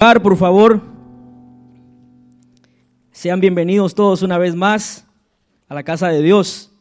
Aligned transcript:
Por 0.00 0.34
favor, 0.38 0.80
sean 3.12 3.38
bienvenidos 3.38 3.94
todos 3.94 4.22
una 4.22 4.38
vez 4.38 4.54
más 4.54 5.04
a 5.68 5.74
la 5.74 5.82
casa 5.82 6.08
de 6.08 6.22
Dios. 6.22 6.72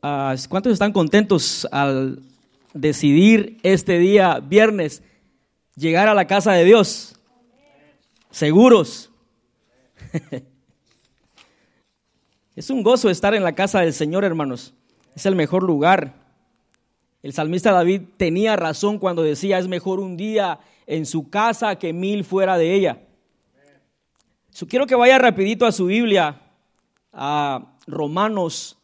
Ah, 0.00 0.36
¿Cuántos 0.48 0.72
están 0.72 0.92
contentos 0.92 1.66
al 1.72 2.22
decidir 2.72 3.58
este 3.64 3.98
día, 3.98 4.38
viernes, 4.38 5.02
llegar 5.74 6.06
a 6.06 6.14
la 6.14 6.28
casa 6.28 6.52
de 6.52 6.64
Dios? 6.64 7.16
¿Seguros? 8.30 9.10
Es 12.54 12.70
un 12.70 12.84
gozo 12.84 13.10
estar 13.10 13.34
en 13.34 13.42
la 13.42 13.56
casa 13.56 13.80
del 13.80 13.92
Señor, 13.92 14.22
hermanos. 14.22 14.72
Es 15.16 15.26
el 15.26 15.34
mejor 15.34 15.64
lugar. 15.64 16.23
El 17.24 17.32
salmista 17.32 17.72
David 17.72 18.02
tenía 18.18 18.54
razón 18.54 18.98
cuando 18.98 19.22
decía, 19.22 19.58
es 19.58 19.66
mejor 19.66 19.98
un 19.98 20.14
día 20.14 20.58
en 20.86 21.06
su 21.06 21.30
casa 21.30 21.78
que 21.78 21.94
mil 21.94 22.22
fuera 22.22 22.58
de 22.58 22.74
ella. 22.74 22.98
quiero 24.68 24.86
que 24.86 24.94
vaya 24.94 25.18
rapidito 25.18 25.64
a 25.64 25.72
su 25.72 25.86
Biblia, 25.86 26.42
a 27.14 27.76
Romanos 27.86 28.76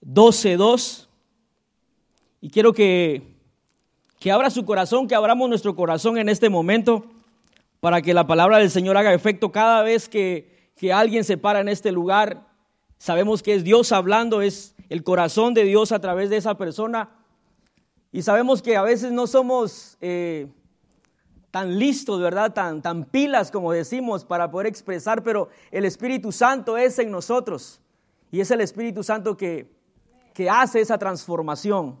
12.2. 0.00 1.08
Y 2.40 2.50
quiero 2.50 2.72
que, 2.72 3.34
que 4.20 4.30
abra 4.30 4.48
su 4.48 4.64
corazón, 4.64 5.08
que 5.08 5.16
abramos 5.16 5.48
nuestro 5.48 5.74
corazón 5.74 6.18
en 6.18 6.28
este 6.28 6.48
momento 6.48 7.06
para 7.80 8.00
que 8.00 8.14
la 8.14 8.28
palabra 8.28 8.58
del 8.58 8.70
Señor 8.70 8.96
haga 8.96 9.12
efecto 9.12 9.50
cada 9.50 9.82
vez 9.82 10.08
que, 10.08 10.70
que 10.76 10.92
alguien 10.92 11.24
se 11.24 11.36
para 11.36 11.58
en 11.58 11.68
este 11.68 11.90
lugar. 11.90 12.46
Sabemos 12.96 13.42
que 13.42 13.54
es 13.54 13.64
Dios 13.64 13.90
hablando, 13.90 14.40
es 14.40 14.76
el 14.88 15.02
corazón 15.02 15.52
de 15.52 15.64
Dios 15.64 15.90
a 15.90 15.98
través 15.98 16.30
de 16.30 16.36
esa 16.36 16.56
persona. 16.56 17.18
Y 18.12 18.20
sabemos 18.22 18.60
que 18.60 18.76
a 18.76 18.82
veces 18.82 19.10
no 19.10 19.26
somos 19.26 19.96
eh, 20.02 20.46
tan 21.50 21.78
listos, 21.78 22.20
¿verdad? 22.20 22.52
Tan, 22.52 22.82
tan 22.82 23.04
pilas 23.04 23.50
como 23.50 23.72
decimos 23.72 24.24
para 24.24 24.50
poder 24.50 24.66
expresar, 24.66 25.22
pero 25.22 25.48
el 25.70 25.86
Espíritu 25.86 26.30
Santo 26.30 26.76
es 26.76 26.98
en 26.98 27.10
nosotros. 27.10 27.80
Y 28.30 28.40
es 28.40 28.50
el 28.50 28.60
Espíritu 28.60 29.02
Santo 29.02 29.36
que, 29.36 29.70
que 30.34 30.50
hace 30.50 30.80
esa 30.80 30.98
transformación. 30.98 31.96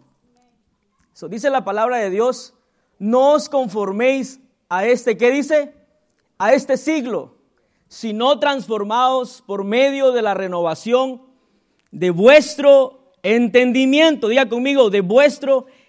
Eso 1.14 1.28
dice 1.28 1.48
la 1.50 1.64
palabra 1.64 1.96
de 1.96 2.10
Dios, 2.10 2.54
no 2.98 3.32
os 3.32 3.48
conforméis 3.48 4.38
a 4.68 4.86
este, 4.86 5.16
¿qué 5.16 5.30
dice? 5.30 5.74
A 6.38 6.52
este 6.52 6.76
siglo, 6.76 7.36
sino 7.88 8.38
transformados 8.38 9.42
por 9.46 9.64
medio 9.64 10.12
de 10.12 10.22
la 10.22 10.34
renovación 10.34 11.22
de 11.90 12.10
vuestro 12.10 13.12
entendimiento. 13.22 14.28
Diga 14.28 14.48
conmigo, 14.48 14.88
de 14.88 15.00
vuestro 15.02 15.66
entendimiento. 15.66 15.81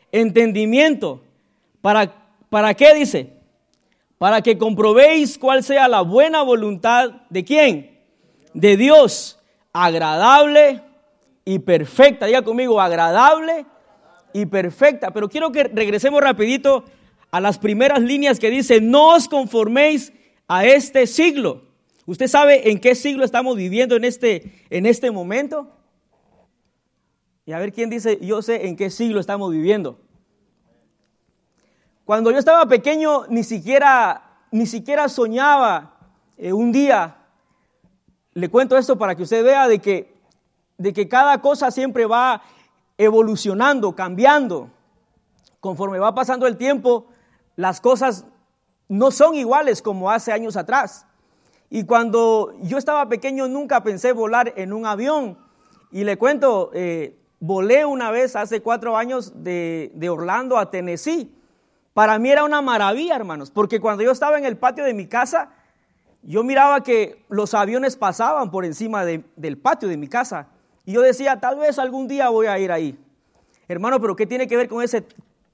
¿Para, 1.82 2.14
¿Para 2.50 2.74
qué 2.76 2.94
dice? 2.94 3.34
Para 4.18 4.42
que 4.42 4.58
comprobéis 4.58 5.38
cuál 5.38 5.64
sea 5.64 5.88
la 5.88 6.02
buena 6.02 6.44
voluntad 6.44 7.10
de 7.30 7.44
quién? 7.44 8.00
De 8.54 8.78
Dios, 8.78 9.40
agradable 9.74 10.82
y 11.44 11.60
perfecta. 11.60 12.28
Diga 12.28 12.44
conmigo, 12.44 12.80
agradable 12.80 13.66
y 14.34 14.46
perfecta. 14.46 15.12
Pero 15.12 15.28
quiero 15.28 15.52
que 15.52 15.64
regresemos 15.66 16.22
rapidito 16.22 16.86
a 17.32 17.42
las 17.42 17.58
primeras 17.58 18.02
líneas 18.02 18.40
que 18.40 18.50
dice, 18.50 18.80
no 18.80 19.16
os 19.16 19.28
conforméis 19.28 20.14
a 20.48 20.66
este 20.66 21.08
siglo. 21.08 21.64
¿Usted 22.06 22.28
sabe 22.28 22.70
en 22.70 22.80
qué 22.80 22.96
siglo 22.96 23.26
estamos 23.26 23.58
viviendo 23.58 23.96
en 23.96 24.04
este, 24.04 24.54
en 24.70 24.86
este 24.86 25.10
momento? 25.10 25.68
Y 27.46 27.52
a 27.52 27.60
ver 27.60 27.74
quién 27.74 27.90
dice, 27.90 28.20
yo 28.22 28.42
sé 28.42 28.68
en 28.68 28.76
qué 28.76 28.90
siglo 28.90 29.20
estamos 29.20 29.52
viviendo. 29.52 30.00
Cuando 32.06 32.32
yo 32.32 32.38
estaba 32.38 32.66
pequeño 32.66 33.28
ni 33.30 33.44
siquiera, 33.44 34.24
ni 34.52 34.66
siquiera 34.66 35.08
soñaba 35.08 35.94
eh, 36.38 36.52
un 36.52 36.74
día, 36.74 37.16
le 38.34 38.50
cuento 38.50 38.78
esto 38.78 38.98
para 38.98 39.16
que 39.16 39.24
usted 39.24 39.44
vea 39.44 39.70
de 39.70 39.80
que, 39.80 40.14
de 40.78 40.92
que 40.92 41.08
cada 41.08 41.40
cosa 41.40 41.72
siempre 41.72 42.06
va 42.06 42.42
evolucionando, 42.98 43.96
cambiando. 43.96 44.70
Conforme 45.62 45.98
va 45.98 46.14
pasando 46.14 46.46
el 46.46 46.58
tiempo, 46.58 47.06
las 47.56 47.80
cosas 47.80 48.26
no 48.90 49.12
son 49.12 49.36
iguales 49.36 49.82
como 49.82 50.12
hace 50.12 50.34
años 50.34 50.58
atrás. 50.58 51.06
Y 51.70 51.86
cuando 51.86 52.54
yo 52.64 52.78
estaba 52.78 53.08
pequeño 53.08 53.48
nunca 53.48 53.82
pensé 53.82 54.12
volar 54.12 54.54
en 54.58 54.74
un 54.74 54.86
avión. 54.86 55.38
Y 55.90 56.04
le 56.04 56.18
cuento, 56.18 56.70
eh, 56.74 57.18
volé 57.40 57.86
una 57.86 58.12
vez 58.12 58.36
hace 58.36 58.62
cuatro 58.62 58.98
años 58.98 59.32
de, 59.42 59.92
de 59.96 60.10
Orlando 60.10 60.58
a 60.58 60.70
Tennessee. 60.70 61.34
Para 61.94 62.18
mí 62.18 62.30
era 62.30 62.44
una 62.44 62.62
maravilla, 62.62 63.16
hermanos, 63.16 63.52
porque 63.52 63.80
cuando 63.80 64.04
yo 64.04 64.12
estaba 64.12 64.38
en 64.38 64.46
el 64.46 64.58
patio 64.58 64.84
de 64.84 64.94
mi 64.94 65.08
casa, 65.08 65.52
yo 66.24 66.44
miraba 66.44 66.82
que 66.82 67.24
los 67.30 67.54
aviones 67.54 67.96
pasaban 67.98 68.50
por 68.50 68.66
encima 68.66 69.06
del 69.06 69.58
patio 69.58 69.88
de 69.90 69.98
mi 69.98 70.08
casa. 70.08 70.48
Y 70.86 70.94
yo 70.94 71.02
decía, 71.02 71.40
tal 71.40 71.60
vez 71.60 71.78
algún 71.78 72.08
día 72.08 72.30
voy 72.30 72.48
a 72.48 72.58
ir 72.58 72.72
ahí. 72.72 72.98
Hermano, 73.68 74.00
pero 74.02 74.16
¿qué 74.16 74.26
tiene 74.26 74.48
que 74.48 74.58
ver 74.58 74.68
con, 74.68 74.82
ese, 74.82 75.06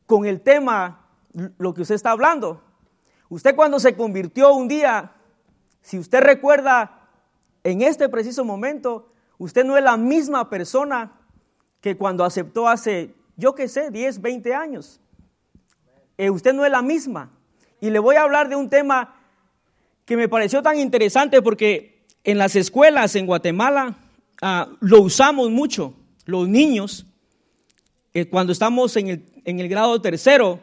con 0.05 0.25
el 0.25 0.41
tema, 0.41 1.05
lo 1.57 1.73
que 1.73 1.81
usted 1.81 1.95
está 1.95 2.11
hablando? 2.11 2.61
Usted 3.29 3.55
cuando 3.55 3.79
se 3.79 3.95
convirtió 3.95 4.53
un 4.53 4.67
día, 4.67 5.11
si 5.81 5.99
usted 5.99 6.21
recuerda, 6.21 7.07
en 7.63 7.81
este 7.81 8.07
preciso 8.07 8.45
momento, 8.45 9.11
usted 9.37 9.65
no 9.65 9.77
es 9.77 9.83
la 9.83 9.97
misma 9.97 10.49
persona 10.49 11.11
que 11.81 11.97
cuando 11.97 12.23
aceptó 12.23 12.67
hace, 12.67 13.13
yo 13.37 13.55
qué 13.55 13.67
sé, 13.67 13.91
10, 13.91 14.21
20 14.21 14.53
años. 14.53 15.01
Eh, 16.19 16.29
usted 16.29 16.53
no 16.53 16.65
es 16.65 16.71
la 16.71 16.81
misma. 16.81 17.31
Y 17.79 17.89
le 17.91 17.97
voy 17.97 18.17
a 18.17 18.23
hablar 18.23 18.49
de 18.49 18.57
un 18.57 18.69
tema 18.69 19.15
que 20.03 20.17
me 20.17 20.27
pareció 20.27 20.61
tan 20.61 20.77
interesante 20.77 21.41
porque 21.41 22.03
en 22.25 22.37
las 22.37 22.57
escuelas 22.57 23.15
en 23.15 23.25
Guatemala 23.25 23.95
ah, 24.41 24.67
lo 24.81 25.01
usamos 25.01 25.49
mucho. 25.49 25.93
Los 26.25 26.49
niños, 26.49 27.05
eh, 28.13 28.25
cuando 28.25 28.51
estamos 28.51 28.97
en 28.97 29.07
el, 29.07 29.25
en 29.45 29.61
el 29.61 29.69
grado 29.69 30.01
tercero, 30.01 30.59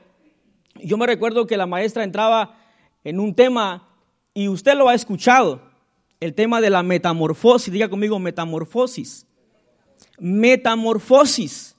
yo 0.75 0.99
me 0.99 1.06
recuerdo 1.06 1.47
que 1.47 1.56
la 1.56 1.67
maestra 1.67 2.05
entraba 2.05 2.59
en 3.03 3.19
un 3.19 3.34
tema 3.34 3.88
y 4.34 4.49
usted 4.49 4.75
lo 4.75 4.91
ha 4.91 4.94
escuchado, 4.94 5.62
el 6.21 6.34
tema 6.34 6.61
de 6.61 6.69
la 6.69 6.83
metamorfosis, 6.83 7.73
diga 7.73 7.88
conmigo 7.88 8.19
metamorfosis. 8.19 9.27
Metamorfosis. 10.19 11.77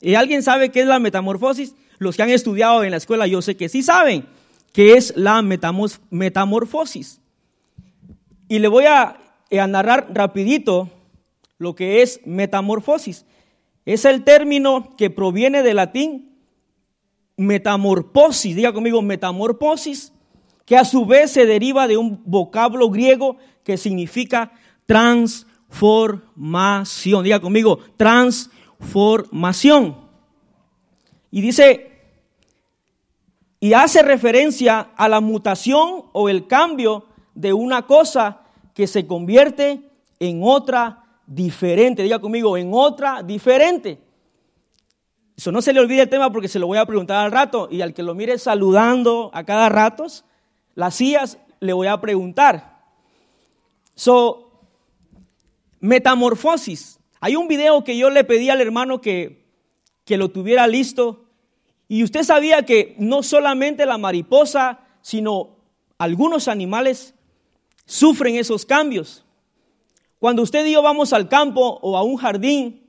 ¿Y 0.00 0.16
alguien 0.16 0.42
sabe 0.42 0.72
qué 0.72 0.80
es 0.80 0.88
la 0.88 0.98
metamorfosis? 0.98 1.76
Los 2.02 2.16
que 2.16 2.22
han 2.22 2.30
estudiado 2.30 2.84
en 2.84 2.90
la 2.90 2.96
escuela 2.96 3.26
yo 3.26 3.42
sé 3.42 3.56
que 3.56 3.68
sí 3.68 3.82
saben 3.82 4.26
que 4.72 4.94
es 4.94 5.12
la 5.16 5.42
metamorfosis. 5.42 7.20
Y 8.48 8.58
le 8.58 8.68
voy 8.68 8.86
a, 8.86 9.18
eh, 9.50 9.60
a 9.60 9.66
narrar 9.66 10.08
rapidito 10.12 10.90
lo 11.58 11.74
que 11.74 12.02
es 12.02 12.20
metamorfosis. 12.24 13.26
Es 13.84 14.04
el 14.04 14.24
término 14.24 14.94
que 14.96 15.10
proviene 15.10 15.62
del 15.62 15.76
latín 15.76 16.38
metamorfosis, 17.36 18.56
diga 18.56 18.72
conmigo 18.72 19.02
metamorfosis, 19.02 20.12
que 20.64 20.76
a 20.76 20.84
su 20.84 21.06
vez 21.06 21.32
se 21.32 21.44
deriva 21.44 21.88
de 21.88 21.96
un 21.96 22.22
vocablo 22.24 22.88
griego 22.90 23.36
que 23.64 23.76
significa 23.76 24.52
transformación. 24.86 27.24
Diga 27.24 27.40
conmigo, 27.40 27.80
transformación. 27.96 29.96
Y 31.30 31.40
dice 31.40 31.91
y 33.62 33.74
hace 33.74 34.02
referencia 34.02 34.90
a 34.96 35.08
la 35.08 35.20
mutación 35.20 36.06
o 36.10 36.28
el 36.28 36.48
cambio 36.48 37.04
de 37.32 37.52
una 37.52 37.86
cosa 37.86 38.40
que 38.74 38.88
se 38.88 39.06
convierte 39.06 39.88
en 40.18 40.40
otra 40.42 41.04
diferente. 41.28 42.02
Diga 42.02 42.18
conmigo, 42.18 42.56
en 42.56 42.70
otra 42.74 43.22
diferente. 43.22 44.00
Eso 45.36 45.52
no 45.52 45.62
se 45.62 45.72
le 45.72 45.78
olvide 45.78 46.02
el 46.02 46.08
tema 46.08 46.32
porque 46.32 46.48
se 46.48 46.58
lo 46.58 46.66
voy 46.66 46.78
a 46.78 46.86
preguntar 46.86 47.24
al 47.24 47.30
rato. 47.30 47.68
Y 47.70 47.82
al 47.82 47.94
que 47.94 48.02
lo 48.02 48.16
mire 48.16 48.36
saludando 48.36 49.30
a 49.32 49.44
cada 49.44 49.68
rato, 49.68 50.06
las 50.74 50.96
sillas 50.96 51.38
le 51.60 51.72
voy 51.72 51.86
a 51.86 52.00
preguntar. 52.00 52.80
So, 53.94 54.60
metamorfosis. 55.78 56.98
Hay 57.20 57.36
un 57.36 57.46
video 57.46 57.84
que 57.84 57.96
yo 57.96 58.10
le 58.10 58.24
pedí 58.24 58.50
al 58.50 58.60
hermano 58.60 59.00
que, 59.00 59.46
que 60.04 60.16
lo 60.16 60.32
tuviera 60.32 60.66
listo 60.66 61.26
y 61.92 62.02
usted 62.02 62.22
sabía 62.22 62.62
que 62.62 62.94
no 62.96 63.22
solamente 63.22 63.84
la 63.84 63.98
mariposa, 63.98 64.80
sino 65.02 65.58
algunos 65.98 66.48
animales 66.48 67.12
sufren 67.84 68.36
esos 68.36 68.64
cambios. 68.64 69.26
Cuando 70.18 70.40
usted 70.40 70.64
y 70.64 70.72
yo 70.72 70.80
vamos 70.80 71.12
al 71.12 71.28
campo 71.28 71.78
o 71.82 71.98
a 71.98 72.02
un 72.02 72.16
jardín, 72.16 72.88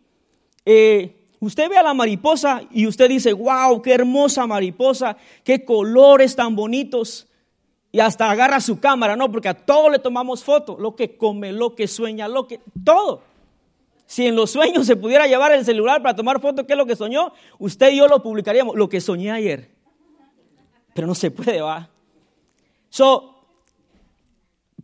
eh, 0.66 1.18
usted 1.42 1.68
ve 1.68 1.76
a 1.76 1.84
la 1.84 1.94
mariposa 1.94 2.62
y 2.72 2.88
usted 2.88 3.10
dice, 3.10 3.34
wow, 3.34 3.82
qué 3.82 3.92
hermosa 3.92 4.48
mariposa, 4.48 5.18
qué 5.44 5.66
colores 5.66 6.38
tan 6.38 6.56
bonitos. 6.56 7.28
Y 7.92 8.00
hasta 8.00 8.32
agarra 8.32 8.62
su 8.62 8.80
cámara, 8.80 9.18
¿no? 9.18 9.30
Porque 9.30 9.50
a 9.50 9.66
todo 9.66 9.90
le 9.90 10.00
tomamos 10.00 10.46
foto, 10.46 10.78
lo 10.80 10.96
que 10.96 11.18
come, 11.18 11.52
lo 11.52 11.76
que 11.76 11.90
sueña, 11.90 12.30
lo 12.30 12.48
que, 12.48 12.62
todo. 12.86 13.22
Si 14.14 14.28
en 14.28 14.36
los 14.36 14.52
sueños 14.52 14.86
se 14.86 14.96
pudiera 14.96 15.26
llevar 15.26 15.54
el 15.54 15.66
celular 15.66 16.04
para 16.04 16.16
tomar 16.16 16.40
fotos, 16.40 16.68
¿qué 16.68 16.74
es 16.74 16.78
lo 16.78 16.86
que 16.86 16.96
soñó? 16.96 17.34
Usted 17.58 17.92
y 17.94 17.98
yo 17.98 18.08
lo 18.08 18.22
publicaríamos, 18.22 18.76
lo 18.76 18.88
que 18.88 19.02
soñé 19.02 19.32
ayer. 19.32 19.72
pero 20.94 21.08
no 21.08 21.16
se 21.16 21.32
puede, 21.32 21.62
va. 21.62 21.90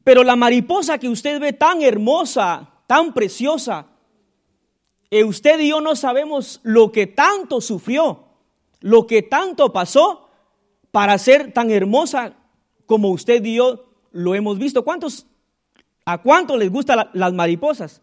Pero 0.03 0.23
la 0.23 0.35
mariposa 0.35 0.97
que 0.97 1.07
usted 1.07 1.39
ve 1.39 1.53
tan 1.53 1.83
hermosa, 1.83 2.71
tan 2.87 3.13
preciosa, 3.13 3.85
eh, 5.11 5.23
usted 5.23 5.59
y 5.59 5.69
yo 5.69 5.79
no 5.79 5.95
sabemos 5.95 6.59
lo 6.63 6.91
que 6.91 7.05
tanto 7.05 7.61
sufrió, 7.61 8.23
lo 8.79 9.05
que 9.05 9.21
tanto 9.21 9.71
pasó 9.71 10.27
para 10.89 11.15
ser 11.19 11.53
tan 11.53 11.69
hermosa 11.69 12.33
como 12.87 13.09
usted 13.09 13.45
y 13.45 13.57
yo 13.57 13.91
lo 14.11 14.33
hemos 14.33 14.57
visto. 14.57 14.83
¿Cuántos, 14.83 15.27
¿A 16.03 16.17
cuánto 16.17 16.57
les 16.57 16.71
gustan 16.71 17.11
las 17.13 17.31
mariposas? 17.31 18.01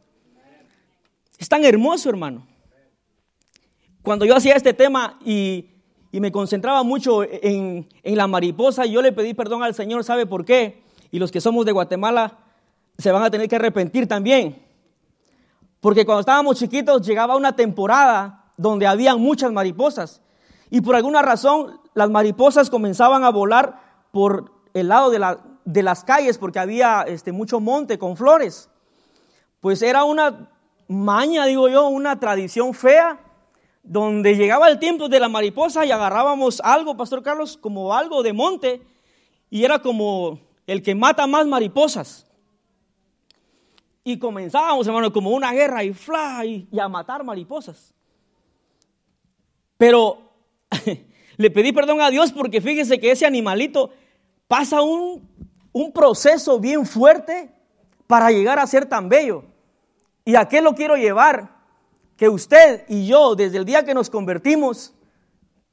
Es 1.39 1.49
tan 1.49 1.65
hermoso, 1.65 2.09
hermano. 2.09 2.47
Cuando 4.03 4.25
yo 4.25 4.37
hacía 4.37 4.55
este 4.55 4.73
tema 4.73 5.19
y, 5.25 5.71
me 6.13 6.33
concentraba 6.33 6.83
mucho 6.83 7.25
en, 7.25 7.87
la 8.03 8.27
mariposa, 8.27 8.87
yo 8.87 9.03
le 9.03 9.13
pedí 9.13 9.35
perdón 9.35 9.63
al 9.63 9.75
Señor, 9.75 10.03
¿sabe 10.03 10.25
por 10.25 10.47
qué? 10.47 10.83
Y 11.11 11.19
los 11.19 11.31
que 11.31 11.43
somos 11.43 11.67
de 11.67 11.73
Guatemala 11.73 12.39
se 12.97 13.13
van 13.13 13.23
a 13.23 13.31
tener 13.31 13.49
que 13.49 13.57
arrepentir 13.57 14.09
también. 14.09 14.65
Porque 15.81 16.07
cuando 16.07 16.21
estábamos 16.21 16.59
chiquitos 16.59 17.07
llegaba 17.07 17.37
una 17.37 17.55
temporada 17.55 18.47
donde 18.57 18.87
había 18.87 19.15
muchas 19.17 19.53
mariposas. 19.53 20.23
Y 20.71 20.81
por 20.81 20.97
alguna 20.97 21.21
razón 21.21 21.81
las 21.93 22.09
mariposas 22.09 22.71
comenzaban 22.71 23.25
a 23.25 23.31
volar 23.31 23.81
por 24.11 24.53
el 24.73 24.89
lado 24.89 25.11
de, 25.11 25.19
la, 25.19 25.39
de 25.67 25.83
las 25.83 26.03
calles 26.03 26.39
porque 26.39 26.59
había 26.59 27.03
este, 27.03 27.33
mucho 27.33 27.61
monte 27.61 27.99
con 27.99 28.17
flores. 28.17 28.71
Pues 29.61 29.83
era 29.83 30.05
una 30.05 30.51
maña, 30.89 31.47
digo 31.47 31.69
yo, 31.69 31.89
una 31.89 32.19
tradición 32.19 32.75
fea, 32.75 33.21
donde 33.83 34.37
llegaba 34.37 34.69
el 34.69 34.79
tiempo 34.79 35.09
de 35.09 35.21
la 35.21 35.29
mariposa 35.29 35.85
y 35.87 35.91
agarrábamos 35.91 36.61
algo, 36.61 36.97
Pastor 36.97 37.23
Carlos, 37.23 37.57
como 37.57 37.95
algo 37.95 38.23
de 38.23 38.33
monte, 38.33 38.83
y 39.51 39.65
era 39.65 39.81
como 39.81 40.41
el 40.67 40.83
que 40.83 40.95
mata 40.95 41.27
más 41.27 41.47
mariposas. 41.47 42.27
Y 44.03 44.19
comenzábamos, 44.19 44.87
hermano, 44.87 45.13
como 45.13 45.31
una 45.31 45.53
guerra 45.53 45.83
y 45.85 45.93
fly 45.93 46.69
y 46.71 46.79
a 46.79 46.89
matar 46.89 47.25
mariposas. 47.25 47.93
Pero 49.77 50.19
le 51.37 51.51
pedí 51.51 51.73
perdón 51.73 52.01
a 52.01 52.11
Dios 52.11 52.33
porque 52.33 52.61
fíjese 52.61 53.01
que 53.01 53.11
ese 53.11 53.27
animalito 53.27 53.91
pasa 54.49 54.83
un, 54.83 55.29
un 55.73 55.93
proceso 55.93 56.59
bien 56.59 56.87
fuerte 56.87 57.53
para 58.07 58.31
llegar 58.31 58.59
a 58.59 58.67
ser 58.67 58.87
tan 58.87 59.09
bello. 59.09 59.45
¿Y 60.27 60.35
a 60.35 60.49
qué 60.49 60.61
lo 60.61 60.75
quiero 60.75 60.97
llevar? 60.97 61.55
Que 62.17 62.29
usted 62.29 62.85
y 62.89 63.07
yo, 63.07 63.37
desde 63.37 63.59
el 63.59 63.65
día 63.65 63.85
que 63.85 63.95
nos 63.95 64.11
convertimos, 64.11 64.93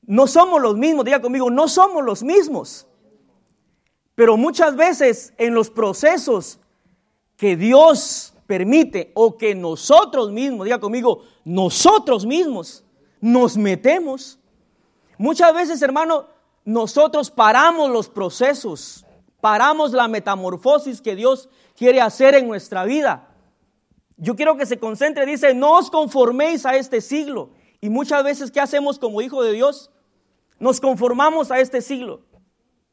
no 0.03 0.27
somos 0.27 0.61
los 0.61 0.77
mismos, 0.77 1.05
diga 1.05 1.21
conmigo, 1.21 1.49
no 1.49 1.67
somos 1.67 2.03
los 2.03 2.21
mismos. 2.21 2.85
Pero 4.13 4.37
muchas 4.37 4.75
veces 4.75 5.33
en 5.39 5.55
los 5.55 5.71
procesos 5.71 6.59
que 7.35 7.57
Dios 7.57 8.35
permite 8.45 9.11
o 9.15 9.37
que 9.37 9.55
nosotros 9.55 10.31
mismos, 10.31 10.65
diga 10.65 10.79
conmigo, 10.79 11.23
nosotros 11.43 12.23
mismos 12.23 12.83
nos 13.19 13.57
metemos, 13.57 14.37
muchas 15.17 15.51
veces, 15.55 15.81
hermano, 15.81 16.27
nosotros 16.63 17.31
paramos 17.31 17.89
los 17.89 18.07
procesos, 18.07 19.03
paramos 19.41 19.93
la 19.93 20.07
metamorfosis 20.07 21.01
que 21.01 21.15
Dios 21.15 21.49
quiere 21.75 22.01
hacer 22.01 22.35
en 22.35 22.47
nuestra 22.47 22.83
vida. 22.83 23.32
Yo 24.17 24.35
quiero 24.35 24.57
que 24.57 24.65
se 24.65 24.79
concentre, 24.79 25.25
dice, 25.25 25.53
no 25.53 25.73
os 25.73 25.89
conforméis 25.89 26.65
a 26.65 26.75
este 26.75 27.01
siglo. 27.01 27.51
Y 27.81 27.89
muchas 27.89 28.23
veces, 28.23 28.51
¿qué 28.51 28.59
hacemos 28.61 28.99
como 28.99 29.21
hijo 29.21 29.43
de 29.43 29.53
Dios? 29.53 29.91
Nos 30.59 30.79
conformamos 30.79 31.51
a 31.51 31.59
este 31.59 31.81
siglo. 31.81 32.21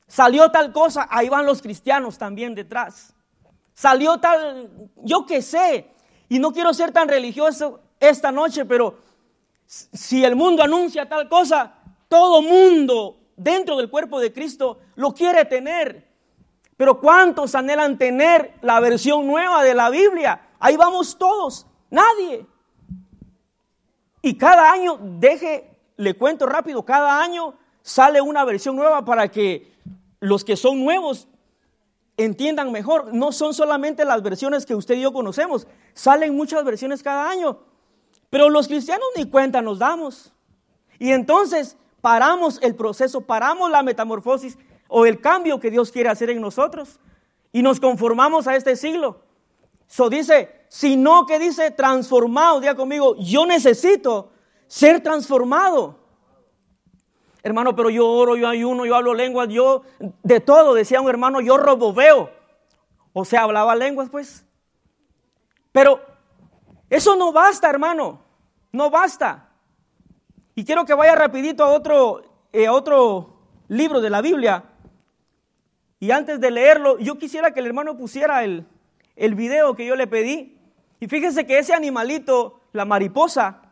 Salió 0.07 0.51
tal 0.51 0.73
cosa, 0.73 1.07
ahí 1.11 1.29
van 1.29 1.47
los 1.47 1.63
cristianos 1.63 2.19
también 2.19 2.55
detrás. 2.55 3.15
Salió 3.75 4.19
tal, 4.19 4.71
yo 4.97 5.25
qué 5.27 5.41
sé, 5.41 5.87
y 6.29 6.39
no 6.39 6.53
quiero 6.53 6.75
ser 6.75 6.91
tan 6.91 7.09
religioso 7.09 7.81
esta 8.01 8.33
noche, 8.33 8.65
pero 8.65 8.97
si 9.67 10.25
el 10.25 10.35
mundo 10.35 10.63
anuncia 10.63 11.09
tal 11.09 11.29
cosa, 11.29 11.75
todo 12.09 12.43
mundo 12.43 13.21
dentro 13.37 13.77
del 13.77 13.89
cuerpo 13.89 14.19
de 14.19 14.33
Cristo 14.33 14.81
lo 14.97 15.15
quiere 15.15 15.45
tener. 15.45 16.09
Pero 16.77 16.99
¿cuántos 17.01 17.55
anhelan 17.55 17.99
tener 17.99 18.55
la 18.63 18.81
versión 18.81 19.27
nueva 19.27 19.63
de 19.63 19.75
la 19.75 19.91
Biblia? 19.91 20.41
Ahí 20.61 20.77
vamos 20.77 21.17
todos, 21.17 21.67
nadie. 21.91 22.47
Y 24.23 24.37
cada 24.37 24.71
año, 24.71 24.99
deje, 25.01 25.75
le 25.97 26.15
cuento 26.15 26.47
rápido, 26.47 26.85
cada 26.85 27.23
año 27.23 27.55
sale 27.83 28.21
una 28.21 28.45
versión 28.45 28.77
nueva 28.77 29.05
para 29.05 29.29
que 29.29 29.75
los 30.21 30.45
que 30.45 30.57
son 30.57 30.85
nuevos 30.85 31.27
entiendan 32.19 32.71
mejor. 32.71 33.15
No 33.15 33.33
son 33.33 33.55
solamente 33.55 34.05
las 34.05 34.23
versiones 34.23 34.67
que 34.67 34.75
usted 34.75 34.97
y 34.97 35.01
yo 35.01 35.13
conocemos, 35.15 35.67
salen 35.95 36.37
muchas 36.37 36.63
versiones 36.63 37.03
cada 37.03 37.29
año. 37.29 37.59
Pero 38.29 38.51
los 38.51 38.69
cristianos 38.69 39.07
ni 39.17 39.29
cuenta 39.29 39.63
nos 39.63 39.79
damos. 39.79 40.33
Y 40.99 41.13
entonces 41.13 41.79
paramos 42.03 42.59
el 42.63 42.75
proceso, 42.75 43.23
paramos 43.23 43.71
la 43.71 43.83
metamorfosis 43.83 44.59
o 44.89 45.07
el 45.07 45.23
cambio 45.23 45.59
que 45.59 45.71
Dios 45.71 45.91
quiere 45.91 46.11
hacer 46.11 46.29
en 46.29 46.43
nosotros 46.43 47.01
y 47.51 47.63
nos 47.63 47.81
conformamos 47.81 48.47
a 48.47 48.57
este 48.57 48.77
siglo. 48.77 49.23
So 49.91 50.09
dice, 50.09 50.67
sino 50.69 51.27
que 51.27 51.41
dice 51.41 51.73
transformado, 51.73 52.61
diga 52.61 52.77
conmigo, 52.77 53.17
yo 53.19 53.45
necesito 53.45 54.31
ser 54.69 55.03
transformado. 55.03 55.99
Hermano, 57.43 57.75
pero 57.75 57.91
yo 57.91 58.07
oro, 58.07 58.37
yo 58.37 58.47
ayuno, 58.47 58.87
yo 58.87 58.95
hablo 58.95 59.15
lenguas, 59.15 59.49
yo 59.49 59.83
de 60.23 60.39
todo, 60.39 60.75
decía 60.75 61.01
un 61.01 61.09
hermano, 61.09 61.41
yo 61.41 61.57
roboveo. 61.57 62.31
O 63.13 63.25
sea, 63.25 63.43
hablaba 63.43 63.75
lenguas, 63.75 64.09
pues. 64.11 64.47
Pero 65.73 66.01
eso 66.89 67.17
no 67.17 67.33
basta, 67.33 67.69
hermano, 67.69 68.21
no 68.71 68.91
basta. 68.91 69.49
Y 70.55 70.65
quiero 70.65 70.85
que 70.85 70.95
vaya 70.95 71.17
rapidito 71.17 71.65
a 71.65 71.73
otro, 71.73 72.23
eh, 72.53 72.69
a 72.69 72.73
otro 72.73 73.41
libro 73.67 74.01
de 74.01 74.11
la 74.11 74.21
Biblia. 74.21 74.67
Y 75.99 76.13
antes 76.13 76.39
de 76.39 76.53
leerlo, 76.53 76.97
yo 77.01 77.19
quisiera 77.19 77.53
que 77.53 77.59
el 77.59 77.67
hermano 77.67 77.97
pusiera 77.97 78.45
el, 78.45 78.69
el 79.21 79.35
video 79.35 79.77
que 79.77 79.85
yo 79.85 79.97
le 79.97 80.07
pedí. 80.07 80.57
Y 80.99 81.07
fíjese 81.07 81.47
que 81.47 81.59
ese 81.59 81.75
animalito, 81.75 82.61
la 82.73 82.87
mariposa, 82.87 83.63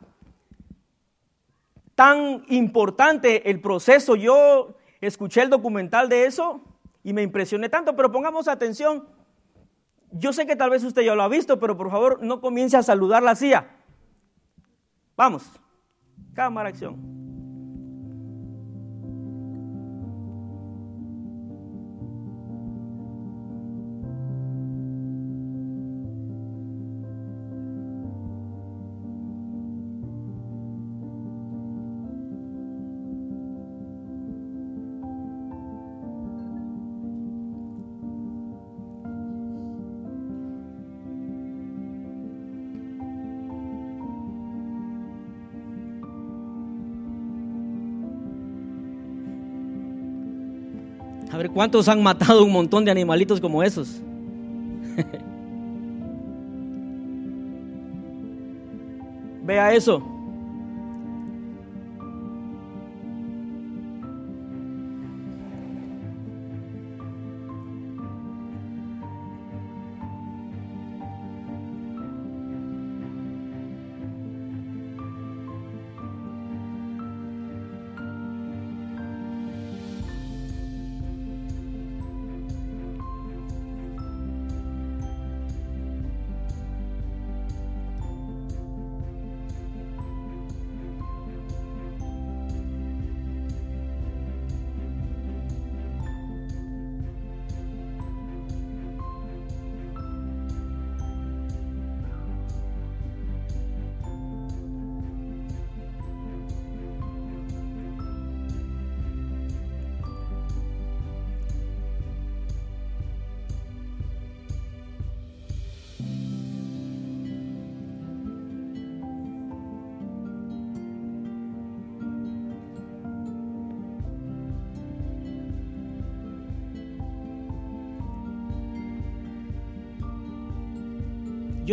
tan 1.94 2.44
importante 2.48 3.50
el 3.50 3.60
proceso, 3.60 4.14
yo 4.14 4.76
escuché 5.00 5.42
el 5.42 5.50
documental 5.50 6.10
de 6.10 6.26
eso 6.26 6.60
y 7.02 7.14
me 7.14 7.22
impresioné 7.22 7.70
tanto, 7.70 7.96
pero 7.96 8.12
pongamos 8.12 8.46
atención. 8.46 9.08
Yo 10.10 10.34
sé 10.34 10.46
que 10.46 10.54
tal 10.54 10.70
vez 10.70 10.84
usted 10.84 11.02
ya 11.02 11.14
lo 11.14 11.22
ha 11.22 11.28
visto, 11.28 11.58
pero 11.58 11.76
por 11.76 11.90
favor 11.90 12.22
no 12.22 12.42
comience 12.42 12.76
a 12.76 12.82
saludar 12.82 13.22
la 13.22 13.34
silla. 13.34 13.68
Vamos, 15.16 15.50
cámara 16.34 16.68
acción. 16.68 17.17
¿Cuántos 51.52 51.88
han 51.88 52.02
matado 52.02 52.44
un 52.44 52.52
montón 52.52 52.84
de 52.84 52.90
animalitos 52.90 53.40
como 53.40 53.62
esos? 53.62 54.00
Vea 59.44 59.72
eso. 59.72 60.17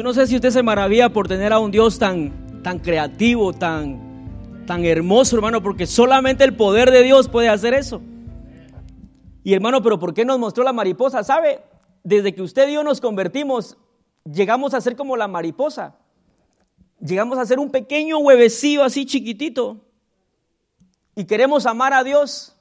No 0.06 0.14
sé 0.14 0.28
si 0.28 0.36
usted 0.36 0.52
se 0.52 0.62
maravilla 0.62 1.10
por 1.10 1.28
tener 1.28 1.52
a 1.52 1.58
un 1.58 1.72
Dios 1.72 1.98
tan, 1.98 2.62
tan 2.62 2.78
creativo, 2.78 3.54
tan, 3.54 4.64
tan 4.68 4.86
hermoso, 4.86 5.36
hermano, 5.36 5.64
porque 5.64 5.88
solamente 5.88 6.44
el 6.44 6.56
poder 6.56 6.92
de 6.92 7.02
Dios 7.02 7.28
puede 7.28 7.50
hacer 7.50 7.74
eso. 7.74 8.04
Y 9.44 9.56
hermano, 9.56 9.82
pero 9.82 9.98
¿por 9.98 10.14
qué 10.14 10.24
nos 10.24 10.38
mostró 10.38 10.64
la 10.64 10.74
mariposa? 10.74 11.24
¿Sabe? 11.24 11.60
Desde 12.04 12.36
que 12.36 12.44
usted 12.44 12.70
y 12.70 12.74
yo 12.74 12.84
nos 12.84 13.02
convertimos, 13.02 13.78
llegamos 14.32 14.76
a 14.76 14.82
ser 14.82 14.96
como 14.96 15.18
la 15.18 15.28
mariposa. 15.28 15.96
Llegamos 17.00 17.40
a 17.40 17.46
ser 17.48 17.58
un 17.58 17.72
pequeño 17.72 18.20
huevecillo 18.20 18.84
así 18.84 19.08
chiquitito. 19.08 19.88
Y 21.16 21.26
queremos 21.26 21.66
amar 21.66 21.94
a 21.94 22.04
Dios. 22.04 22.56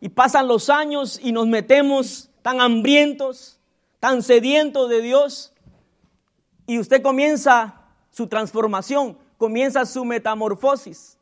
Y 0.00 0.08
pasan 0.08 0.48
los 0.48 0.70
años 0.70 1.20
y 1.22 1.32
nos 1.32 1.46
metemos 1.48 2.30
tan 2.40 2.62
hambrientos, 2.62 3.60
tan 4.00 4.22
sedientos 4.22 4.88
de 4.88 5.02
Dios 5.02 5.52
y 6.66 6.78
usted 6.78 7.02
comienza 7.02 7.74
su 8.10 8.26
transformación, 8.26 9.18
comienza 9.38 9.84
su 9.84 10.04
metamorfosis. 10.04 11.18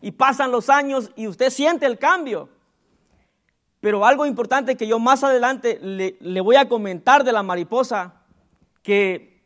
Y 0.00 0.12
pasan 0.12 0.52
los 0.52 0.70
años 0.70 1.10
y 1.16 1.26
usted 1.26 1.50
siente 1.50 1.86
el 1.86 1.98
cambio. 1.98 2.48
Pero 3.80 4.04
algo 4.06 4.26
importante 4.26 4.76
que 4.76 4.86
yo 4.86 4.98
más 4.98 5.24
adelante 5.24 5.78
le, 5.80 6.40
voy 6.40 6.56
a 6.56 6.68
comentar 6.68 7.24
de 7.24 7.32
la 7.32 7.42
mariposa, 7.42 8.14
que 8.82 9.42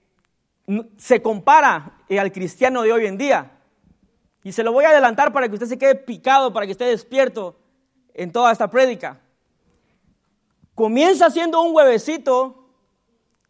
se 0.96 1.22
compara 1.22 1.96
eh, 2.08 2.20
al 2.20 2.30
cristiano 2.30 2.82
de 2.82 2.92
hoy 2.92 3.06
en 3.06 3.18
día. 3.18 3.52
Y 4.44 4.52
se 4.52 4.62
lo 4.62 4.72
voy 4.72 4.84
a 4.84 4.90
adelantar 4.90 5.32
para 5.32 5.48
que 5.48 5.54
usted 5.54 5.66
se 5.66 5.78
quede 5.78 5.94
picado, 5.94 6.52
para 6.52 6.66
que 6.66 6.72
esté 6.72 6.84
despierto 6.84 7.56
en 8.14 8.30
toda 8.30 8.52
esta 8.52 8.70
prédica. 8.70 9.20
Comienza 10.74 11.30
siendo 11.30 11.60
un 11.62 11.74
huevecito 11.74 12.68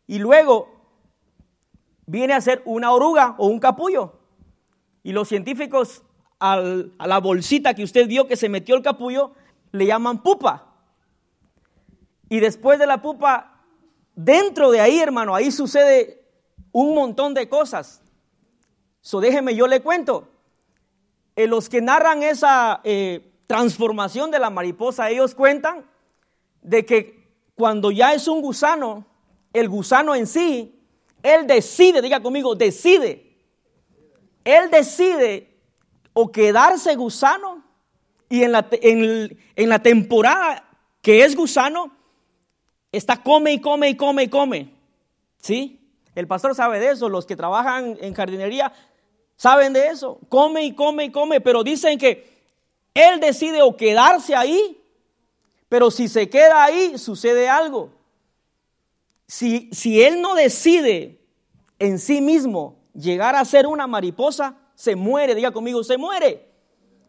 y 0.07 0.19
luego 0.19 0.70
viene 2.11 2.33
a 2.33 2.41
ser 2.41 2.61
una 2.65 2.91
oruga 2.93 3.37
o 3.39 3.47
un 3.47 3.61
capullo. 3.61 4.19
Y 5.05 5.13
los 5.13 5.29
científicos 5.29 6.03
a 6.41 6.57
la 7.07 7.21
bolsita 7.21 7.75
que 7.75 7.85
usted 7.85 8.09
vio 8.09 8.27
que 8.27 8.37
se 8.37 8.49
metió 8.49 8.75
el 8.75 8.83
capullo 8.83 9.33
le 9.71 9.87
llaman 9.87 10.23
pupa. 10.23 10.67
Y 12.29 12.41
después 12.41 12.79
de 12.81 12.87
la 12.87 13.01
pupa, 13.01 13.63
dentro 14.17 14.71
de 14.73 14.81
ahí, 14.81 14.99
hermano, 14.99 15.35
ahí 15.35 15.53
sucede 15.53 16.27
un 16.73 16.95
montón 16.95 17.33
de 17.35 17.49
cosas. 17.49 18.03
So 19.01 19.21
déjeme, 19.21 19.55
yo 19.55 19.69
le 19.69 19.81
cuento. 19.81 20.29
Eh, 21.37 21.47
los 21.47 21.69
que 21.69 21.81
narran 21.81 22.25
esa 22.25 22.81
eh, 22.83 23.33
transformación 23.47 24.33
de 24.33 24.41
la 24.41 24.51
mariposa, 24.51 25.11
ellos 25.11 25.35
cuentan 25.37 25.87
de 26.63 26.85
que 26.85 27.33
cuando 27.55 27.93
ya 27.93 28.15
es 28.15 28.27
un 28.27 28.41
gusano, 28.41 29.07
el 29.53 29.69
gusano 29.69 30.17
en 30.17 30.27
sí 30.27 30.80
él 31.23 31.47
decide, 31.47 32.03
diga 32.03 32.21
conmigo, 32.21 32.55
decide. 32.55 33.27
Él 34.45 34.71
decide 34.71 35.51
o 36.13 36.31
quedarse 36.31 36.95
gusano 36.97 37.63
y 38.29 38.45
en 38.45 38.53
la, 38.53 39.83
temporada 39.83 40.65
que 41.03 41.25
es 41.25 41.35
gusano, 41.35 41.91
está 42.93 43.21
come 43.21 43.53
y 43.53 43.61
come 43.61 43.91
y 43.91 43.97
come 43.97 44.23
y 44.23 44.29
come. 44.29 44.75
¿Sí? 45.39 45.81
El 46.15 46.27
pastor 46.27 46.55
sabe 46.55 46.79
de 46.79 46.91
eso, 46.91 47.09
los 47.09 47.27
que 47.27 47.37
trabajan 47.37 47.99
en 48.01 48.15
jardinería 48.15 48.73
saben 49.37 49.73
de 49.73 49.89
eso. 49.89 50.21
Come 50.29 50.65
y 50.65 50.75
come 50.75 51.07
y 51.07 51.11
come, 51.11 51.41
pero 51.41 51.65
dicen 51.65 51.99
que 51.99 52.31
él 52.95 53.19
decide 53.19 53.63
o 53.63 53.77
quedarse 53.77 54.37
ahí, 54.37 54.81
pero 55.69 55.91
si 55.91 56.09
se 56.09 56.31
queda 56.31 56.63
ahí, 56.63 56.99
sucede 56.99 57.49
algo. 57.49 57.91
Si, 59.31 60.03
él 60.03 60.21
no 60.21 60.35
decide 60.35 61.25
en 61.79 62.01
sí 62.01 62.21
mismo 62.21 62.81
llegar 62.95 63.37
a 63.37 63.45
ser 63.45 63.69
una 63.69 63.87
mariposa, 63.87 64.57
se 64.75 64.97
muere, 64.97 65.37
diga 65.37 65.53
conmigo, 65.53 65.85
se 65.85 65.97
muere. 65.97 66.51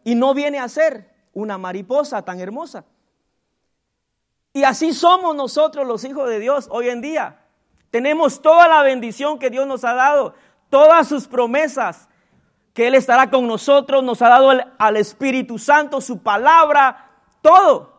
Y 0.03 0.13
no 0.13 0.35
viene 0.35 0.59
a 0.59 0.69
ser 0.69 1.11
una 1.33 1.57
mariposa 1.57 2.21
tan 2.21 2.39
hermosa. 2.39 2.85
Y 4.53 4.63
así 4.65 4.93
somos 4.93 5.35
nosotros 5.35 5.87
los 5.87 6.03
hijos 6.03 6.29
de 6.29 6.37
Dios 6.37 6.67
hoy 6.69 6.89
en 6.89 7.01
día. 7.01 7.41
Tenemos 7.89 8.39
toda 8.39 8.67
la 8.67 8.83
bendición 8.83 9.39
que 9.39 9.49
Dios 9.49 9.65
nos 9.65 9.83
ha 9.83 9.95
dado, 9.95 10.35
todas 10.69 11.07
sus 11.07 11.27
promesas, 11.27 12.07
que 12.75 12.85
Él 12.85 12.93
estará 12.93 13.31
con 13.31 13.47
nosotros, 13.47 14.03
nos 14.03 14.21
ha 14.21 14.29
dado 14.29 14.51
al 14.77 14.97
Espíritu 14.97 15.57
Santo, 15.57 15.99
su 15.99 16.19
palabra, 16.19 17.09
todo. 17.41 17.90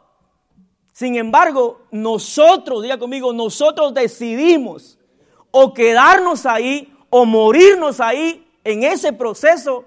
Sin 0.92 1.16
embargo, 1.16 1.80
nosotros, 1.90 2.82
diga 2.82 2.98
conmigo, 2.98 3.32
nosotros 3.32 3.94
decidimos 3.94 4.98
o 5.50 5.72
quedarnos 5.72 6.46
ahí 6.46 6.92
o 7.08 7.24
morirnos 7.24 8.00
ahí 8.00 8.46
en 8.64 8.84
ese 8.84 9.12
proceso. 9.12 9.84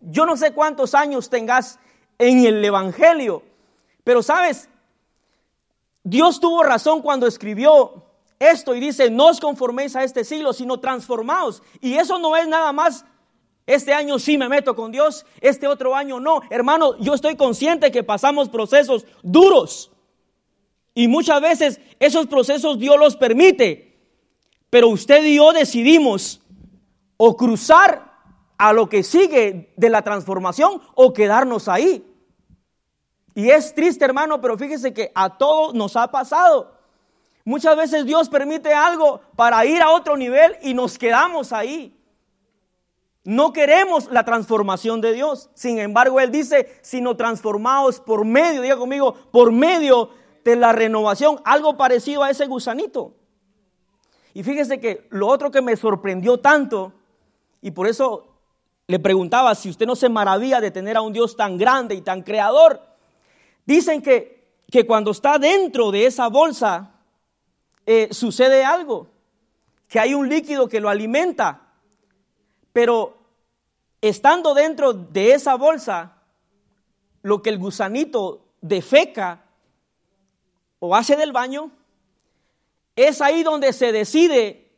Yo 0.00 0.26
no 0.26 0.36
sé 0.36 0.52
cuántos 0.52 0.94
años 0.94 1.30
tengas 1.30 1.78
en 2.18 2.44
el 2.44 2.64
Evangelio, 2.64 3.42
pero 4.04 4.22
sabes, 4.22 4.68
Dios 6.02 6.40
tuvo 6.40 6.62
razón 6.62 7.02
cuando 7.02 7.26
escribió 7.26 8.04
esto 8.38 8.74
y 8.74 8.80
dice, 8.80 9.10
no 9.10 9.28
os 9.28 9.40
conforméis 9.40 9.94
a 9.96 10.02
este 10.02 10.24
siglo, 10.24 10.52
sino 10.52 10.80
transformaos. 10.80 11.62
Y 11.80 11.94
eso 11.94 12.18
no 12.18 12.36
es 12.36 12.48
nada 12.48 12.72
más, 12.72 13.04
este 13.66 13.92
año 13.92 14.18
sí 14.18 14.36
me 14.36 14.48
meto 14.48 14.74
con 14.74 14.90
Dios, 14.90 15.24
este 15.40 15.68
otro 15.68 15.94
año 15.94 16.18
no. 16.18 16.40
Hermano, 16.50 16.98
yo 16.98 17.14
estoy 17.14 17.36
consciente 17.36 17.92
que 17.92 18.02
pasamos 18.02 18.48
procesos 18.48 19.06
duros. 19.22 19.92
Y 20.94 21.08
muchas 21.08 21.40
veces 21.40 21.80
esos 21.98 22.26
procesos 22.26 22.78
Dios 22.78 22.98
los 22.98 23.16
permite. 23.16 23.98
Pero 24.70 24.88
usted 24.88 25.24
y 25.24 25.36
yo 25.36 25.52
decidimos 25.52 26.40
o 27.16 27.36
cruzar 27.36 28.10
a 28.56 28.72
lo 28.72 28.88
que 28.88 29.02
sigue 29.02 29.72
de 29.76 29.90
la 29.90 30.02
transformación 30.02 30.80
o 30.94 31.12
quedarnos 31.12 31.68
ahí. 31.68 32.04
Y 33.34 33.50
es 33.50 33.74
triste, 33.74 34.04
hermano, 34.04 34.40
pero 34.40 34.58
fíjese 34.58 34.92
que 34.92 35.10
a 35.14 35.38
todos 35.38 35.74
nos 35.74 35.96
ha 35.96 36.10
pasado. 36.10 36.76
Muchas 37.44 37.76
veces 37.76 38.04
Dios 38.04 38.28
permite 38.28 38.72
algo 38.72 39.20
para 39.34 39.64
ir 39.64 39.80
a 39.80 39.90
otro 39.90 40.16
nivel 40.16 40.56
y 40.62 40.74
nos 40.74 40.98
quedamos 40.98 41.52
ahí. 41.52 41.96
No 43.24 43.52
queremos 43.52 44.10
la 44.10 44.24
transformación 44.24 45.00
de 45.00 45.12
Dios. 45.12 45.50
Sin 45.54 45.78
embargo, 45.78 46.20
Él 46.20 46.30
dice, 46.30 46.78
sino 46.82 47.16
transformados 47.16 48.00
por 48.00 48.24
medio, 48.24 48.62
diga 48.62 48.76
conmigo, 48.76 49.14
por 49.30 49.52
medio 49.52 50.10
de 50.44 50.56
la 50.56 50.72
renovación, 50.72 51.40
algo 51.44 51.76
parecido 51.76 52.22
a 52.22 52.30
ese 52.30 52.46
gusanito. 52.46 53.14
Y 54.34 54.42
fíjese 54.42 54.80
que 54.80 55.06
lo 55.10 55.26
otro 55.28 55.50
que 55.50 55.62
me 55.62 55.76
sorprendió 55.76 56.38
tanto, 56.38 56.92
y 57.60 57.72
por 57.72 57.86
eso 57.86 58.26
le 58.86 58.98
preguntaba 58.98 59.54
si 59.54 59.70
usted 59.70 59.86
no 59.86 59.96
se 59.96 60.08
maravilla 60.08 60.60
de 60.60 60.70
tener 60.70 60.96
a 60.96 61.02
un 61.02 61.12
Dios 61.12 61.36
tan 61.36 61.58
grande 61.58 61.94
y 61.94 62.02
tan 62.02 62.22
creador, 62.22 62.80
dicen 63.66 64.02
que, 64.02 64.48
que 64.70 64.86
cuando 64.86 65.10
está 65.10 65.38
dentro 65.38 65.90
de 65.90 66.06
esa 66.06 66.28
bolsa 66.28 66.94
eh, 67.86 68.08
sucede 68.12 68.64
algo, 68.64 69.08
que 69.88 69.98
hay 69.98 70.14
un 70.14 70.28
líquido 70.28 70.68
que 70.68 70.80
lo 70.80 70.88
alimenta, 70.88 71.72
pero 72.72 73.18
estando 74.00 74.54
dentro 74.54 74.92
de 74.92 75.32
esa 75.32 75.56
bolsa, 75.56 76.16
lo 77.22 77.42
que 77.42 77.50
el 77.50 77.58
gusanito 77.58 78.44
defeca 78.60 79.44
o 80.80 80.96
hace 80.96 81.16
del 81.16 81.30
baño, 81.30 81.70
es 82.96 83.20
ahí 83.20 83.44
donde 83.44 83.72
se 83.72 83.92
decide 83.92 84.68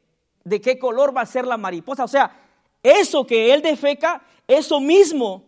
de 0.44 0.61
qué 0.61 0.78
color 0.78 1.16
va 1.16 1.23
a 1.23 1.26
ser 1.26 1.47
la 1.47 1.56
mariposa. 1.56 2.04
O 2.04 2.09
sea, 2.09 2.38
eso 2.82 3.26
que 3.26 3.54
él 3.54 3.62
defeca, 3.62 4.23
eso 4.47 4.80
mismo 4.80 5.44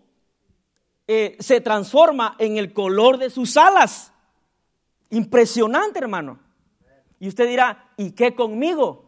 eh, 1.06 1.36
se 1.40 1.60
transforma 1.60 2.36
en 2.38 2.56
el 2.56 2.72
color 2.72 3.18
de 3.18 3.28
sus 3.28 3.56
alas. 3.56 4.12
Impresionante, 5.10 5.98
hermano. 5.98 6.38
Y 7.20 7.28
usted 7.28 7.46
dirá, 7.48 7.90
¿y 7.96 8.12
qué 8.12 8.34
conmigo? 8.34 9.04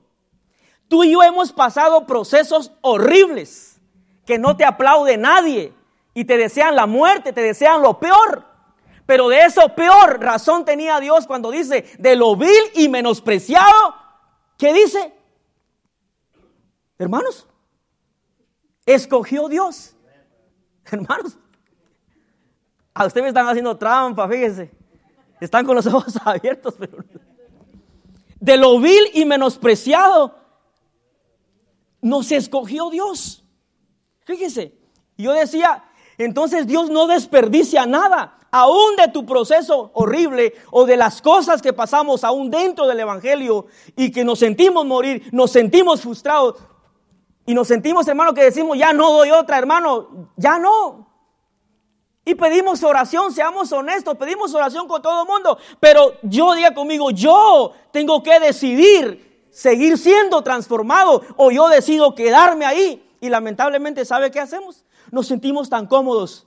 Tú 0.88 1.05
y 1.05 1.12
yo 1.12 1.23
hemos 1.23 1.53
pasado 1.53 2.07
procesos 2.07 2.73
horribles 2.81 3.81
que 4.25 4.38
no 4.38 4.57
te 4.57 4.65
aplaude 4.65 5.17
nadie 5.17 5.73
y 6.15 6.25
te 6.25 6.37
desean 6.37 6.76
la 6.76 6.87
muerte, 6.87 7.33
te 7.33 7.43
desean 7.43 7.83
lo 7.83 7.99
peor. 7.99 8.45
Pero 9.07 9.29
de 9.29 9.45
eso 9.45 9.75
peor 9.75 10.21
razón 10.21 10.65
tenía 10.65 10.99
Dios 10.99 11.27
cuando 11.27 11.51
dice, 11.51 11.85
de 11.99 12.17
lo 12.17 12.37
vil 12.37 12.51
y 12.75 12.89
menospreciado, 12.89 13.95
¿qué 14.59 14.73
dice? 14.73 15.15
Hermanos, 16.99 17.47
escogió 18.85 19.49
Dios. 19.49 19.95
Hermanos, 20.91 21.39
a 22.95 23.07
ustedes 23.07 23.29
están 23.29 23.49
haciendo 23.49 23.77
trampa, 23.77 24.29
fíjense. 24.29 24.71
Están 25.41 25.65
con 25.65 25.77
los 25.77 25.87
ojos 25.87 26.15
abiertos, 26.25 26.75
pero 26.79 27.05
de 28.41 28.57
lo 28.57 28.79
vil 28.79 29.11
y 29.15 29.25
menospreciado 29.25 30.39
nos 32.01 32.31
escogió 32.33 32.91
Dios. 32.91 33.45
Fíjese, 34.25 34.77
yo 35.17 35.33
decía, 35.33 35.85
entonces 36.19 36.67
Dios 36.67 36.91
no 36.91 37.07
desperdicia 37.07 37.87
nada 37.87 38.39
aún 38.57 38.97
de 38.97 39.09
tu 39.09 39.27
proceso 39.27 39.91
horrible 39.93 40.55
o 40.71 40.87
de 40.87 40.97
las 40.97 41.21
cosas 41.21 41.61
que 41.61 41.75
pasamos 41.75 42.25
aún 42.25 42.51
dentro 42.51 42.87
del 42.87 43.01
Evangelio 43.01 43.67
y 43.95 44.11
que 44.11 44.25
nos 44.25 44.39
sentimos 44.39 44.87
morir, 44.87 45.29
nos 45.31 45.51
sentimos 45.51 46.01
frustrados, 46.01 46.57
Y 47.49 47.55
nos 47.55 47.69
sentimos, 47.69 48.09
hermano, 48.09 48.35
que 48.35 48.43
decimos, 48.43 48.77
ya 48.77 48.93
no 48.93 49.13
doy 49.13 49.31
otra, 49.31 49.57
hermano, 49.59 50.31
ya 50.37 50.59
no. 50.59 51.07
Y 52.25 52.35
pedimos 52.35 52.83
oración, 52.83 53.33
seamos 53.33 53.71
honestos, 53.71 54.17
pedimos 54.17 54.53
oración 54.53 54.89
con 54.89 55.01
todo 55.01 55.23
el 55.23 55.29
mundo. 55.29 55.57
Pero 55.79 56.15
yo 56.23 56.55
diga 56.55 56.75
conmigo, 56.75 57.11
yo 57.13 57.73
tengo 57.93 58.21
que 58.23 58.41
decidir 58.41 59.49
seguir 59.53 59.97
siendo 59.97 60.43
transformado 60.43 61.23
o 61.37 61.53
yo 61.53 61.69
decido 61.69 62.15
quedarme 62.17 62.65
ahí. 62.65 63.03
Y 63.21 63.29
lamentablemente, 63.29 64.05
¿sabe 64.05 64.31
qué 64.33 64.41
hacemos? 64.41 64.85
Nos 65.13 65.29
sentimos 65.29 65.69
tan 65.69 65.87
cómodos 65.87 66.47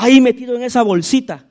ahí 0.00 0.20
metido 0.20 0.56
en 0.56 0.62
esa 0.62 0.82
bolsita. 0.82 1.44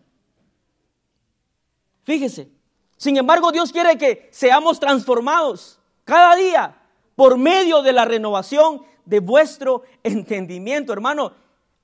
Fíjese. 2.03 2.49
Sin 2.97 3.15
embargo, 3.15 3.51
Dios 3.51 3.71
quiere 3.71 3.97
que 3.97 4.27
seamos 4.31 4.79
transformados 4.79 5.79
cada 6.03 6.35
día 6.35 6.81
por 7.15 7.37
medio 7.37 7.83
de 7.83 7.93
la 7.93 8.05
renovación 8.05 8.81
de 9.05 9.19
vuestro 9.19 9.83
entendimiento, 10.03 10.91
hermano. 10.91 11.31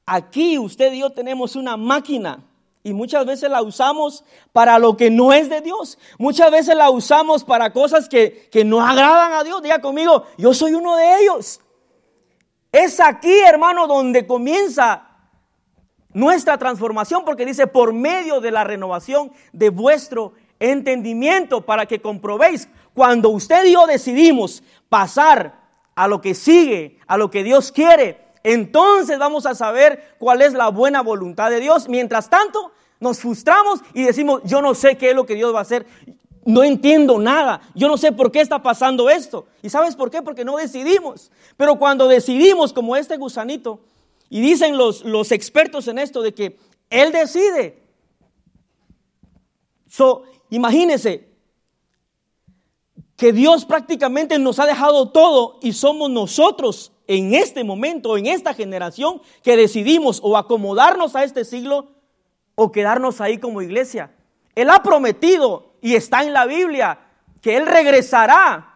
Aquí 0.07 0.57
usted 0.57 0.91
y 0.93 0.99
yo 0.99 1.11
tenemos 1.11 1.55
una 1.55 1.77
máquina 1.77 2.43
y 2.83 2.93
muchas 2.93 3.25
veces 3.25 3.49
la 3.49 3.61
usamos 3.61 4.25
para 4.51 4.79
lo 4.79 4.97
que 4.97 5.11
no 5.11 5.33
es 5.33 5.49
de 5.49 5.61
Dios. 5.61 5.99
Muchas 6.17 6.49
veces 6.51 6.75
la 6.75 6.89
usamos 6.89 7.43
para 7.43 7.71
cosas 7.71 8.09
que, 8.09 8.49
que 8.51 8.65
no 8.65 8.81
agradan 8.81 9.33
a 9.33 9.43
Dios. 9.43 9.61
Diga 9.61 9.79
conmigo, 9.79 10.23
yo 10.37 10.53
soy 10.53 10.73
uno 10.73 10.95
de 10.95 11.21
ellos. 11.21 11.61
Es 12.71 12.99
aquí, 12.99 13.39
hermano, 13.47 13.87
donde 13.87 14.27
comienza 14.27 15.04
nuestra 16.15 16.57
transformación, 16.57 17.23
porque 17.25 17.45
dice, 17.45 17.67
por 17.67 17.93
medio 17.93 18.39
de 18.39 18.49
la 18.49 18.63
renovación 18.63 19.31
de 19.51 19.69
vuestro 19.69 20.31
entendimiento, 20.59 21.61
para 21.61 21.85
que 21.85 22.01
comprobéis, 22.01 22.69
cuando 22.93 23.29
usted 23.29 23.65
y 23.65 23.73
yo 23.73 23.85
decidimos 23.85 24.63
pasar 24.87 25.59
a 25.93 26.07
lo 26.07 26.21
que 26.21 26.33
sigue, 26.33 26.97
a 27.05 27.17
lo 27.17 27.29
que 27.29 27.43
Dios 27.43 27.73
quiere, 27.73 28.25
entonces 28.43 29.19
vamos 29.19 29.45
a 29.45 29.55
saber 29.55 30.15
cuál 30.17 30.41
es 30.41 30.53
la 30.53 30.69
buena 30.69 31.01
voluntad 31.01 31.49
de 31.49 31.59
Dios. 31.59 31.89
Mientras 31.89 32.29
tanto, 32.29 32.71
nos 32.99 33.19
frustramos 33.19 33.81
y 33.93 34.03
decimos, 34.03 34.41
yo 34.45 34.61
no 34.61 34.73
sé 34.73 34.97
qué 34.97 35.09
es 35.09 35.15
lo 35.15 35.25
que 35.25 35.35
Dios 35.35 35.53
va 35.53 35.59
a 35.59 35.63
hacer. 35.63 35.85
No 36.45 36.63
entiendo 36.63 37.17
nada. 37.17 37.59
Yo 37.73 37.87
no 37.87 37.97
sé 37.97 38.11
por 38.11 38.31
qué 38.31 38.39
está 38.39 38.61
pasando 38.61 39.09
esto. 39.09 39.47
¿Y 39.63 39.69
sabes 39.69 39.95
por 39.95 40.11
qué? 40.11 40.21
Porque 40.21 40.45
no 40.45 40.57
decidimos. 40.57 41.31
Pero 41.57 41.75
cuando 41.77 42.07
decidimos 42.07 42.71
como 42.71 42.95
este 42.95 43.17
gusanito, 43.17 43.79
y 44.29 44.41
dicen 44.41 44.77
los, 44.77 45.03
los 45.03 45.31
expertos 45.31 45.87
en 45.87 45.99
esto 45.99 46.21
de 46.21 46.33
que 46.33 46.57
Él 46.89 47.11
decide. 47.11 47.83
So, 49.87 50.23
imagínense 50.49 51.29
que 53.15 53.31
Dios 53.31 53.65
prácticamente 53.65 54.37
nos 54.39 54.59
ha 54.59 54.65
dejado 54.65 55.09
todo 55.09 55.59
y 55.61 55.73
somos 55.73 56.09
nosotros 56.09 56.91
en 57.07 57.33
este 57.33 57.63
momento, 57.63 58.17
en 58.17 58.25
esta 58.25 58.53
generación, 58.53 59.21
que 59.43 59.55
decidimos 59.55 60.19
o 60.23 60.37
acomodarnos 60.37 61.15
a 61.15 61.23
este 61.23 61.45
siglo 61.45 61.91
o 62.55 62.71
quedarnos 62.71 63.21
ahí 63.21 63.37
como 63.37 63.61
iglesia. 63.61 64.11
Él 64.55 64.69
ha 64.69 64.81
prometido 64.81 65.73
y 65.81 65.95
está 65.95 66.23
en 66.23 66.33
la 66.33 66.45
Biblia 66.45 66.99
que 67.41 67.57
Él 67.57 67.65
regresará 67.65 68.75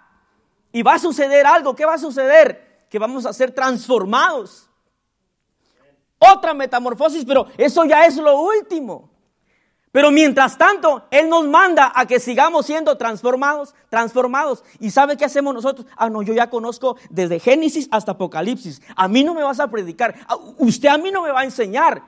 y 0.71 0.84
va 0.84 0.93
a 0.93 1.00
suceder 1.00 1.47
algo. 1.47 1.76
¿Qué 1.76 1.86
va 1.86 1.95
a 1.95 2.00
suceder? 2.00 2.86
Que 2.89 3.00
vamos 3.00 3.26
a 3.26 3.34
ser 3.34 3.52
transformados. 3.52 4.68
Otra 6.19 6.53
metamorfosis, 6.53 7.25
pero 7.25 7.47
eso 7.58 7.86
ya 7.86 8.05
es 8.05 8.17
lo 8.17 8.41
último. 8.41 9.10
Pero 9.91 10.12
mientras 10.12 10.58
tanto, 10.58 11.08
Él 11.10 11.29
nos 11.29 11.47
manda 11.47 11.91
a 11.95 12.05
que 12.05 12.19
sigamos 12.19 12.67
siendo 12.67 12.95
transformados, 12.97 13.73
transformados. 13.89 14.63
¿Y 14.79 14.91
sabe 14.91 15.17
qué 15.17 15.25
hacemos 15.25 15.53
nosotros? 15.53 15.88
Ah, 15.97 16.10
no, 16.10 16.21
yo 16.21 16.34
ya 16.34 16.49
conozco 16.49 16.97
desde 17.10 17.39
Génesis 17.39 17.88
hasta 17.89 18.12
Apocalipsis. 18.12 18.82
A 18.95 19.08
mí 19.08 19.23
no 19.23 19.34
me 19.34 19.41
vas 19.41 19.60
a 19.60 19.69
predicar. 19.69 20.13
Usted 20.58 20.89
a 20.89 20.97
mí 20.97 21.10
no 21.12 21.23
me 21.23 21.32
va 21.32 21.39
a 21.39 21.45
enseñar. 21.45 22.03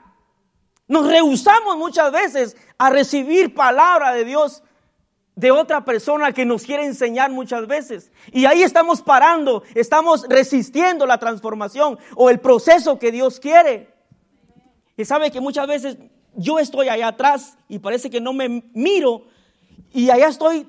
Nos 0.87 1.07
rehusamos 1.07 1.75
muchas 1.77 2.11
veces 2.11 2.55
a 2.77 2.91
recibir 2.91 3.55
palabra 3.55 4.13
de 4.13 4.25
Dios 4.25 4.61
de 5.35 5.49
otra 5.49 5.83
persona 5.83 6.33
que 6.33 6.45
nos 6.45 6.63
quiere 6.63 6.85
enseñar 6.85 7.31
muchas 7.31 7.65
veces. 7.65 8.11
Y 8.31 8.45
ahí 8.45 8.61
estamos 8.61 9.01
parando, 9.01 9.63
estamos 9.73 10.25
resistiendo 10.29 11.07
la 11.07 11.17
transformación 11.17 11.97
o 12.15 12.29
el 12.29 12.39
proceso 12.39 12.99
que 12.99 13.11
Dios 13.11 13.39
quiere. 13.39 13.90
Sabe 15.05 15.31
que 15.31 15.41
muchas 15.41 15.67
veces 15.67 15.97
yo 16.35 16.59
estoy 16.59 16.89
allá 16.89 17.09
atrás 17.09 17.57
y 17.67 17.79
parece 17.79 18.09
que 18.09 18.21
no 18.21 18.33
me 18.33 18.63
miro 18.73 19.23
y 19.93 20.09
allá 20.09 20.27
estoy. 20.27 20.67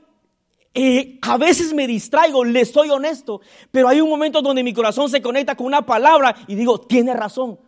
Eh, 0.75 1.19
a 1.21 1.37
veces 1.37 1.75
me 1.75 1.87
distraigo, 1.87 2.45
le 2.45 2.65
soy 2.65 2.91
honesto, 2.91 3.43
pero 3.71 3.89
hay 3.89 4.01
un 4.01 4.09
momento 4.09 4.41
donde 4.41 4.63
mi 4.63 4.73
corazón 4.73 5.11
se 5.11 5.21
conecta 5.21 5.55
con 5.55 5.67
una 5.67 5.85
palabra 5.85 6.35
y 6.47 6.55
digo, 6.55 6.81
tiene 6.81 7.13
razón. 7.13 7.59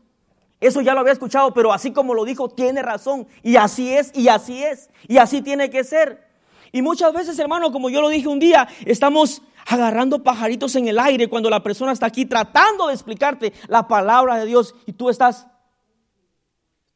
Eso 0.61 0.81
ya 0.81 0.95
lo 0.95 1.01
había 1.01 1.13
escuchado, 1.13 1.53
pero 1.53 1.73
así 1.73 1.93
como 1.93 2.15
lo 2.15 2.25
dijo, 2.25 2.49
tiene 2.49 2.81
razón. 2.81 3.27
Y 3.43 3.57
así 3.57 3.93
es, 3.93 4.11
y 4.15 4.29
así 4.29 4.63
es, 4.63 4.89
y 5.07 5.19
así 5.19 5.43
tiene 5.43 5.69
que 5.69 5.85
ser. 5.85 6.27
Y 6.73 6.81
muchas 6.81 7.13
veces, 7.13 7.39
hermano, 7.39 7.71
como 7.71 7.91
yo 7.91 8.01
lo 8.01 8.09
dije 8.09 8.27
un 8.27 8.39
día, 8.39 8.67
estamos 8.87 9.43
agarrando 9.67 10.23
pajaritos 10.23 10.75
en 10.77 10.89
el 10.89 10.99
aire 10.99 11.29
cuando 11.29 11.51
la 11.51 11.63
persona 11.63 11.93
está 11.93 12.07
aquí 12.07 12.25
tratando 12.25 12.89
de 12.89 12.95
explicarte 12.95 13.53
la 13.69 13.87
palabra 13.87 14.37
de 14.37 14.47
Dios 14.47 14.75
y 14.87 14.93
tú 14.93 15.11
estás 15.11 15.47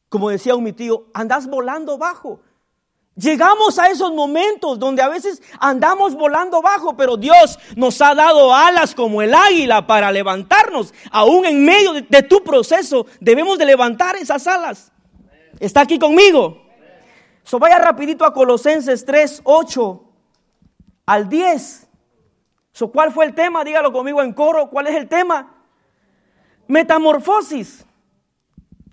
como 0.09 0.29
decía 0.29 0.55
un 0.55 0.63
mi 0.63 0.73
tío, 0.73 1.05
andas 1.13 1.47
volando 1.47 1.97
bajo. 1.97 2.41
Llegamos 3.15 3.77
a 3.77 3.87
esos 3.87 4.13
momentos 4.13 4.79
donde 4.79 5.01
a 5.01 5.09
veces 5.09 5.41
andamos 5.59 6.15
volando 6.15 6.61
bajo, 6.61 6.95
pero 6.95 7.17
Dios 7.17 7.59
nos 7.75 8.01
ha 8.01 8.15
dado 8.15 8.53
alas 8.53 8.95
como 8.95 9.21
el 9.21 9.33
águila 9.33 9.85
para 9.85 10.11
levantarnos. 10.11 10.93
Aún 11.11 11.45
en 11.45 11.65
medio 11.65 11.93
de, 11.93 12.23
tu 12.23 12.41
proceso 12.43 13.05
debemos 13.19 13.57
de 13.57 13.65
levantar 13.65 14.15
esas 14.15 14.47
alas. 14.47 14.91
¿Está 15.59 15.81
aquí 15.81 15.99
conmigo? 15.99 16.61
So 17.43 17.59
vaya 17.59 17.77
rapidito 17.77 18.23
a 18.23 18.33
Colosenses 18.33 19.03
3, 19.03 19.41
8 19.43 20.03
al 21.05 21.27
10. 21.27 21.87
So, 22.71 22.89
¿Cuál 22.89 23.11
fue 23.11 23.25
el 23.25 23.35
tema? 23.35 23.65
Dígalo 23.65 23.91
conmigo 23.91 24.21
en 24.21 24.31
coro. 24.31 24.69
¿Cuál 24.69 24.87
es 24.87 24.95
el 24.95 25.09
tema? 25.09 25.53
Metamorfosis. 26.67 27.85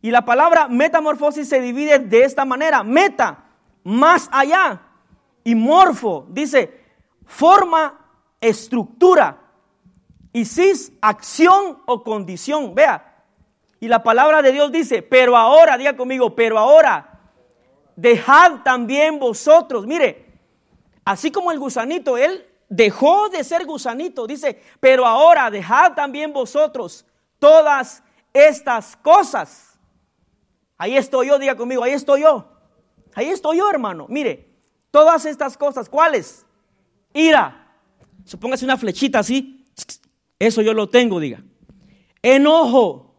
Y 0.07 0.12
la 0.12 0.25
palabra 0.25 0.69
metamorfosis 0.69 1.49
se 1.49 1.61
divide 1.61 1.99
de 1.99 2.23
esta 2.23 2.45
manera. 2.45 2.85
Meta, 2.85 3.42
más 3.83 4.29
allá. 4.31 4.81
Y 5.42 5.57
morfo, 5.57 6.29
dice, 6.29 6.81
forma, 7.25 8.09
estructura. 8.40 9.37
Y 10.33 10.45
cis, 10.45 10.92
acción 11.01 11.83
o 11.87 12.05
condición. 12.05 12.73
Vea. 12.73 13.25
Y 13.81 13.88
la 13.88 14.05
palabra 14.05 14.42
de 14.42 14.53
Dios 14.53 14.71
dice, 14.71 15.03
pero 15.03 15.37
ahora, 15.37 15.77
diga 15.77 15.97
conmigo, 15.97 16.37
pero 16.37 16.57
ahora, 16.57 17.19
dejad 17.97 18.62
también 18.62 19.19
vosotros. 19.19 19.88
Mire, 19.88 20.25
así 21.05 21.33
como 21.33 21.51
el 21.51 21.59
gusanito, 21.59 22.16
él 22.16 22.47
dejó 22.69 23.29
de 23.29 23.42
ser 23.42 23.66
gusanito. 23.66 24.25
Dice, 24.29 24.62
pero 24.79 25.05
ahora 25.05 25.51
dejad 25.51 25.95
también 25.95 26.33
vosotros 26.33 27.05
todas 27.40 28.05
estas 28.33 28.95
cosas 28.99 29.65
Ahí 30.79 30.97
estoy 30.97 31.29
yo, 31.29 31.39
diga 31.39 31.57
conmigo, 31.57 31.83
ahí 31.83 31.93
estoy 31.93 32.23
yo. 32.23 32.53
Ahí 33.15 33.29
estoy 33.29 33.59
yo, 33.59 33.71
hermano. 33.71 34.07
Mire, 34.09 34.49
todas 34.91 35.25
estas 35.25 35.57
cosas, 35.57 35.89
¿cuáles? 35.89 36.45
Ira. 37.15 37.75
Supóngase 38.25 38.65
una 38.65 38.77
flechita 38.77 39.21
así. 39.21 39.67
Eso 40.39 40.61
yo 40.61 40.75
lo 40.75 40.89
tengo, 40.89 41.19
diga. 41.19 41.43
Enojo, 42.21 43.15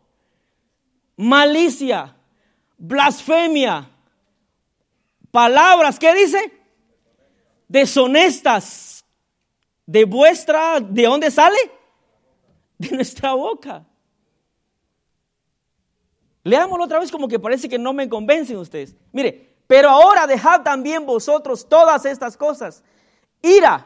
malicia, 1.15 2.15
blasfemia, 2.77 3.89
palabras, 5.31 5.97
¿qué 5.97 6.13
dice? 6.13 6.53
Deshonestas. 7.67 9.05
De 9.85 10.03
vuestra, 10.03 10.81
¿de 10.81 11.03
dónde 11.03 11.31
sale? 11.31 11.57
De 12.77 12.89
nuestra 12.91 13.33
boca. 13.33 13.85
Leámoslo 16.47 16.85
otra 16.85 16.99
vez 16.99 17.11
como 17.11 17.27
que 17.27 17.39
parece 17.39 17.67
que 17.67 17.77
no 17.77 17.91
me 17.91 18.07
convencen 18.07 18.55
ustedes. 18.55 18.95
Mire, 19.11 19.57
pero 19.67 19.89
ahora 19.89 20.25
dejad 20.25 20.61
también 20.61 21.05
vosotros 21.05 21.67
todas 21.67 22.05
estas 22.05 22.37
cosas. 22.37 22.85
Ira, 23.41 23.85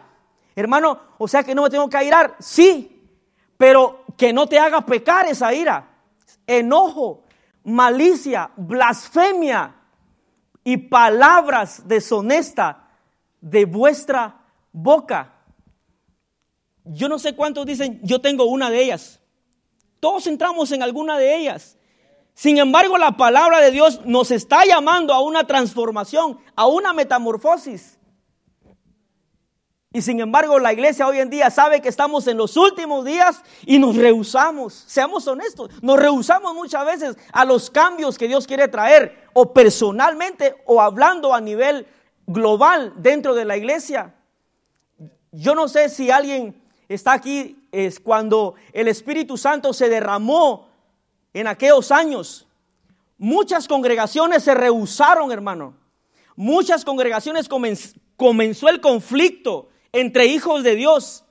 hermano, 0.56 1.00
o 1.18 1.28
sea 1.28 1.44
que 1.44 1.56
no 1.56 1.64
me 1.64 1.72
tengo 1.72 1.90
que 1.90 1.98
airar, 1.98 2.36
sí, 2.38 3.02
pero 3.58 4.06
que 4.16 4.32
no 4.32 4.46
te 4.46 4.60
haga 4.60 4.86
pecar 4.86 5.26
esa 5.26 5.52
ira. 5.56 5.90
Enojo, 6.46 7.24
malicia, 7.64 8.52
blasfemia 8.56 9.74
y 10.64 10.78
palabras 10.78 11.88
deshonestas 11.88 12.76
de 13.40 13.66
vuestra 13.66 14.40
boca. 14.72 15.34
Yo 16.84 17.10
no 17.10 17.18
sé 17.18 17.36
cuántos 17.36 17.66
dicen, 17.66 18.00
yo 18.04 18.22
tengo 18.22 18.46
una 18.46 18.70
de 18.70 18.84
ellas. 18.84 19.20
Todos 20.00 20.28
entramos 20.28 20.72
en 20.72 20.84
alguna 20.84 21.18
de 21.18 21.38
ellas. 21.38 21.80
Sin 22.34 22.58
embargo, 22.58 22.98
la 22.98 23.18
palabra 23.18 23.60
de 23.60 23.72
Dios 23.72 24.02
nos 24.06 24.32
está 24.32 24.66
llamando 24.66 25.14
a 25.14 25.22
una 25.22 25.46
transformación, 25.46 26.40
a 26.56 26.68
una 26.68 26.94
metamorfosis. 26.94 28.00
Y 29.94 30.02
sin 30.02 30.22
embargo, 30.22 30.58
la 30.58 30.72
iglesia 30.72 31.06
hoy 31.06 31.20
en 31.20 31.30
día 31.30 31.50
sabe 31.50 31.82
que 31.82 31.90
estamos 31.90 32.26
en 32.28 32.38
los 32.38 32.56
últimos 32.56 33.04
días 33.04 33.44
y 33.66 33.78
nos 33.78 33.98
rehusamos. 33.98 34.74
Seamos 34.74 35.28
honestos, 35.28 35.70
nos 35.82 36.00
rehusamos 36.00 36.56
muchas 36.56 36.86
veces 36.86 37.18
a 37.34 37.44
los 37.44 37.70
cambios 37.70 38.18
que 38.18 38.30
Dios 38.30 38.48
quiere 38.48 38.70
traer, 38.70 39.28
o 39.34 39.52
personalmente, 39.52 40.56
o 40.66 40.82
hablando 40.82 41.34
a 41.34 41.42
nivel 41.42 41.86
global 42.26 42.94
dentro 42.98 43.36
de 43.36 43.44
la 43.44 43.58
iglesia. 43.58 44.16
Yo 45.34 45.56
no 45.56 45.68
sé 45.68 45.90
si 45.90 46.10
alguien 46.10 46.62
está 46.88 47.12
aquí, 47.12 47.68
es 47.74 48.00
cuando 48.00 48.56
el 48.72 48.88
Espíritu 48.88 49.38
Santo 49.38 49.74
se 49.74 49.90
derramó 49.90 50.70
en 51.34 51.48
aquellos 51.48 51.92
años. 51.92 52.48
Muchas 53.18 53.68
congregaciones 53.68 54.44
se 54.44 54.54
rehusaron, 54.54 55.32
hermano. 55.32 55.76
Muchas 56.36 56.84
congregaciones 56.84 57.48
comenzó 58.16 58.70
el 58.70 58.82
conflicto 58.82 59.70
entre 59.92 60.26
hijos 60.26 60.64
de 60.64 60.76
Dios, 60.76 61.24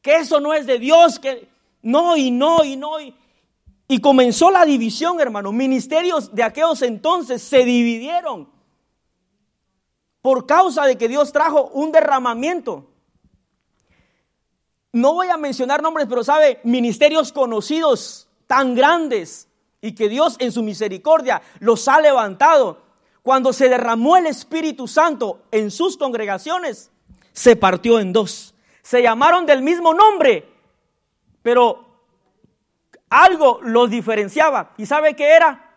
que 0.00 0.16
eso 0.16 0.40
no 0.40 0.54
es 0.54 0.66
de 0.66 0.78
Dios, 0.78 1.18
que 1.18 1.48
no 1.82 2.16
y 2.16 2.30
no 2.30 2.64
y 2.64 2.76
no. 2.76 2.92
Y, 3.00 4.00
comenzó 4.00 4.50
la 4.50 4.64
división, 4.64 5.20
hermano. 5.20 5.52
Ministerios 5.52 6.34
de 6.34 6.42
aquellos 6.42 6.82
entonces 6.82 7.42
se 7.42 7.64
dividieron 7.64 8.48
por 10.22 10.46
causa 10.46 10.84
de 10.84 10.96
que 10.96 11.08
Dios 11.08 11.32
trajo 11.32 11.68
un 11.72 11.90
derramamiento. 11.92 12.90
No 14.92 15.14
voy 15.14 15.28
a 15.28 15.36
mencionar 15.36 15.82
nombres, 15.82 16.06
pero 16.08 16.24
sabe, 16.24 16.60
ministerios 16.64 17.32
conocidos 17.32 18.27
tan 18.48 18.74
grandes 18.74 19.46
y 19.80 19.94
que 19.94 20.08
Dios 20.08 20.34
en 20.40 20.50
su 20.50 20.64
misericordia 20.64 21.40
los 21.60 21.86
ha 21.86 22.00
levantado. 22.00 22.82
Cuando 23.22 23.52
se 23.52 23.68
derramó 23.68 24.16
el 24.16 24.26
Espíritu 24.26 24.88
Santo 24.88 25.42
en 25.52 25.70
sus 25.70 25.96
congregaciones, 25.96 26.90
se 27.32 27.54
partió 27.54 28.00
en 28.00 28.12
dos. 28.12 28.54
Se 28.82 29.02
llamaron 29.02 29.46
del 29.46 29.62
mismo 29.62 29.94
nombre, 29.94 30.48
pero 31.42 31.86
algo 33.10 33.60
los 33.62 33.90
diferenciaba. 33.90 34.72
¿Y 34.78 34.86
sabe 34.86 35.14
qué 35.14 35.30
era? 35.30 35.76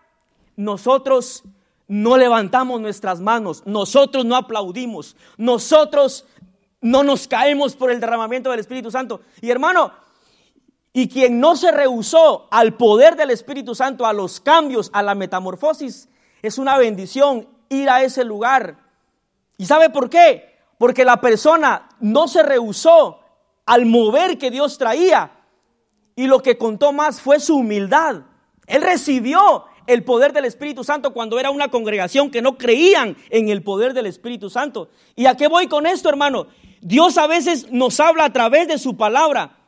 Nosotros 0.56 1.44
no 1.88 2.18
levantamos 2.18 2.80
nuestras 2.80 3.20
manos, 3.20 3.64
nosotros 3.66 4.24
no 4.24 4.38
aplaudimos, 4.38 5.18
nosotros 5.38 6.26
no 6.80 7.04
nos 7.04 7.28
caemos 7.28 7.76
por 7.76 7.92
el 7.92 8.00
derramamiento 8.00 8.50
del 8.50 8.62
Espíritu 8.62 8.90
Santo. 8.90 9.22
Y 9.42 9.50
hermano, 9.50 9.92
y 10.94 11.08
quien 11.08 11.40
no 11.40 11.56
se 11.56 11.72
rehusó 11.72 12.48
al 12.52 12.76
poder 12.76 13.16
del 13.16 13.32
Espíritu 13.32 13.76
Santo, 13.76 14.06
a 14.06 14.14
los 14.14 14.40
cambios, 14.40 14.90
a 14.94 15.02
la 15.04 15.16
metamorfosis, 15.16 16.10
es 16.42 16.58
una 16.58 16.78
bendición 16.78 17.48
ir 17.70 17.90
a 17.90 18.04
ese 18.04 18.24
lugar. 18.24 18.78
¿Y 19.58 19.66
sabe 19.66 19.90
por 19.90 20.10
qué? 20.10 20.52
porque 20.82 21.06
la 21.06 21.22
persona 21.22 21.90
no 22.00 22.28
se 22.28 22.42
rehusó 22.42 23.20
al 23.68 23.86
mover 23.86 24.40
que 24.40 24.50
Dios 24.50 24.80
traía. 24.80 25.30
Y 26.16 26.26
lo 26.26 26.42
que 26.42 26.58
contó 26.58 26.92
más 26.92 27.22
fue 27.22 27.40
su 27.40 27.58
humildad. 27.58 28.24
Él 28.66 28.82
recibió 28.82 29.66
el 29.86 30.04
poder 30.04 30.34
del 30.34 30.46
Espíritu 30.46 30.84
Santo 30.84 31.14
cuando 31.14 31.40
era 31.40 31.52
una 31.52 31.70
congregación 31.70 32.32
que 32.32 32.42
no 32.42 32.58
creían 32.58 33.16
en 33.30 33.50
el 33.50 33.62
poder 33.62 33.94
del 33.94 34.08
Espíritu 34.08 34.50
Santo. 34.50 34.90
¿Y 35.16 35.28
a 35.28 35.38
qué 35.38 35.48
voy 35.48 35.68
con 35.68 35.86
esto, 35.86 36.10
hermano? 36.10 36.48
Dios 36.82 37.20
a 37.20 37.28
veces 37.28 37.72
nos 37.72 38.00
habla 38.00 38.26
a 38.26 38.34
través 38.34 38.68
de 38.68 38.80
su 38.80 38.98
palabra 38.98 39.60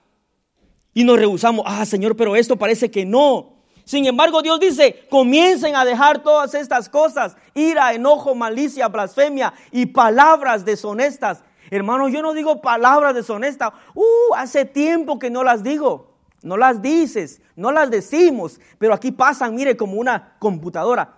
y 0.93 1.03
nos 1.03 1.17
rehusamos. 1.17 1.63
Ah, 1.67 1.85
Señor, 1.85 2.15
pero 2.15 2.35
esto 2.35 2.57
parece 2.57 2.91
que 2.91 3.05
no. 3.05 3.53
Sin 3.85 4.05
embargo, 4.05 4.41
Dios 4.41 4.59
dice, 4.59 5.05
comiencen 5.09 5.75
a 5.75 5.83
dejar 5.83 6.23
todas 6.23 6.53
estas 6.53 6.87
cosas, 6.87 7.35
ira, 7.53 7.93
enojo, 7.93 8.33
malicia, 8.33 8.87
blasfemia 8.87 9.53
y 9.71 9.87
palabras 9.87 10.63
deshonestas. 10.63 11.43
Hermano, 11.69 12.07
yo 12.07 12.21
no 12.21 12.33
digo 12.33 12.61
palabras 12.61 13.13
deshonestas. 13.13 13.73
Uh, 13.93 14.35
hace 14.35 14.63
tiempo 14.63 15.19
que 15.19 15.29
no 15.29 15.43
las 15.43 15.63
digo. 15.63 16.13
No 16.43 16.57
las 16.57 16.81
dices, 16.81 17.41
no 17.55 17.71
las 17.71 17.89
decimos, 17.89 18.59
pero 18.77 18.93
aquí 18.93 19.13
pasan, 19.13 19.55
mire, 19.55 19.77
como 19.77 19.93
una 19.93 20.35
computadora. 20.39 21.15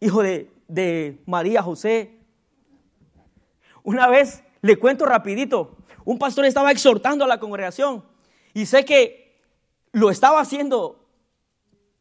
Hijo 0.00 0.22
de, 0.24 0.50
de 0.66 1.22
María 1.24 1.62
José. 1.62 2.18
Una 3.84 4.08
vez, 4.08 4.42
le 4.60 4.76
cuento 4.76 5.06
rapidito, 5.06 5.76
un 6.04 6.18
pastor 6.18 6.46
estaba 6.46 6.72
exhortando 6.72 7.24
a 7.24 7.28
la 7.28 7.38
congregación 7.38 8.02
y 8.58 8.66
sé 8.66 8.84
que 8.84 9.40
lo 9.92 10.10
estaba 10.10 10.40
haciendo 10.40 10.98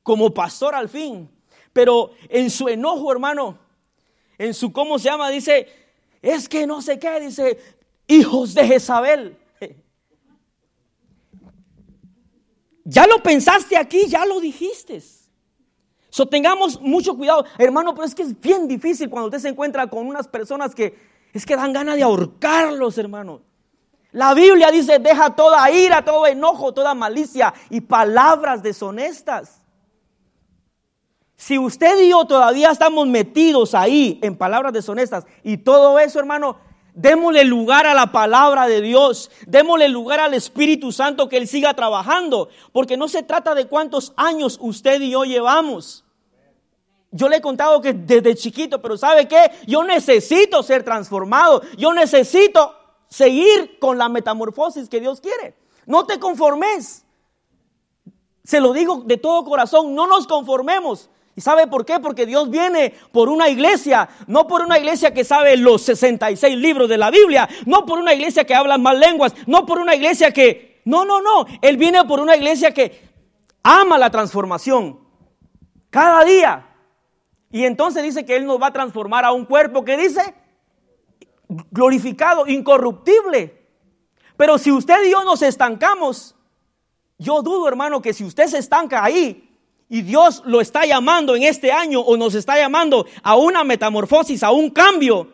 como 0.01 0.33
pastor 0.33 0.73
al 0.73 0.89
fin. 0.89 1.29
Pero 1.71 2.09
en 2.29 2.49
su 2.49 2.67
enojo, 2.67 3.11
hermano, 3.11 3.59
en 4.39 4.55
su 4.55 4.73
cómo 4.73 4.97
se 4.97 5.05
llama, 5.05 5.29
dice, 5.29 5.67
es 6.19 6.49
que 6.49 6.65
no 6.65 6.81
sé 6.81 6.97
qué, 6.97 7.19
dice, 7.19 7.59
hijos 8.07 8.55
de 8.55 8.65
Jezabel. 8.65 9.37
Ya 12.89 13.05
lo 13.05 13.21
pensaste 13.21 13.77
aquí, 13.77 14.07
ya 14.07 14.25
lo 14.25 14.39
dijiste. 14.39 15.03
So, 16.09 16.25
tengamos 16.25 16.81
mucho 16.81 17.15
cuidado, 17.15 17.45
hermano, 17.59 17.93
pero 17.93 18.07
es 18.07 18.15
que 18.15 18.23
es 18.23 18.39
bien 18.39 18.67
difícil 18.67 19.09
cuando 19.09 19.27
usted 19.27 19.39
se 19.39 19.49
encuentra 19.49 19.87
con 19.87 20.07
unas 20.07 20.27
personas 20.27 20.73
que 20.73 20.97
es 21.33 21.45
que 21.45 21.55
dan 21.55 21.73
ganas 21.73 21.97
de 21.97 22.03
ahorcarlos, 22.03 22.97
hermano. 22.97 23.41
La 24.11 24.33
Biblia 24.33 24.71
dice, 24.71 24.99
deja 24.99 25.35
toda 25.35 25.69
ira, 25.69 26.03
todo 26.03 26.25
enojo, 26.27 26.73
toda 26.73 26.93
malicia 26.93 27.53
y 27.69 27.81
palabras 27.81 28.63
deshonestas. 28.63 29.61
Si 31.35 31.57
usted 31.59 31.99
y 32.01 32.09
yo 32.09 32.25
todavía 32.25 32.71
estamos 32.71 33.05
metidos 33.07 33.75
ahí 33.75 34.19
en 34.23 34.35
palabras 34.35 34.73
deshonestas 34.73 35.25
y 35.43 35.57
todo 35.57 35.99
eso, 35.99 36.19
hermano, 36.19 36.57
démosle 36.95 37.43
lugar 37.43 37.85
a 37.85 37.93
la 37.93 38.11
palabra 38.11 38.65
de 38.65 38.81
Dios, 38.81 39.29
démosle 39.45 39.87
lugar 39.87 40.19
al 40.19 40.33
Espíritu 40.33 40.91
Santo 40.91 41.29
que 41.29 41.37
Él 41.37 41.47
siga 41.47 41.75
trabajando, 41.75 42.49
porque 42.71 42.97
no 42.97 43.07
se 43.07 43.21
trata 43.21 43.53
de 43.53 43.67
cuántos 43.67 44.13
años 44.17 44.57
usted 44.59 44.99
y 45.01 45.11
yo 45.11 45.25
llevamos. 45.25 46.03
Yo 47.11 47.29
le 47.29 47.37
he 47.37 47.41
contado 47.41 47.81
que 47.81 47.93
desde 47.93 48.35
chiquito, 48.35 48.81
pero 48.81 48.97
¿sabe 48.97 49.27
qué? 49.27 49.51
Yo 49.67 49.83
necesito 49.83 50.63
ser 50.63 50.83
transformado, 50.83 51.61
yo 51.77 51.93
necesito 51.93 52.76
seguir 53.09 53.79
con 53.79 53.97
la 53.97 54.09
metamorfosis 54.09 54.89
que 54.89 54.99
Dios 54.99 55.21
quiere. 55.21 55.55
No 55.85 56.05
te 56.05 56.19
conformes. 56.19 57.05
Se 58.43 58.59
lo 58.59 58.73
digo 58.73 59.03
de 59.05 59.17
todo 59.17 59.43
corazón, 59.43 59.95
no 59.95 60.07
nos 60.07 60.27
conformemos. 60.27 61.09
¿Y 61.35 61.41
sabe 61.41 61.67
por 61.67 61.85
qué? 61.85 61.99
Porque 61.99 62.25
Dios 62.25 62.49
viene 62.49 62.95
por 63.11 63.29
una 63.29 63.47
iglesia, 63.47 64.09
no 64.25 64.47
por 64.47 64.61
una 64.63 64.79
iglesia 64.79 65.13
que 65.13 65.23
sabe 65.23 65.55
los 65.55 65.83
66 65.83 66.57
libros 66.57 66.89
de 66.89 66.97
la 66.97 67.11
Biblia, 67.11 67.47
no 67.65 67.85
por 67.85 67.99
una 67.99 68.13
iglesia 68.13 68.43
que 68.43 68.55
habla 68.55 68.79
más 68.79 68.97
lenguas, 68.97 69.33
no 69.45 69.65
por 69.65 69.79
una 69.79 69.95
iglesia 69.95 70.31
que... 70.31 70.81
No, 70.83 71.05
no, 71.05 71.21
no. 71.21 71.45
Él 71.61 71.77
viene 71.77 72.03
por 72.05 72.21
una 72.21 72.35
iglesia 72.35 72.73
que 72.73 73.07
ama 73.61 73.97
la 73.97 74.09
transformación 74.09 74.99
cada 75.89 76.23
día. 76.23 76.67
Y 77.51 77.65
entonces 77.65 78.03
dice 78.03 78.25
que 78.25 78.35
Él 78.35 78.45
nos 78.45 78.61
va 78.61 78.67
a 78.67 78.73
transformar 78.73 79.25
a 79.25 79.31
un 79.31 79.45
cuerpo 79.45 79.83
que 79.85 79.97
dice 79.97 80.33
glorificado, 81.47 82.47
incorruptible. 82.47 83.65
Pero 84.35 84.57
si 84.57 84.71
usted 84.71 85.03
y 85.05 85.11
yo 85.11 85.23
nos 85.23 85.41
estancamos, 85.41 86.35
yo 87.17 87.41
dudo, 87.41 87.67
hermano, 87.67 88.01
que 88.01 88.13
si 88.13 88.23
usted 88.23 88.47
se 88.47 88.59
estanca 88.59 89.03
ahí, 89.03 89.47
y 89.89 90.01
Dios 90.01 90.43
lo 90.45 90.59
está 90.59 90.85
llamando 90.85 91.35
en 91.35 91.43
este 91.43 91.71
año 91.71 92.01
o 92.01 92.17
nos 92.17 92.35
está 92.35 92.57
llamando 92.57 93.05
a 93.23 93.35
una 93.35 93.63
metamorfosis, 93.63 94.43
a 94.43 94.51
un 94.51 94.69
cambio. 94.69 95.31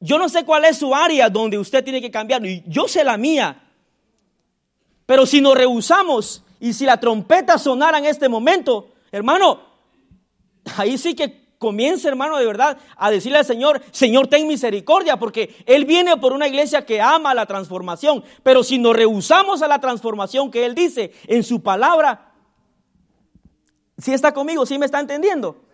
Yo 0.00 0.18
no 0.18 0.28
sé 0.28 0.44
cuál 0.44 0.64
es 0.64 0.78
su 0.78 0.94
área 0.94 1.28
donde 1.30 1.58
usted 1.58 1.84
tiene 1.84 2.00
que 2.00 2.10
cambiar. 2.10 2.42
Yo 2.66 2.88
sé 2.88 3.04
la 3.04 3.16
mía. 3.16 3.64
Pero 5.06 5.24
si 5.24 5.40
nos 5.40 5.54
rehusamos 5.54 6.42
y 6.60 6.72
si 6.72 6.84
la 6.84 6.98
trompeta 6.98 7.58
sonara 7.58 7.98
en 7.98 8.06
este 8.06 8.28
momento, 8.28 8.90
hermano, 9.12 9.60
ahí 10.76 10.98
sí 10.98 11.14
que 11.14 11.47
comience, 11.58 12.06
hermano, 12.08 12.38
de 12.38 12.46
verdad, 12.46 12.78
a 12.96 13.10
decirle 13.10 13.38
al 13.38 13.44
Señor, 13.44 13.82
Señor, 13.90 14.28
ten 14.28 14.46
misericordia, 14.46 15.18
porque 15.18 15.54
Él 15.66 15.84
viene 15.84 16.16
por 16.16 16.32
una 16.32 16.48
iglesia 16.48 16.86
que 16.86 17.00
ama 17.00 17.34
la 17.34 17.46
transformación. 17.46 18.24
Pero 18.42 18.62
si 18.62 18.78
nos 18.78 18.96
rehusamos 18.96 19.62
a 19.62 19.68
la 19.68 19.80
transformación 19.80 20.50
que 20.50 20.64
Él 20.64 20.74
dice 20.74 21.12
en 21.26 21.42
su 21.42 21.62
palabra, 21.62 22.32
si 23.98 24.12
está 24.12 24.32
conmigo? 24.32 24.64
¿Sí 24.64 24.78
me 24.78 24.86
está 24.86 25.00
entendiendo? 25.00 25.64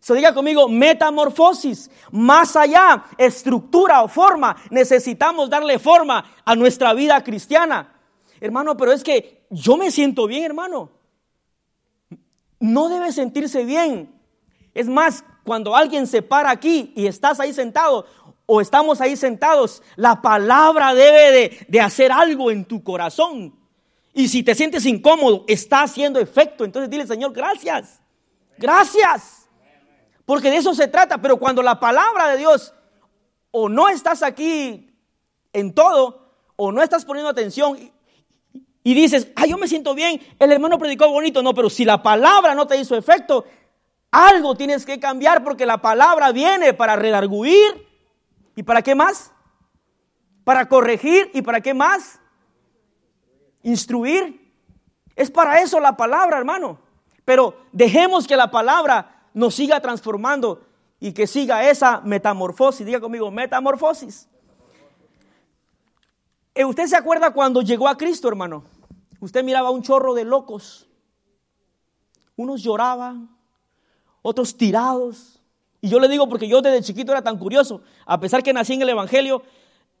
Se 0.00 0.14
diga 0.14 0.34
conmigo, 0.34 0.68
metamorfosis, 0.68 1.90
más 2.10 2.56
allá, 2.56 3.06
estructura 3.16 4.02
o 4.02 4.08
forma. 4.08 4.56
Necesitamos 4.70 5.48
darle 5.48 5.78
forma 5.78 6.24
a 6.44 6.54
nuestra 6.54 6.92
vida 6.92 7.22
cristiana. 7.24 8.00
Hermano, 8.38 8.76
pero 8.76 8.92
es 8.92 9.02
que 9.02 9.46
yo 9.48 9.78
me 9.78 9.90
siento 9.90 10.26
bien, 10.26 10.44
hermano. 10.44 10.90
No 12.60 12.88
debe 12.90 13.12
sentirse 13.12 13.64
bien. 13.64 14.14
Es 14.74 14.88
más, 14.88 15.24
cuando 15.44 15.76
alguien 15.76 16.06
se 16.06 16.22
para 16.22 16.50
aquí 16.50 16.92
y 16.96 17.06
estás 17.06 17.40
ahí 17.40 17.52
sentado 17.52 18.06
o 18.46 18.60
estamos 18.60 19.00
ahí 19.00 19.16
sentados, 19.16 19.82
la 19.96 20.20
palabra 20.20 20.92
debe 20.92 21.32
de, 21.32 21.66
de 21.68 21.80
hacer 21.80 22.12
algo 22.12 22.50
en 22.50 22.64
tu 22.64 22.82
corazón. 22.82 23.54
Y 24.12 24.28
si 24.28 24.42
te 24.42 24.54
sientes 24.54 24.84
incómodo, 24.86 25.44
está 25.48 25.82
haciendo 25.82 26.20
efecto. 26.20 26.64
Entonces 26.64 26.90
dile, 26.90 27.06
Señor, 27.06 27.32
gracias. 27.32 28.00
Gracias. 28.58 29.48
Porque 30.24 30.50
de 30.50 30.56
eso 30.56 30.74
se 30.74 30.88
trata. 30.88 31.18
Pero 31.18 31.36
cuando 31.38 31.62
la 31.62 31.80
palabra 31.80 32.28
de 32.28 32.38
Dios, 32.38 32.74
o 33.50 33.68
no 33.68 33.88
estás 33.88 34.22
aquí 34.22 34.90
en 35.52 35.72
todo 35.72 36.24
o 36.56 36.72
no 36.72 36.82
estás 36.82 37.04
poniendo 37.04 37.30
atención 37.30 37.78
y, 38.82 38.94
dices, 38.94 39.28
ah, 39.36 39.46
yo 39.46 39.56
me 39.56 39.66
siento 39.66 39.94
bien, 39.94 40.20
el 40.38 40.52
hermano 40.52 40.78
predicó 40.78 41.08
bonito. 41.08 41.42
No, 41.42 41.54
pero 41.54 41.70
si 41.70 41.84
la 41.84 42.02
palabra 42.02 42.54
no 42.54 42.66
te 42.66 42.76
hizo 42.76 42.94
efecto, 42.96 43.46
algo 44.14 44.54
tienes 44.54 44.86
que 44.86 45.00
cambiar 45.00 45.42
porque 45.42 45.66
la 45.66 45.78
palabra 45.78 46.30
viene 46.30 46.72
para 46.72 46.94
redarguir. 46.94 47.88
¿Y 48.54 48.62
para 48.62 48.80
qué 48.80 48.94
más? 48.94 49.32
Para 50.44 50.68
corregir. 50.68 51.32
¿Y 51.34 51.42
para 51.42 51.60
qué 51.60 51.74
más? 51.74 52.20
Instruir. 53.64 54.54
Es 55.16 55.32
para 55.32 55.60
eso 55.60 55.80
la 55.80 55.96
palabra, 55.96 56.38
hermano. 56.38 56.78
Pero 57.24 57.56
dejemos 57.72 58.28
que 58.28 58.36
la 58.36 58.52
palabra 58.52 59.26
nos 59.34 59.56
siga 59.56 59.80
transformando 59.80 60.64
y 61.00 61.12
que 61.12 61.26
siga 61.26 61.68
esa 61.68 62.00
metamorfosis. 62.00 62.86
Diga 62.86 63.00
conmigo, 63.00 63.32
metamorfosis. 63.32 64.28
Eh, 66.54 66.64
¿Usted 66.64 66.86
se 66.86 66.96
acuerda 66.96 67.32
cuando 67.32 67.62
llegó 67.62 67.88
a 67.88 67.96
Cristo, 67.96 68.28
hermano? 68.28 68.62
Usted 69.18 69.42
miraba 69.42 69.70
un 69.70 69.82
chorro 69.82 70.14
de 70.14 70.24
locos. 70.24 70.88
Unos 72.36 72.62
lloraban, 72.62 73.34
otros 74.24 74.56
tirados. 74.56 75.38
Y 75.82 75.90
yo 75.90 76.00
le 76.00 76.08
digo 76.08 76.28
porque 76.28 76.48
yo 76.48 76.62
desde 76.62 76.82
chiquito 76.82 77.12
era 77.12 77.22
tan 77.22 77.38
curioso, 77.38 77.82
a 78.06 78.18
pesar 78.18 78.42
que 78.42 78.54
nací 78.54 78.72
en 78.72 78.82
el 78.82 78.88
Evangelio, 78.88 79.42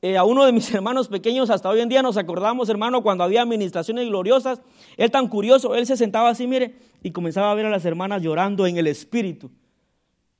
eh, 0.00 0.16
a 0.16 0.24
uno 0.24 0.46
de 0.46 0.52
mis 0.52 0.70
hermanos 0.74 1.08
pequeños, 1.08 1.50
hasta 1.50 1.68
hoy 1.68 1.80
en 1.80 1.90
día 1.90 2.02
nos 2.02 2.16
acordamos, 2.16 2.70
hermano, 2.70 3.02
cuando 3.02 3.22
había 3.22 3.42
administraciones 3.42 4.08
gloriosas, 4.08 4.62
él 4.96 5.10
tan 5.10 5.28
curioso, 5.28 5.74
él 5.74 5.86
se 5.86 5.98
sentaba 5.98 6.30
así, 6.30 6.46
mire, 6.46 6.74
y 7.02 7.10
comenzaba 7.10 7.50
a 7.50 7.54
ver 7.54 7.66
a 7.66 7.70
las 7.70 7.84
hermanas 7.84 8.22
llorando 8.22 8.66
en 8.66 8.78
el 8.78 8.86
espíritu. 8.86 9.50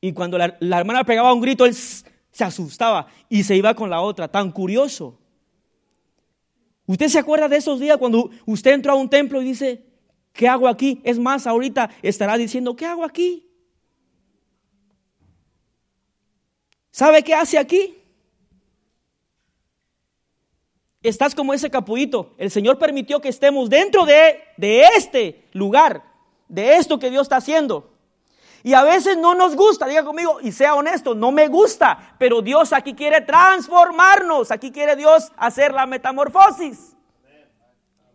Y 0.01 0.15
cuando 0.15 0.39
la, 0.39 0.57
la 0.61 0.81
hermana 0.81 1.05
pegaba 1.05 1.35
un 1.35 1.43
grito, 1.43 1.67
él 1.67 1.75
se 1.75 2.43
asustaba 2.43 3.07
y 3.29 3.43
se 3.43 3.55
iba 3.55 3.75
con 3.75 3.91
la 3.91 4.01
otra, 4.01 4.29
tan 4.29 4.51
curioso. 4.51 5.19
¿Usted 6.87 7.09
se 7.09 7.19
acuerda 7.19 7.49
de 7.49 7.59
esos 7.59 7.81
días 7.81 7.99
cuando 7.99 8.31
usted 8.47 8.73
entró 8.73 8.93
a 8.93 8.97
un 8.97 9.11
templo 9.11 9.43
y 9.43 9.45
dice, 9.45 9.85
¿qué 10.33 10.49
hago 10.49 10.69
aquí? 10.69 11.03
Es 11.05 11.19
más, 11.19 11.47
ahorita 11.47 11.91
estará 12.01 12.39
diciendo, 12.39 12.77
¿qué 12.77 12.87
hago 12.87 13.05
aquí? 13.05 13.44
¿Sabe 16.95 17.25
qué 17.25 17.35
hace 17.35 17.59
aquí? 17.59 18.01
Estás 21.03 21.35
como 21.35 21.53
ese 21.53 21.69
capullito. 21.69 22.35
El 22.39 22.53
Señor 22.53 22.79
permitió 22.79 23.21
que 23.21 23.31
estemos 23.31 23.69
dentro 23.69 24.07
de, 24.07 24.41
de 24.57 24.85
este 24.97 25.49
lugar, 25.55 26.05
de 26.47 26.77
esto 26.77 27.01
que 27.01 27.11
Dios 27.11 27.23
está 27.23 27.39
haciendo. 27.39 27.91
Y 28.63 28.75
a 28.75 28.85
veces 28.85 29.17
no 29.17 29.35
nos 29.35 29.57
gusta, 29.57 29.89
diga 29.89 30.05
conmigo, 30.05 30.39
y 30.41 30.53
sea 30.53 30.77
honesto, 30.77 31.17
no 31.17 31.33
me 31.33 31.49
gusta, 31.49 32.15
pero 32.17 32.43
Dios 32.43 32.73
aquí 32.73 32.95
quiere 32.95 33.23
transformarnos, 33.23 34.53
aquí 34.53 34.71
quiere 34.71 34.95
Dios 34.95 35.33
hacer 35.37 35.75
la 35.75 35.87
metamorfosis. 35.87 36.95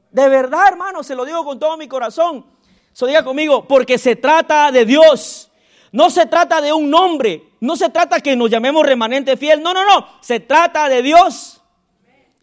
De 0.10 0.30
verdad, 0.30 0.70
hermano, 0.70 1.04
se 1.04 1.16
lo 1.16 1.26
digo 1.26 1.44
con 1.44 1.60
todo 1.60 1.76
mi 1.76 1.90
corazón. 1.90 2.46
So 2.94 3.08
diga 3.08 3.26
conmigo, 3.26 3.68
porque 3.68 3.98
se 3.98 4.16
trata 4.16 4.72
de 4.72 4.86
Dios. 4.86 5.49
No 5.92 6.10
se 6.10 6.26
trata 6.26 6.62
de 6.62 6.72
un 6.72 6.90
nombre, 6.90 7.44
no 7.60 7.76
se 7.76 7.90
trata 7.90 8.20
que 8.20 8.36
nos 8.36 8.50
llamemos 8.50 8.86
remanente 8.86 9.38
fiel, 9.38 9.62
no, 9.62 9.74
no, 9.74 9.86
no, 9.86 10.08
se 10.22 10.40
trata 10.40 10.88
de 10.90 11.02
Dios. 11.02 11.62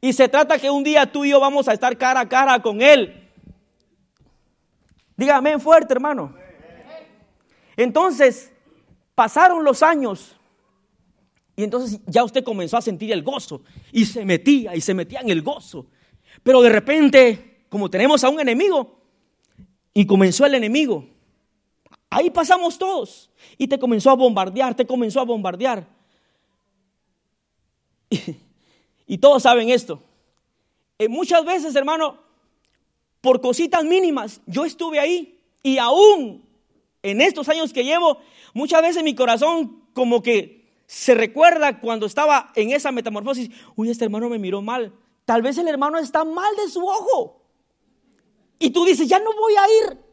Y 0.00 0.12
se 0.12 0.28
trata 0.28 0.59
que 0.59 0.70
un 0.70 0.85
día 0.85 1.11
tú 1.11 1.24
y 1.24 1.30
yo 1.30 1.40
vamos 1.40 1.68
a 1.68 1.72
estar 1.72 1.96
cara 1.96 2.20
a 2.20 2.28
cara 2.28 2.61
con 2.61 2.82
Él. 2.82 3.30
Dígame 5.16 5.59
fuerte, 5.59 5.94
hermano. 5.94 6.35
Entonces, 7.76 8.52
pasaron 9.14 9.64
los 9.64 9.82
años 9.82 10.37
y 11.56 11.64
entonces 11.64 12.00
ya 12.06 12.22
usted 12.22 12.44
comenzó 12.44 12.76
a 12.76 12.82
sentir 12.82 13.12
el 13.12 13.22
gozo 13.22 13.62
y 13.90 14.04
se 14.04 14.24
metía 14.24 14.76
y 14.76 14.80
se 14.80 14.92
metía 14.92 15.20
en 15.20 15.30
el 15.30 15.42
gozo. 15.42 15.87
Pero 16.42 16.61
de 16.61 16.68
repente, 16.68 17.64
como 17.70 17.88
tenemos 17.88 18.22
a 18.24 18.28
un 18.28 18.40
enemigo, 18.40 18.96
y 19.94 20.04
comenzó 20.04 20.44
el 20.44 20.54
enemigo, 20.54 21.09
ahí 22.16 22.31
pasamos 22.31 22.79
todos 22.79 23.29
y 23.59 23.68
te 23.68 23.79
comenzó 23.79 24.09
a 24.11 24.14
bombardear, 24.14 24.74
te 24.74 24.87
comenzó 24.87 25.20
a 25.20 25.24
bombardear. 25.24 25.87
Y, 29.09 29.18
todos 29.18 29.44
saben 29.44 29.70
esto. 29.70 30.02
Eh, 30.98 31.07
muchas 31.07 31.44
veces, 31.44 31.76
hermano, 31.76 32.18
por 33.20 33.40
cositas 33.40 33.85
mínimas, 33.85 34.40
yo 34.46 34.64
estuve 34.64 34.98
ahí 34.98 35.38
y 35.62 35.79
aún 35.79 36.44
en 37.05 37.20
estos 37.20 37.48
años 37.48 37.72
que 37.72 37.85
llevo, 37.85 38.18
muchas 38.52 38.83
veces 38.83 39.05
mi 39.05 39.14
corazón 39.14 39.85
como 39.92 40.24
que 40.24 40.66
se 40.88 41.14
recuerda 41.14 41.79
cuando 41.79 42.07
estaba 42.07 42.50
en 42.57 42.72
esa 42.72 42.90
metamorfosis, 42.90 43.48
uy, 43.76 43.90
este 43.90 44.07
hermano 44.07 44.29
me 44.29 44.40
miró 44.40 44.61
mal. 44.61 44.92
Tal 45.24 45.40
vez 45.40 45.57
el 45.57 45.68
hermano 45.68 45.98
está 45.98 46.24
mal 46.24 46.57
de 46.57 46.68
su 46.68 46.85
ojo. 46.85 47.42
Y 48.59 48.70
tú 48.70 48.85
dices, 48.85 49.07
ya 49.09 49.20
no 49.20 49.33
voy 49.35 49.55
a 49.55 49.85
ir 49.85 50.06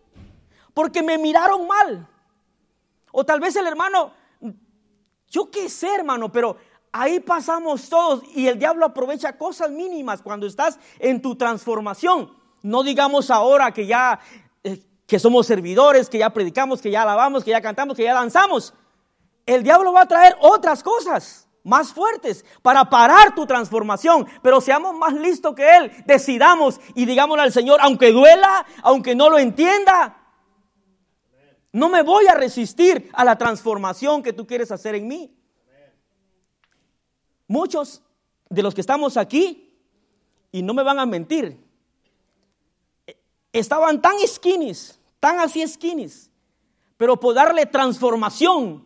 porque 0.73 1.03
me 1.03 1.17
miraron 1.17 1.67
mal. 1.67 2.07
O 3.11 3.25
tal 3.25 3.39
vez 3.39 3.55
el 3.55 3.67
hermano, 3.67 4.11
yo 5.29 5.49
qué 5.51 5.69
sé, 5.69 5.95
hermano, 5.95 6.31
pero 6.31 6.57
ahí 6.91 7.19
pasamos 7.19 7.89
todos 7.89 8.23
y 8.35 8.47
el 8.47 8.57
diablo 8.57 8.85
aprovecha 8.85 9.37
cosas 9.37 9.71
mínimas 9.71 10.21
cuando 10.21 10.47
estás 10.47 10.79
en 10.99 11.21
tu 11.21 11.35
transformación. 11.35 12.35
No 12.61 12.83
digamos 12.83 13.29
ahora 13.29 13.71
que 13.71 13.85
ya 13.85 14.19
que 15.07 15.19
somos 15.19 15.45
servidores, 15.45 16.09
que 16.09 16.17
ya 16.17 16.31
predicamos, 16.31 16.81
que 16.81 16.89
ya 16.89 17.03
alabamos, 17.03 17.43
que 17.43 17.51
ya 17.51 17.61
cantamos, 17.61 17.95
que 17.95 18.03
ya 18.03 18.13
danzamos. 18.13 18.73
El 19.45 19.61
diablo 19.61 19.93
va 19.93 20.01
a 20.01 20.07
traer 20.07 20.35
otras 20.39 20.81
cosas 20.81 21.47
más 21.63 21.93
fuertes 21.93 22.43
para 22.61 22.89
parar 22.89 23.35
tu 23.35 23.45
transformación, 23.45 24.27
pero 24.41 24.59
seamos 24.59 24.95
más 24.95 25.13
listos 25.13 25.55
que 25.55 25.77
Él, 25.77 25.91
decidamos 26.05 26.79
y 26.95 27.05
digámosle 27.05 27.43
al 27.43 27.53
Señor, 27.53 27.79
aunque 27.81 28.11
duela, 28.11 28.65
aunque 28.81 29.15
no 29.15 29.29
lo 29.29 29.37
entienda, 29.37 30.17
no 31.73 31.89
me 31.89 32.03
voy 32.03 32.27
a 32.27 32.35
resistir 32.35 33.09
a 33.13 33.25
la 33.25 33.37
transformación 33.37 34.21
que 34.21 34.31
tú 34.31 34.45
quieres 34.45 34.71
hacer 34.71 34.93
en 34.93 35.07
mí. 35.07 35.35
Muchos 37.47 38.03
de 38.47 38.61
los 38.61 38.75
que 38.75 38.81
estamos 38.81 39.17
aquí, 39.17 39.75
y 40.51 40.61
no 40.61 40.75
me 40.75 40.83
van 40.83 40.99
a 40.99 41.05
mentir, 41.07 41.59
estaban 43.51 44.01
tan 44.01 44.13
skinnies, 44.25 44.99
tan 45.19 45.39
así 45.39 45.67
skinnies, 45.67 46.29
pero 46.95 47.19
por 47.19 47.33
darle 47.33 47.65
transformación 47.65 48.85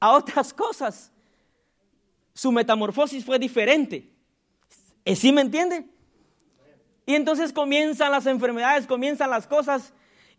a 0.00 0.12
otras 0.12 0.52
cosas, 0.52 1.12
su 2.34 2.50
metamorfosis 2.50 3.24
fue 3.24 3.38
diferente. 3.38 4.12
¿Sí 5.14 5.32
me 5.32 5.42
entiende? 5.42 5.88
Y 7.06 7.14
entonces 7.14 7.52
comienzan 7.52 8.10
las 8.10 8.26
enfermedades, 8.26 8.88
comienzan 8.88 9.30
las 9.30 9.46
cosas, 9.46 9.92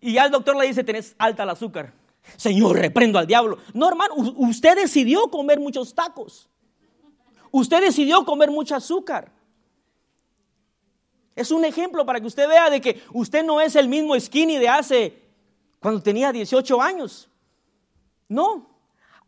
y 0.04 0.14
ya 0.14 0.26
el 0.26 0.32
doctor 0.32 0.58
le 0.58 0.68
dice, 0.68 0.84
tenés 0.84 1.16
alta 1.18 1.44
el 1.44 1.50
azúcar. 1.50 1.94
Señor, 2.36 2.78
reprendo 2.78 3.18
al 3.18 3.26
diablo. 3.26 3.58
No, 3.74 3.88
hermano, 3.88 4.16
usted 4.16 4.76
decidió 4.76 5.30
comer 5.30 5.62
muchos 5.62 5.96
tacos. 5.96 6.50
Usted 7.52 7.80
decidió 7.80 8.26
comer 8.26 8.52
mucho 8.52 8.76
azúcar. 8.76 9.32
Es 11.38 11.52
un 11.52 11.64
ejemplo 11.64 12.06
para 12.06 12.20
que 12.20 12.28
usted 12.28 12.50
vea 12.50 12.70
de 12.70 12.82
que 12.82 13.02
usted 13.14 13.46
no 13.46 13.62
es 13.62 13.78
el 13.78 13.88
mismo 13.88 14.20
skinny 14.20 14.58
de 14.58 14.68
hace 14.68 15.22
cuando 15.80 16.02
tenía 16.02 16.34
18 16.34 16.82
años. 16.82 17.30
No. 18.28 18.70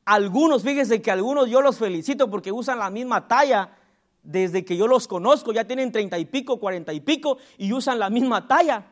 Algunos, 0.04 0.62
fíjense 0.62 1.02
que 1.02 1.10
algunos 1.10 1.50
yo 1.50 1.62
los 1.62 1.78
felicito 1.78 2.30
porque 2.30 2.52
usan 2.52 2.80
la 2.80 2.90
misma 2.90 3.30
talla 3.30 3.78
desde 4.24 4.66
que 4.66 4.76
yo 4.76 4.88
los 4.88 5.08
conozco. 5.08 5.54
Ya 5.54 5.64
tienen 5.64 5.94
30 5.94 6.20
y 6.20 6.26
pico, 6.26 6.60
40 6.60 6.92
y 6.92 7.00
pico 7.00 7.38
y 7.58 7.72
usan 7.72 7.98
la 7.98 8.10
misma 8.10 8.46
talla. 8.46 8.86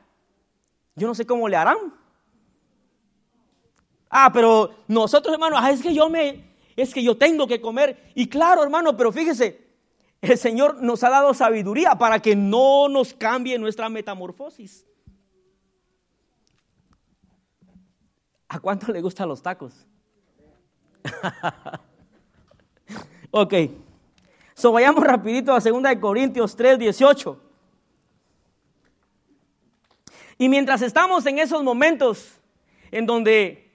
Yo 0.95 1.07
no 1.07 1.15
sé 1.15 1.25
cómo 1.25 1.47
le 1.47 1.55
harán. 1.55 1.77
Ah, 4.09 4.31
pero 4.31 4.71
nosotros, 4.87 5.33
hermanos, 5.33 5.59
ah, 5.61 5.71
es 5.71 5.81
que 5.81 5.93
yo 5.93 6.09
me, 6.09 6.55
es 6.75 6.93
que 6.93 7.03
yo 7.03 7.17
tengo 7.17 7.47
que 7.47 7.59
comer. 7.59 8.11
Y 8.13 8.27
claro, 8.27 8.63
hermano, 8.63 8.95
pero 8.95 9.11
fíjese, 9.11 9.67
el 10.21 10.37
Señor 10.37 10.81
nos 10.81 11.03
ha 11.03 11.09
dado 11.09 11.33
sabiduría 11.33 11.95
para 11.95 12.19
que 12.19 12.35
no 12.35 12.87
nos 12.89 13.13
cambie 13.13 13.57
nuestra 13.57 13.89
metamorfosis. 13.89 14.85
¿A 18.47 18.59
cuánto 18.59 18.91
le 18.91 19.01
gustan 19.01 19.27
los 19.27 19.41
tacos? 19.41 19.87
ok. 23.31 23.53
So 24.53 24.71
vayamos 24.71 25.03
rapidito 25.03 25.53
a 25.53 25.59
2 25.59 25.83
Corintios 25.99 26.55
3, 26.55 26.77
18. 26.77 27.52
Y 30.37 30.49
mientras 30.49 30.81
estamos 30.81 31.25
en 31.25 31.39
esos 31.39 31.63
momentos 31.63 32.39
en 32.91 33.05
donde 33.05 33.71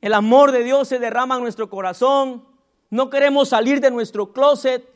el 0.00 0.14
amor 0.14 0.52
de 0.52 0.64
Dios 0.64 0.88
se 0.88 0.98
derrama 0.98 1.36
en 1.36 1.42
nuestro 1.42 1.70
corazón, 1.70 2.44
no 2.90 3.10
queremos 3.10 3.48
salir 3.48 3.80
de 3.80 3.90
nuestro 3.90 4.32
closet, 4.32 4.92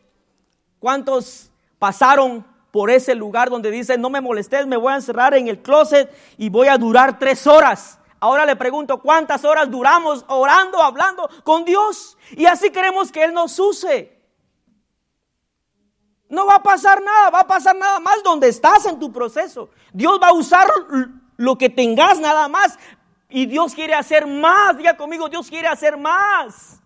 ¿Cuántos 0.78 1.50
pasaron 1.78 2.44
por 2.70 2.90
ese 2.90 3.14
lugar 3.14 3.48
donde 3.48 3.70
dicen, 3.70 4.00
no 4.00 4.10
me 4.10 4.20
molestes, 4.20 4.66
me 4.66 4.76
voy 4.76 4.92
a 4.92 4.96
encerrar 4.96 5.34
en 5.34 5.48
el 5.48 5.62
closet 5.62 6.12
y 6.36 6.48
voy 6.48 6.68
a 6.68 6.76
durar 6.76 7.18
tres 7.18 7.46
horas? 7.46 7.98
Ahora 8.20 8.46
le 8.46 8.56
pregunto, 8.56 9.00
¿cuántas 9.00 9.44
horas 9.44 9.70
duramos 9.70 10.24
orando, 10.28 10.82
hablando 10.82 11.28
con 11.44 11.64
Dios? 11.64 12.16
Y 12.32 12.46
así 12.46 12.70
queremos 12.70 13.10
que 13.10 13.24
Él 13.24 13.32
nos 13.32 13.58
use. 13.58 14.15
No 16.28 16.46
va 16.46 16.56
a 16.56 16.62
pasar 16.62 17.02
nada, 17.02 17.30
va 17.30 17.40
a 17.40 17.46
pasar 17.46 17.76
nada 17.76 18.00
más 18.00 18.22
donde 18.22 18.48
estás 18.48 18.86
en 18.86 18.98
tu 18.98 19.12
proceso. 19.12 19.70
Dios 19.92 20.18
va 20.22 20.28
a 20.28 20.34
usar 20.34 20.66
lo 21.36 21.56
que 21.56 21.68
tengas 21.68 22.18
nada 22.18 22.48
más. 22.48 22.78
Y 23.28 23.46
Dios 23.46 23.74
quiere 23.74 23.94
hacer 23.94 24.26
más. 24.26 24.76
Diga 24.76 24.96
conmigo, 24.96 25.28
Dios 25.28 25.48
quiere 25.48 25.68
hacer 25.68 25.96
más 25.96 26.80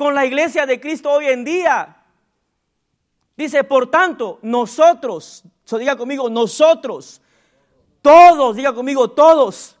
con 0.00 0.14
la 0.14 0.24
iglesia 0.24 0.64
de 0.64 0.80
Cristo 0.80 1.10
hoy 1.10 1.26
en 1.26 1.44
día. 1.44 1.96
Dice, 3.36 3.64
por 3.64 3.90
tanto, 3.90 4.38
nosotros, 4.40 5.44
so 5.64 5.76
diga 5.76 5.96
conmigo, 5.96 6.30
nosotros, 6.30 7.20
todos, 8.00 8.56
diga 8.56 8.72
conmigo, 8.72 9.10
todos, 9.10 9.76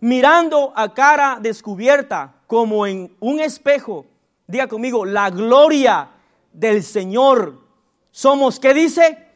mirando 0.00 0.72
a 0.74 0.92
cara 0.92 1.38
descubierta 1.40 2.34
como 2.48 2.84
en 2.84 3.16
un 3.20 3.38
espejo, 3.38 4.06
diga 4.46 4.66
conmigo, 4.66 5.04
la 5.04 5.30
gloria 5.30 6.08
del 6.52 6.82
Señor. 6.82 7.69
Somos, 8.10 8.58
¿qué 8.60 8.74
dice? 8.74 9.26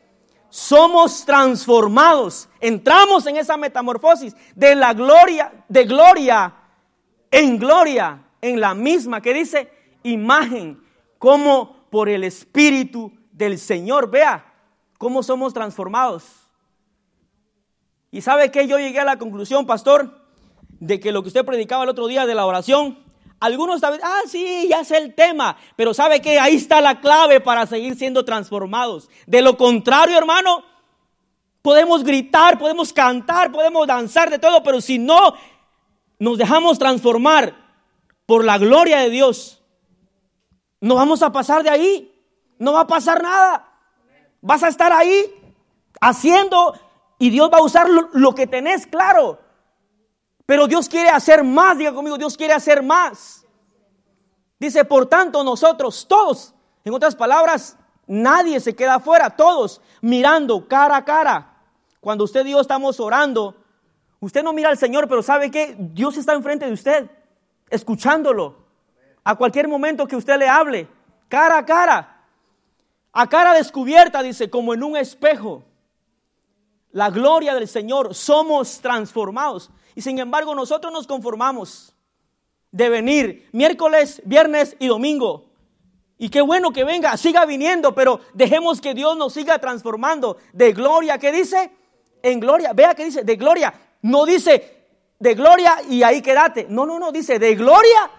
Somos 0.49 1.25
transformados. 1.25 2.49
Entramos 2.61 3.27
en 3.27 3.37
esa 3.37 3.57
metamorfosis 3.57 4.35
de 4.55 4.75
la 4.75 4.95
gloria, 4.95 5.65
de 5.69 5.85
gloria 5.85 6.55
en 7.35 7.59
gloria, 7.59 8.23
en 8.41 8.61
la 8.61 8.75
misma, 8.75 9.21
que 9.21 9.35
dice, 9.35 9.69
imagen, 10.05 10.81
como 11.19 11.89
por 11.91 12.09
el 12.09 12.23
Espíritu 12.23 13.13
del 13.33 13.59
Señor. 13.59 14.09
Vea 14.09 14.55
cómo 14.99 15.21
somos 15.25 15.53
transformados. 15.53 16.25
Y 18.13 18.21
sabe 18.21 18.53
que 18.53 18.69
yo 18.69 18.79
llegué 18.79 19.01
a 19.01 19.05
la 19.05 19.19
conclusión, 19.19 19.67
pastor, 19.67 20.29
de 20.79 21.01
que 21.01 21.11
lo 21.11 21.23
que 21.23 21.29
usted 21.29 21.45
predicaba 21.45 21.83
el 21.83 21.91
otro 21.91 22.07
día 22.07 22.25
de 22.25 22.37
la 22.37 22.47
oración, 22.47 23.04
algunos 23.45 23.81
saben, 23.81 24.01
ah, 24.03 24.21
sí, 24.27 24.67
ya 24.69 24.85
sé 24.85 24.99
el 24.99 25.15
tema, 25.15 25.57
pero 25.77 25.93
sabe 25.93 26.21
que 26.21 26.39
ahí 26.39 26.57
está 26.57 26.81
la 26.81 27.01
clave 27.01 27.41
para 27.41 27.67
seguir 27.67 27.97
siendo 27.97 28.25
transformados. 28.25 29.11
De 29.27 29.43
lo 29.43 29.57
contrario, 29.57 30.17
hermano, 30.17 30.65
podemos 31.63 32.05
gritar, 32.05 32.59
podemos 32.59 32.93
cantar, 32.93 33.53
podemos 33.53 33.87
danzar 33.87 34.31
de 34.31 34.39
todo, 34.39 34.63
pero 34.63 34.81
si 34.81 34.99
no 34.99 35.35
nos 36.19 36.39
dejamos 36.39 36.79
transformar 36.79 37.55
por 38.27 38.45
la 38.45 38.59
gloria 38.59 38.99
de 39.01 39.11
Dios, 39.11 39.61
no 40.81 40.97
vamos 40.97 41.23
a 41.23 41.33
pasar 41.33 41.63
de 41.63 41.71
ahí. 41.71 42.11
No 42.59 42.73
va 42.73 42.81
a 42.81 42.87
pasar 42.87 43.23
nada. 43.23 43.69
Vas 44.41 44.63
a 44.63 44.69
estar 44.69 44.93
ahí 44.93 45.35
haciendo 46.01 46.79
y 47.19 47.31
Dios 47.31 47.51
va 47.53 47.59
a 47.59 47.63
usar 47.63 47.89
lo, 47.89 48.35
que 48.35 48.47
tenés 48.47 48.87
claro. 48.87 49.41
Pero 50.47 50.67
Dios 50.67 50.89
quiere 50.89 51.09
hacer 51.09 51.43
más, 51.43 51.79
diga 51.79 51.93
conmigo, 51.93 52.19
Dios 52.19 52.37
quiere 52.37 52.53
hacer 52.53 52.83
más. 52.83 53.45
Dice, 54.59 54.85
por 54.85 55.07
tanto, 55.07 55.43
nosotros 55.43 56.07
todos, 56.07 56.55
en 56.85 56.93
otras 56.95 57.17
palabras, 57.17 57.77
nadie 58.07 58.61
se 58.61 58.75
queda 58.75 58.97
afuera, 58.97 59.31
todos 59.31 59.81
mirando 60.01 60.69
cara 60.69 60.97
a 60.97 61.05
cara. 61.05 61.55
Cuando 62.01 62.25
usted 62.25 62.45
y 62.47 62.51
yo 62.51 62.61
estamos 62.61 63.01
orando, 63.01 63.57
usted 64.21 64.43
no 64.43 64.53
mira 64.53 64.69
al 64.69 64.79
Señor, 64.79 65.09
pero 65.09 65.23
sabe 65.23 65.51
que 65.51 65.75
Dios 65.79 66.17
está 66.19 66.35
enfrente 66.35 66.67
de 66.67 66.73
usted, 66.73 67.11
escuchándolo. 67.71 68.57
A 69.25 69.37
cualquier 69.37 69.69
momento 69.69 70.07
que 70.07 70.17
usted 70.17 70.39
le 70.39 70.49
hable, 70.49 70.87
cara 71.29 71.59
a 71.59 71.65
cara. 71.65 72.11
A 73.13 73.29
cara 73.29 73.55
descubierta, 73.55 74.23
dice, 74.23 74.51
como 74.51 74.75
en 74.75 74.83
un 74.83 74.97
espejo. 74.99 75.63
La 76.93 77.11
gloria 77.11 77.55
del 77.55 77.67
Señor, 77.67 78.15
somos 78.15 78.81
transformados. 78.81 79.71
Y 79.95 80.03
sin 80.03 80.19
embargo, 80.19 80.55
nosotros 80.55 80.93
nos 80.93 81.07
conformamos 81.07 81.95
de 82.71 82.89
venir 82.89 83.49
miércoles, 83.53 84.21
viernes 84.25 84.77
y 84.79 84.89
domingo. 84.89 85.47
Y 86.19 86.29
qué 86.29 86.41
bueno 86.41 86.73
que 86.73 86.85
venga, 86.85 87.17
siga 87.17 87.45
viniendo, 87.45 87.95
pero 87.95 88.21
dejemos 88.33 88.81
que 88.81 88.95
Dios 88.95 89.17
nos 89.17 89.33
siga 89.33 89.59
transformando 89.59 90.39
de 90.53 90.73
gloria. 90.73 91.19
¿Qué 91.19 91.33
dice? 91.33 91.71
En 92.23 92.41
gloria. 92.41 92.73
Vea 92.73 92.95
que 92.95 93.05
dice, 93.05 93.23
de 93.25 93.37
gloria. 93.37 93.75
No 94.03 94.25
dice 94.25 94.87
de 95.19 95.35
gloria 95.35 95.79
y 95.89 96.03
ahí 96.03 96.21
quédate. 96.23 96.67
No, 96.69 96.87
no, 96.87 96.99
no, 96.99 97.13
dice 97.13 97.39
de 97.39 97.55
gloria 97.55 98.11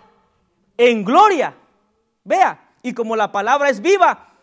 en 0.77 1.03
gloria. 1.03 1.55
Vea, 2.23 2.73
y 2.81 2.93
como 2.93 3.15
la 3.15 3.31
palabra 3.31 3.69
es 3.69 3.81
viva, 3.81 4.33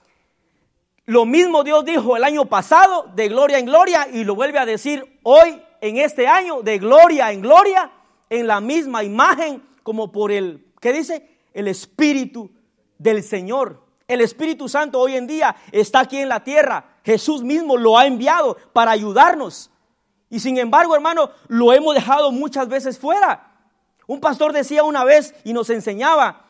lo 1.04 1.24
mismo 1.24 1.64
Dios 1.64 1.84
dijo 1.84 2.16
el 2.16 2.24
año 2.24 2.46
pasado, 2.46 3.06
de 3.14 3.28
gloria 3.28 3.58
en 3.58 3.66
gloria, 3.66 4.06
y 4.12 4.24
lo 4.24 4.34
vuelve 4.34 4.58
a 4.58 4.66
decir 4.66 5.18
hoy, 5.24 5.60
en 5.82 5.98
este 5.98 6.28
año, 6.28 6.62
de 6.62 6.78
gloria 6.78 7.32
en 7.32 7.42
gloria, 7.42 7.90
en 8.30 8.46
la 8.46 8.60
misma 8.60 9.02
imagen, 9.02 9.62
como 9.82 10.12
por 10.12 10.30
el, 10.30 10.64
¿qué 10.80 10.92
dice? 10.92 11.28
El 11.52 11.66
Espíritu 11.66 12.50
del 12.98 13.22
Señor. 13.24 13.82
El 14.06 14.20
Espíritu 14.20 14.68
Santo 14.68 15.00
hoy 15.00 15.16
en 15.16 15.26
día 15.26 15.56
está 15.72 16.00
aquí 16.00 16.18
en 16.18 16.28
la 16.28 16.44
tierra. 16.44 16.98
Jesús 17.04 17.42
mismo 17.42 17.76
lo 17.76 17.98
ha 17.98 18.06
enviado 18.06 18.56
para 18.72 18.92
ayudarnos. 18.92 19.70
Y 20.30 20.38
sin 20.38 20.56
embargo, 20.56 20.94
hermano, 20.94 21.30
lo 21.48 21.72
hemos 21.72 21.96
dejado 21.96 22.30
muchas 22.30 22.68
veces 22.68 22.96
fuera. 22.96 23.50
Un 24.06 24.20
pastor 24.20 24.52
decía 24.52 24.84
una 24.84 25.02
vez 25.02 25.34
y 25.42 25.52
nos 25.52 25.68
enseñaba, 25.68 26.46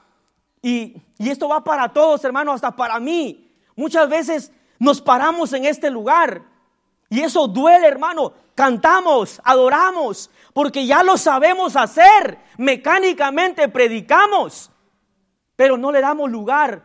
y, 0.61 0.97
y 1.19 1.31
esto 1.31 1.49
va 1.49 1.65
para 1.65 1.89
todos, 1.93 2.23
hermano, 2.25 2.53
hasta 2.53 2.77
para 2.77 3.01
mí. 3.01 3.51
Muchas 3.77 4.11
veces 4.11 4.53
nos 4.79 5.01
paramos 5.01 5.55
en 5.55 5.65
este 5.65 5.91
lugar 5.91 6.52
y 7.13 7.21
eso 7.21 7.47
duele, 7.47 7.87
hermano. 7.87 8.33
Cantamos, 8.55 9.39
adoramos, 9.45 10.31
porque 10.55 10.87
ya 10.87 11.03
lo 11.03 11.19
sabemos 11.19 11.77
hacer. 11.77 12.39
Mecánicamente 12.57 13.69
predicamos, 13.69 14.71
pero 15.55 15.77
no 15.77 15.93
le 15.93 16.01
damos 16.01 16.31
lugar 16.31 16.83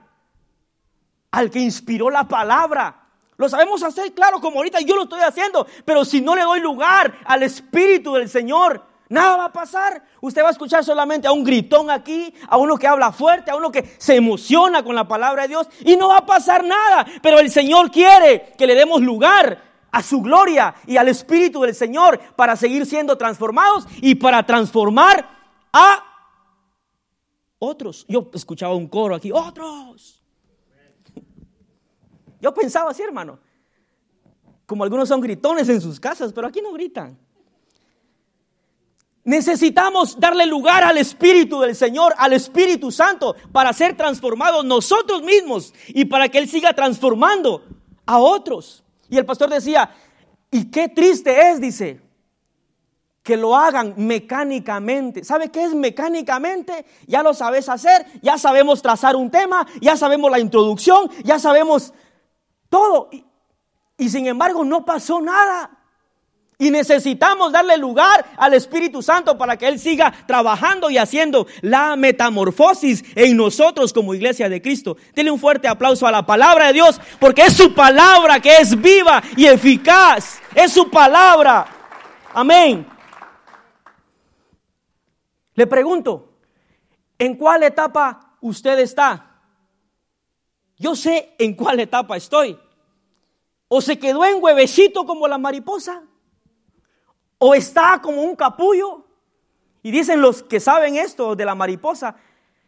al 1.31 1.49
que 1.49 1.59
inspiró 1.59 2.09
la 2.09 2.27
palabra. 2.27 3.07
Lo 3.37 3.47
sabemos 3.47 3.83
hacer, 3.83 4.13
claro, 4.13 4.41
como 4.41 4.57
ahorita 4.57 4.81
yo 4.81 4.97
lo 4.97 5.03
estoy 5.03 5.21
haciendo, 5.21 5.65
pero 5.85 6.03
si 6.03 6.19
no 6.19 6.35
le 6.35 6.41
doy 6.41 6.59
lugar 6.59 7.19
al 7.23 7.43
Espíritu 7.43 8.15
del 8.15 8.27
Señor, 8.27 8.83
Nada 9.09 9.37
va 9.37 9.45
a 9.45 9.53
pasar. 9.53 10.03
Usted 10.19 10.43
va 10.43 10.49
a 10.49 10.51
escuchar 10.51 10.83
solamente 10.83 11.29
a 11.29 11.31
un 11.31 11.45
gritón 11.45 11.89
aquí, 11.89 12.33
a 12.49 12.57
uno 12.57 12.75
que 12.75 12.87
habla 12.87 13.13
fuerte, 13.13 13.49
a 13.49 13.55
uno 13.55 13.71
que 13.71 13.95
se 13.97 14.17
emociona 14.17 14.83
con 14.83 14.95
la 14.95 15.07
palabra 15.07 15.43
de 15.43 15.47
Dios 15.47 15.69
y 15.85 15.95
no 15.95 16.09
va 16.09 16.17
a 16.17 16.25
pasar 16.25 16.65
nada. 16.65 17.05
Pero 17.21 17.39
el 17.39 17.49
Señor 17.49 17.89
quiere 17.89 18.53
que 18.57 18.67
le 18.67 18.75
demos 18.75 19.01
lugar 19.01 19.63
a 19.97 20.03
su 20.03 20.21
gloria 20.21 20.75
y 20.85 20.95
al 20.97 21.07
Espíritu 21.07 21.61
del 21.61 21.73
Señor 21.73 22.19
para 22.35 22.55
seguir 22.55 22.85
siendo 22.85 23.17
transformados 23.17 23.87
y 23.99 24.13
para 24.13 24.45
transformar 24.45 25.27
a 25.73 26.03
otros. 27.57 28.05
Yo 28.07 28.29
escuchaba 28.31 28.75
un 28.75 28.87
coro 28.87 29.15
aquí, 29.15 29.31
otros. 29.31 30.21
Yo 32.41 32.53
pensaba 32.53 32.91
así, 32.91 33.01
hermano. 33.01 33.39
Como 34.67 34.83
algunos 34.83 35.09
son 35.09 35.19
gritones 35.19 35.67
en 35.67 35.81
sus 35.81 35.99
casas, 35.99 36.31
pero 36.31 36.45
aquí 36.45 36.61
no 36.61 36.71
gritan. 36.73 37.17
Necesitamos 39.23 40.19
darle 40.19 40.45
lugar 40.45 40.83
al 40.83 40.99
Espíritu 40.99 41.59
del 41.59 41.75
Señor, 41.75 42.13
al 42.17 42.33
Espíritu 42.33 42.91
Santo, 42.91 43.35
para 43.51 43.73
ser 43.73 43.97
transformados 43.97 44.63
nosotros 44.63 45.23
mismos 45.23 45.73
y 45.87 46.05
para 46.05 46.29
que 46.29 46.37
Él 46.37 46.47
siga 46.47 46.73
transformando 46.73 47.63
a 48.05 48.19
otros. 48.19 48.83
Y 49.09 49.17
el 49.17 49.25
pastor 49.25 49.49
decía, 49.49 49.89
y 50.51 50.71
qué 50.71 50.89
triste 50.89 51.49
es, 51.49 51.61
dice, 51.61 52.01
que 53.23 53.35
lo 53.35 53.55
hagan 53.55 53.93
mecánicamente. 53.97 55.23
¿Sabe 55.23 55.49
qué 55.49 55.65
es 55.65 55.73
mecánicamente? 55.73 56.85
Ya 57.07 57.21
lo 57.21 57.33
sabes 57.33 57.67
hacer, 57.67 58.05
ya 58.21 58.37
sabemos 58.37 58.81
trazar 58.81 59.15
un 59.15 59.29
tema, 59.29 59.67
ya 59.81 59.97
sabemos 59.97 60.31
la 60.31 60.39
introducción, 60.39 61.09
ya 61.25 61.37
sabemos 61.37 61.93
todo. 62.69 63.09
Y, 63.11 63.25
y 63.97 64.09
sin 64.09 64.27
embargo 64.27 64.63
no 64.63 64.85
pasó 64.85 65.19
nada. 65.19 65.76
Y 66.59 66.71
necesitamos 66.71 67.51
darle 67.51 67.77
lugar 67.77 68.25
al 68.35 68.55
Espíritu 68.55 69.03
Santo 69.03 69.37
para 69.37 69.57
que 69.57 69.67
Él 69.67 69.79
siga 69.79 70.11
trabajando 70.25 70.89
y 70.89 70.97
haciendo 70.97 71.45
la 71.61 71.95
metamorfosis 71.95 73.03
en 73.15 73.37
nosotros 73.37 73.93
como 73.93 74.15
iglesia 74.15 74.49
de 74.49 74.59
Cristo. 74.59 74.97
Dile 75.15 75.29
un 75.29 75.39
fuerte 75.39 75.67
aplauso 75.67 76.07
a 76.07 76.11
la 76.11 76.25
palabra 76.25 76.67
de 76.67 76.73
Dios, 76.73 76.99
porque 77.19 77.43
es 77.43 77.53
su 77.53 77.75
palabra 77.75 78.39
que 78.39 78.57
es 78.57 78.79
viva 78.81 79.21
y 79.35 79.45
eficaz. 79.45 80.41
Es 80.55 80.73
su 80.73 80.89
palabra. 80.89 81.67
Amén. 82.33 82.87
Le 85.53 85.67
pregunto, 85.67 86.39
¿en 87.19 87.35
cuál 87.35 87.61
etapa 87.61 88.35
usted 88.41 88.79
está? 88.79 89.41
Yo 90.75 90.95
sé 90.95 91.35
en 91.37 91.53
cuál 91.53 91.79
etapa 91.79 92.17
estoy. 92.17 92.57
¿O 93.67 93.79
se 93.79 93.99
quedó 93.99 94.25
en 94.25 94.41
huevecito 94.41 95.05
como 95.05 95.27
la 95.27 95.37
mariposa? 95.37 96.06
O 97.39 97.53
está 97.53 97.99
como 98.01 98.21
un 98.21 98.35
capullo. 98.35 99.05
Y 99.83 99.91
dicen 99.91 100.21
los 100.21 100.43
que 100.43 100.59
saben 100.59 100.97
esto 100.97 101.35
de 101.35 101.45
la 101.45 101.55
mariposa, 101.55 102.15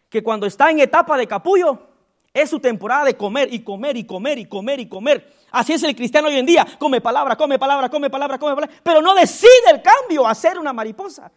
que 0.10 0.24
cuando 0.24 0.46
está 0.46 0.70
en 0.70 0.80
etapa 0.80 1.18
de 1.18 1.28
capullo, 1.28 1.88
es 2.34 2.50
su 2.50 2.60
temporada 2.60 3.06
de 3.06 3.18
comer 3.18 3.54
y 3.54 3.64
comer 3.64 3.98
y 3.98 4.06
comer 4.06 4.40
y 4.40 4.46
comer 4.46 4.80
y 4.80 4.88
comer. 4.88 5.36
Así 5.52 5.74
es 5.74 5.84
el 5.84 5.96
cristiano 5.96 6.28
hoy 6.28 6.38
en 6.38 6.46
día. 6.46 6.66
Come 6.78 7.02
palabra, 7.02 7.36
come 7.36 7.58
palabra, 7.58 7.90
come 7.90 8.10
palabra, 8.10 8.38
come 8.38 8.56
palabra. 8.56 8.76
Pero 8.84 9.02
no 9.02 9.16
decide 9.16 9.72
el 9.72 9.82
cambio 9.82 10.28
a 10.28 10.36
ser 10.36 10.60
una 10.60 10.72
mariposa. 10.72 11.32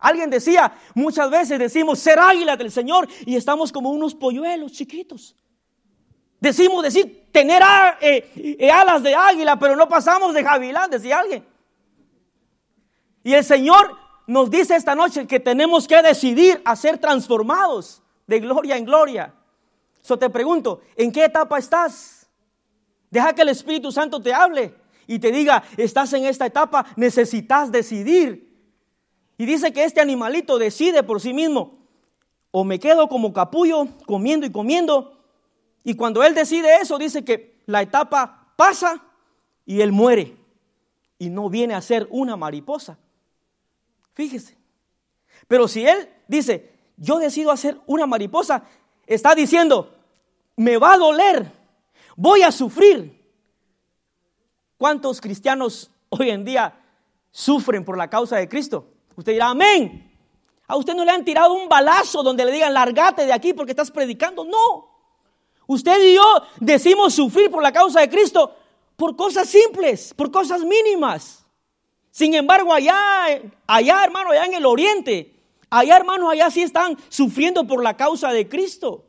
Alguien 0.00 0.28
decía, 0.28 0.72
muchas 0.94 1.30
veces 1.30 1.58
decimos 1.58 1.98
ser 1.98 2.18
águila 2.18 2.56
del 2.56 2.70
Señor 2.70 3.08
y 3.24 3.36
estamos 3.36 3.72
como 3.72 3.90
unos 3.90 4.14
polluelos 4.14 4.72
chiquitos 4.72 5.34
Decimos 6.46 6.80
decir 6.80 7.26
tener 7.32 7.60
eh, 8.00 8.56
eh, 8.60 8.70
alas 8.70 9.02
de 9.02 9.12
águila, 9.16 9.58
pero 9.58 9.74
no 9.74 9.88
pasamos 9.88 10.32
de 10.32 10.44
javilán, 10.44 10.88
decía 10.88 11.18
alguien. 11.18 11.44
Y 13.24 13.34
el 13.34 13.42
Señor 13.42 13.96
nos 14.28 14.48
dice 14.48 14.76
esta 14.76 14.94
noche 14.94 15.26
que 15.26 15.40
tenemos 15.40 15.88
que 15.88 16.00
decidir 16.02 16.62
a 16.64 16.76
ser 16.76 16.98
transformados 16.98 18.00
de 18.28 18.38
gloria 18.38 18.76
en 18.76 18.84
gloria. 18.84 19.34
So 20.02 20.16
te 20.16 20.30
pregunto, 20.30 20.82
¿en 20.94 21.10
qué 21.10 21.24
etapa 21.24 21.58
estás? 21.58 22.30
Deja 23.10 23.32
que 23.32 23.42
el 23.42 23.48
Espíritu 23.48 23.90
Santo 23.90 24.22
te 24.22 24.32
hable 24.32 24.72
y 25.08 25.18
te 25.18 25.32
diga, 25.32 25.64
estás 25.76 26.12
en 26.12 26.26
esta 26.26 26.46
etapa, 26.46 26.86
necesitas 26.94 27.72
decidir. 27.72 28.56
Y 29.36 29.46
dice 29.46 29.72
que 29.72 29.82
este 29.82 30.00
animalito 30.00 30.58
decide 30.58 31.02
por 31.02 31.20
sí 31.20 31.34
mismo, 31.34 31.80
o 32.52 32.62
me 32.62 32.78
quedo 32.78 33.08
como 33.08 33.32
capullo 33.32 33.88
comiendo 34.06 34.46
y 34.46 34.52
comiendo, 34.52 35.15
y 35.88 35.94
cuando 35.94 36.24
él 36.24 36.34
decide 36.34 36.78
eso, 36.82 36.98
dice 36.98 37.24
que 37.24 37.62
la 37.66 37.80
etapa 37.80 38.52
pasa 38.56 39.04
y 39.64 39.82
él 39.82 39.92
muere 39.92 40.36
y 41.16 41.30
no 41.30 41.48
viene 41.48 41.74
a 41.74 41.80
ser 41.80 42.08
una 42.10 42.36
mariposa. 42.36 42.98
Fíjese. 44.12 44.58
Pero 45.46 45.68
si 45.68 45.86
él 45.86 46.10
dice, 46.26 46.74
yo 46.96 47.20
decido 47.20 47.52
hacer 47.52 47.80
una 47.86 48.04
mariposa, 48.04 48.64
está 49.06 49.36
diciendo, 49.36 49.94
me 50.56 50.76
va 50.76 50.94
a 50.94 50.98
doler, 50.98 51.52
voy 52.16 52.42
a 52.42 52.50
sufrir. 52.50 53.24
¿Cuántos 54.78 55.20
cristianos 55.20 55.92
hoy 56.08 56.30
en 56.30 56.44
día 56.44 56.80
sufren 57.30 57.84
por 57.84 57.96
la 57.96 58.10
causa 58.10 58.38
de 58.38 58.48
Cristo? 58.48 58.88
Usted 59.14 59.34
dirá, 59.34 59.50
amén. 59.50 60.12
A 60.66 60.74
usted 60.74 60.96
no 60.96 61.04
le 61.04 61.12
han 61.12 61.24
tirado 61.24 61.54
un 61.54 61.68
balazo 61.68 62.24
donde 62.24 62.44
le 62.44 62.50
digan, 62.50 62.74
largate 62.74 63.24
de 63.24 63.32
aquí 63.32 63.52
porque 63.52 63.70
estás 63.70 63.92
predicando. 63.92 64.44
No. 64.44 64.95
Usted 65.66 66.02
y 66.02 66.14
yo 66.14 66.42
decimos 66.60 67.14
sufrir 67.14 67.50
por 67.50 67.62
la 67.62 67.72
causa 67.72 68.00
de 68.00 68.08
Cristo 68.08 68.54
por 68.96 69.14
cosas 69.14 69.48
simples, 69.48 70.14
por 70.14 70.30
cosas 70.30 70.62
mínimas. 70.62 71.44
Sin 72.10 72.34
embargo, 72.34 72.72
allá, 72.72 72.94
allá, 73.66 74.04
hermano, 74.04 74.30
allá 74.30 74.46
en 74.46 74.54
el 74.54 74.64
oriente, 74.64 75.34
allá, 75.68 75.96
hermano, 75.96 76.30
allá 76.30 76.50
sí 76.50 76.62
están 76.62 76.96
sufriendo 77.08 77.66
por 77.66 77.82
la 77.82 77.96
causa 77.96 78.32
de 78.32 78.48
Cristo. 78.48 79.04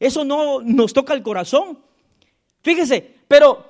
Eso 0.00 0.24
no 0.24 0.60
nos 0.62 0.92
toca 0.92 1.12
el 1.12 1.22
corazón. 1.22 1.78
Fíjese, 2.62 3.14
pero 3.28 3.64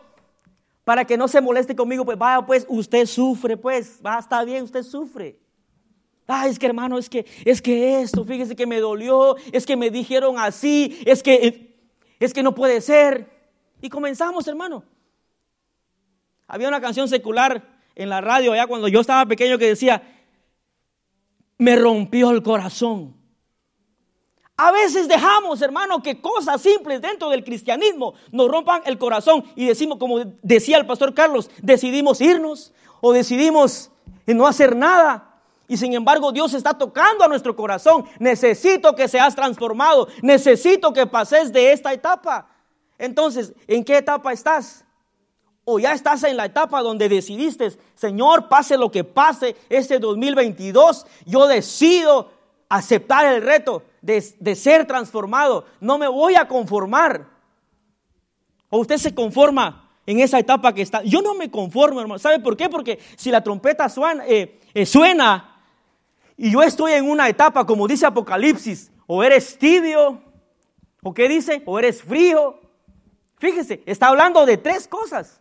para 0.84 1.04
que 1.04 1.16
no 1.16 1.26
se 1.26 1.40
moleste 1.40 1.74
conmigo, 1.74 2.04
pues 2.04 2.16
vaya, 2.16 2.46
pues 2.46 2.64
usted 2.68 3.06
sufre, 3.06 3.56
pues, 3.56 4.00
va, 4.04 4.18
está 4.18 4.44
bien, 4.44 4.64
usted 4.64 4.82
sufre. 4.84 5.38
Ay, 6.26 6.50
es 6.50 6.58
que 6.58 6.66
hermano, 6.66 6.98
es 6.98 7.10
que, 7.10 7.26
es 7.44 7.60
que 7.60 8.00
esto, 8.00 8.24
fíjese 8.24 8.56
que 8.56 8.66
me 8.66 8.80
dolió, 8.80 9.36
es 9.52 9.66
que 9.66 9.76
me 9.76 9.90
dijeron 9.90 10.38
así, 10.38 11.00
es 11.04 11.22
que, 11.22 11.76
es 12.18 12.32
que 12.32 12.42
no 12.42 12.54
puede 12.54 12.80
ser. 12.80 13.30
Y 13.82 13.90
comenzamos, 13.90 14.46
hermano. 14.48 14.84
Había 16.46 16.68
una 16.68 16.80
canción 16.80 17.08
secular 17.08 17.62
en 17.94 18.08
la 18.08 18.20
radio 18.20 18.52
allá 18.52 18.66
cuando 18.66 18.88
yo 18.88 19.00
estaba 19.00 19.26
pequeño 19.26 19.58
que 19.58 19.68
decía, 19.68 20.02
me 21.58 21.76
rompió 21.76 22.30
el 22.30 22.42
corazón. 22.42 23.14
A 24.56 24.70
veces 24.70 25.08
dejamos, 25.08 25.60
hermano, 25.62 26.00
que 26.00 26.20
cosas 26.20 26.62
simples 26.62 27.02
dentro 27.02 27.28
del 27.28 27.42
cristianismo 27.42 28.14
nos 28.30 28.48
rompan 28.48 28.82
el 28.86 28.98
corazón 28.98 29.44
y 29.56 29.66
decimos, 29.66 29.98
como 29.98 30.20
decía 30.42 30.78
el 30.78 30.86
pastor 30.86 31.12
Carlos, 31.12 31.50
decidimos 31.60 32.20
irnos 32.20 32.72
o 33.00 33.12
decidimos 33.12 33.90
no 34.26 34.46
hacer 34.46 34.76
nada. 34.76 35.33
Y 35.74 35.76
sin 35.76 35.92
embargo 35.92 36.30
Dios 36.30 36.54
está 36.54 36.72
tocando 36.72 37.24
a 37.24 37.28
nuestro 37.28 37.56
corazón. 37.56 38.04
Necesito 38.20 38.94
que 38.94 39.08
seas 39.08 39.34
transformado. 39.34 40.06
Necesito 40.22 40.92
que 40.92 41.04
pases 41.04 41.52
de 41.52 41.72
esta 41.72 41.92
etapa. 41.92 42.46
Entonces, 42.96 43.52
¿en 43.66 43.82
qué 43.82 43.98
etapa 43.98 44.32
estás? 44.32 44.84
o 45.64 45.78
ya 45.78 45.94
estás 45.94 46.22
en 46.24 46.36
la 46.36 46.44
etapa 46.44 46.82
donde 46.82 47.08
decidiste, 47.08 47.72
Señor, 47.94 48.48
pase 48.50 48.76
lo 48.76 48.90
que 48.90 49.02
pase 49.02 49.56
este 49.70 49.98
2022, 49.98 51.06
yo 51.24 51.46
decido 51.46 52.30
aceptar 52.68 53.24
el 53.24 53.40
reto 53.40 53.82
de, 54.02 54.20
ser 54.54 54.86
transformado, 54.86 55.64
no 55.80 55.96
me 55.96 56.06
voy 56.06 56.34
a 56.34 56.46
conformar. 56.46 57.26
O 58.68 58.80
usted 58.80 58.98
se 58.98 59.14
conforma 59.14 59.90
en 60.04 60.20
esa 60.20 60.38
etapa 60.38 60.74
que 60.74 60.82
está. 60.82 61.02
Yo 61.02 61.22
no 61.22 61.32
me 61.32 61.50
conformo, 61.50 61.98
hermano. 61.98 62.18
¿Sabe 62.18 62.40
por 62.40 62.58
qué? 62.58 62.68
Porque 62.68 62.98
si 63.16 63.30
la 63.30 63.42
trompeta 63.42 63.88
suena, 63.88 64.26
eh, 64.26 64.60
eh, 64.74 64.84
suena 64.84 65.53
y 66.36 66.50
yo 66.50 66.62
estoy 66.62 66.92
en 66.92 67.08
una 67.08 67.28
etapa, 67.28 67.64
como 67.64 67.86
dice 67.86 68.06
Apocalipsis, 68.06 68.90
o 69.06 69.22
eres 69.22 69.58
tibio, 69.58 70.20
o 71.02 71.14
qué 71.14 71.28
dice, 71.28 71.62
o 71.66 71.78
eres 71.78 72.02
frío. 72.02 72.58
Fíjese, 73.38 73.82
está 73.86 74.08
hablando 74.08 74.44
de 74.44 74.56
tres 74.56 74.88
cosas. 74.88 75.40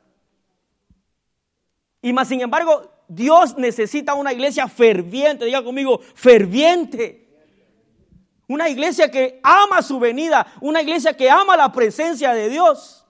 Y 2.02 2.14
más 2.14 2.28
sin 2.28 2.42
embargo, 2.42 2.92
Dios 3.08 3.58
necesita 3.58 4.14
una 4.14 4.34
iglesia 4.34 4.68
ferviente, 4.68 5.46
diga 5.46 5.64
conmigo, 5.64 6.00
ferviente. 6.14 7.24
Una 8.48 8.70
iglesia 8.70 9.10
que 9.10 9.40
ama 9.42 9.82
su 9.82 10.00
venida, 10.00 10.46
una 10.62 10.82
iglesia 10.82 11.16
que 11.16 11.30
ama 11.30 11.56
la 11.56 11.72
presencia 11.72 12.34
de 12.34 12.50
Dios. 12.50 13.06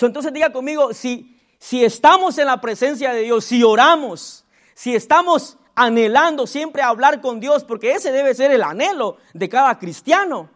entonces 0.00 0.32
diga 0.32 0.52
conmigo, 0.52 0.94
si, 0.94 1.36
si 1.58 1.84
estamos 1.84 2.38
en 2.38 2.46
la 2.46 2.60
presencia 2.60 3.12
de 3.12 3.22
Dios, 3.22 3.44
si 3.44 3.62
oramos, 3.62 4.46
si 4.80 4.94
estamos 4.94 5.58
anhelando 5.74 6.46
siempre 6.46 6.80
hablar 6.80 7.20
con 7.20 7.38
Dios, 7.38 7.64
porque 7.64 7.92
ese 7.92 8.12
debe 8.12 8.34
ser 8.34 8.50
el 8.50 8.62
anhelo 8.62 9.18
de 9.34 9.46
cada 9.46 9.78
cristiano, 9.78 10.48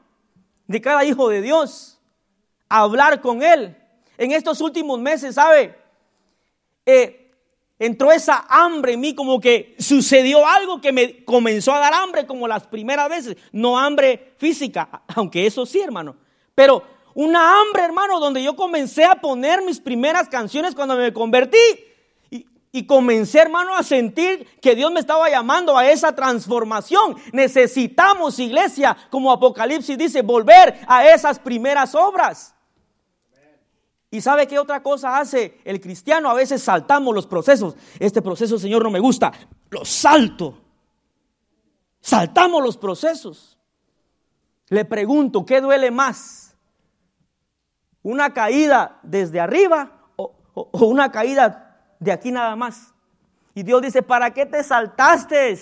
de 0.67 0.81
cada 0.81 1.05
hijo 1.05 1.29
de 1.29 1.43
Dios, 1.43 2.01
hablar 2.67 3.21
con 3.21 3.43
Él. 3.43 3.77
En 4.17 4.33
estos 4.33 4.63
últimos 4.63 4.99
meses, 4.99 5.35
¿sabe? 5.35 5.79
Eh, 6.87 7.35
entró 7.79 8.11
esa 8.13 8.47
hambre 8.49 8.95
en 8.95 9.01
mí, 9.01 9.15
como 9.15 9.39
que 9.39 9.77
sucedió 9.79 10.49
algo 10.49 10.81
que 10.81 10.91
me 10.91 11.23
comenzó 11.27 11.75
a 11.75 11.81
dar 11.81 11.93
hambre 11.93 12.27
como 12.27 12.49
las 12.49 12.67
primeras 12.67 13.11
veces. 13.11 13.37
No 13.53 13.79
hambre 13.79 14.33
física, 14.39 15.03
aunque 15.15 15.45
eso 15.45 15.67
sí, 15.67 15.83
hermano. 15.83 16.17
Pero 16.55 16.83
una 17.13 17.61
hambre, 17.61 17.83
hermano, 17.83 18.19
donde 18.19 18.43
yo 18.43 18.57
comencé 18.57 19.05
a 19.05 19.21
poner 19.21 19.61
mis 19.61 19.81
primeras 19.81 20.31
canciones 20.31 20.75
cuando 20.75 20.97
me 20.97 21.13
convertí. 21.13 21.59
Y, 22.77 22.87
comencé, 22.87 23.39
hermano, 23.39 23.77
a 23.77 23.85
sentir 23.85 24.49
que 24.61 24.75
Dios 24.75 24.91
me 24.91 24.99
estaba 24.99 25.31
llamando 25.31 25.79
a 25.79 25.89
esa 25.89 26.13
transformación. 26.13 27.15
Necesitamos, 27.33 28.41
iglesia, 28.41 28.97
como 29.11 29.31
Apocalipsis 29.31 29.97
dice, 29.97 30.23
volver 30.23 30.81
a 30.89 31.07
esas 31.07 31.39
primeras 31.39 31.95
obras. 31.95 32.53
¿Y 34.11 34.21
sabe 34.21 34.49
qué 34.49 34.59
otra 34.59 34.83
cosa 34.83 35.21
hace 35.21 35.61
el 35.65 35.81
cristiano? 35.81 36.29
A 36.29 36.35
veces 36.35 36.65
saltamos 36.65 37.15
los 37.15 37.29
procesos. 37.29 37.77
Este 38.01 38.21
proceso, 38.21 38.59
Señor, 38.59 38.83
no 38.83 38.91
me 38.91 38.99
gusta. 38.99 39.33
Lo 39.71 39.85
salto. 39.85 40.59
Saltamos 42.01 42.61
los 42.61 42.77
procesos. 42.77 43.57
Le 44.69 44.85
pregunto, 44.85 45.47
¿qué 45.47 45.61
duele 45.61 45.93
más? 45.93 46.57
¿Una 48.03 48.35
caída 48.35 48.99
desde 49.05 49.39
arriba 49.39 50.09
o, 50.17 50.35
una 50.73 51.13
caída 51.13 51.64
de 51.99 52.13
aquí 52.13 52.31
nada 52.31 52.57
más? 52.57 52.93
Y 53.55 53.63
Dios 53.63 53.83
dice, 53.83 54.03
¿para 54.03 54.33
qué 54.33 54.47
te 54.47 54.63
saltaste? 54.63 55.59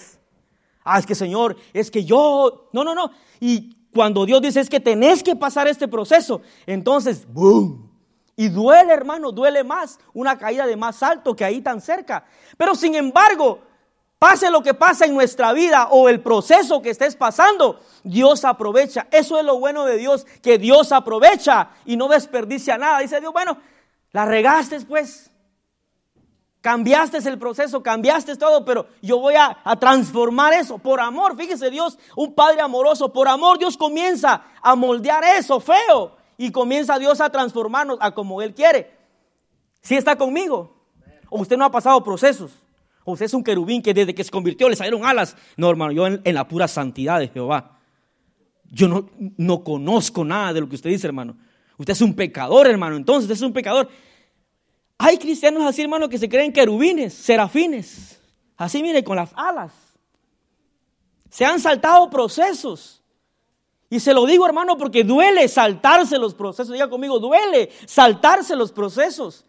Ah, 0.84 0.98
es 0.98 1.06
que 1.06 1.14
Señor, 1.14 1.56
es 1.72 1.90
que 1.90 2.04
yo... 2.04 2.68
No, 2.72 2.84
no, 2.84 2.94
no. 2.94 3.10
Y 3.40 3.76
cuando 3.94 4.24
Dios 4.24 4.40
dice 4.40 4.60
es 4.60 4.70
que 4.70 4.80
tenés 4.80 5.22
que 5.22 5.36
pasar 5.36 5.68
este 5.68 5.86
proceso, 5.88 6.40
entonces, 6.66 7.26
¡boom! 7.32 7.90
Y 8.34 8.48
duele, 8.48 8.92
hermano, 8.92 9.30
duele 9.30 9.62
más 9.62 9.98
una 10.14 10.38
caída 10.38 10.66
de 10.66 10.76
más 10.76 11.02
alto 11.02 11.36
que 11.36 11.44
ahí 11.44 11.60
tan 11.60 11.80
cerca. 11.80 12.24
Pero 12.56 12.74
sin 12.74 12.94
embargo, 12.94 13.60
pase 14.18 14.50
lo 14.50 14.62
que 14.62 14.72
pase 14.72 15.04
en 15.04 15.14
nuestra 15.14 15.52
vida 15.52 15.88
o 15.90 16.08
el 16.08 16.20
proceso 16.20 16.80
que 16.80 16.90
estés 16.90 17.14
pasando, 17.14 17.80
Dios 18.02 18.44
aprovecha. 18.44 19.06
Eso 19.10 19.38
es 19.38 19.44
lo 19.44 19.58
bueno 19.58 19.84
de 19.84 19.98
Dios, 19.98 20.26
que 20.40 20.58
Dios 20.58 20.92
aprovecha 20.92 21.70
y 21.84 21.96
no 21.96 22.08
desperdicia 22.08 22.78
nada. 22.78 23.00
Dice 23.00 23.20
Dios, 23.20 23.32
bueno, 23.32 23.58
la 24.12 24.24
regaste 24.24 24.80
pues. 24.80 25.31
Cambiaste 26.62 27.18
el 27.28 27.40
proceso, 27.40 27.82
cambiaste 27.82 28.36
todo, 28.36 28.64
pero 28.64 28.86
yo 29.02 29.18
voy 29.18 29.34
a, 29.34 29.58
transformar 29.80 30.52
eso 30.52 30.78
por 30.78 31.00
amor. 31.00 31.36
Fíjese 31.36 31.70
Dios, 31.70 31.98
un 32.14 32.34
Padre 32.34 32.60
amoroso, 32.60 33.12
por 33.12 33.26
amor 33.26 33.58
Dios 33.58 33.76
comienza 33.76 34.44
a 34.62 34.76
moldear 34.76 35.24
eso 35.24 35.58
feo 35.58 36.16
y 36.38 36.52
comienza 36.52 37.00
Dios 37.00 37.20
a 37.20 37.30
transformarnos 37.30 37.98
a 38.00 38.12
como 38.12 38.40
Él 38.40 38.54
quiere. 38.54 38.96
Si 39.80 39.96
está 39.96 40.14
conmigo, 40.14 40.72
o 41.28 41.40
usted 41.40 41.56
no 41.56 41.64
ha 41.64 41.70
pasado 41.72 42.04
procesos, 42.04 42.52
o 43.02 43.14
usted 43.14 43.26
es 43.26 43.34
un 43.34 43.42
querubín 43.42 43.82
que 43.82 43.92
desde 43.92 44.14
que 44.14 44.22
se 44.22 44.30
convirtió 44.30 44.68
le 44.68 44.76
salieron 44.76 45.04
alas. 45.04 45.36
No, 45.56 45.68
hermano, 45.68 45.90
yo 45.90 46.06
en, 46.06 46.22
la 46.24 46.46
pura 46.46 46.68
santidad 46.68 47.18
de 47.18 47.26
Jehová. 47.26 47.80
Yo 48.70 48.86
no, 48.86 49.10
no 49.36 49.64
conozco 49.64 50.24
nada 50.24 50.52
de 50.52 50.60
lo 50.60 50.68
que 50.68 50.76
usted 50.76 50.90
dice, 50.90 51.08
hermano. 51.08 51.36
Usted 51.76 51.94
es 51.94 52.00
un 52.00 52.14
pecador, 52.14 52.68
hermano. 52.68 52.94
Entonces, 52.94 53.24
usted 53.24 53.34
es 53.34 53.42
un 53.42 53.52
pecador. 53.52 53.88
Hay 55.05 55.18
cristianos 55.18 55.64
así, 55.64 55.82
hermano, 55.82 56.09
que 56.09 56.16
se 56.16 56.28
creen 56.28 56.53
querubines, 56.53 57.12
serafines. 57.12 58.20
Así, 58.57 58.80
mire, 58.84 59.03
con 59.03 59.16
las 59.16 59.32
alas. 59.34 59.72
Se 61.28 61.44
han 61.44 61.59
saltado 61.59 62.09
procesos. 62.09 63.03
Y 63.90 63.98
se 63.98 64.14
lo 64.14 64.24
digo, 64.26 64.46
hermano, 64.46 64.78
porque 64.78 65.03
duele 65.03 65.48
saltarse 65.48 66.18
los 66.18 66.34
procesos. 66.34 66.72
Diga 66.72 66.88
conmigo, 66.88 67.18
duele 67.18 67.72
saltarse 67.84 68.55
los 68.55 68.70
procesos. 68.70 69.44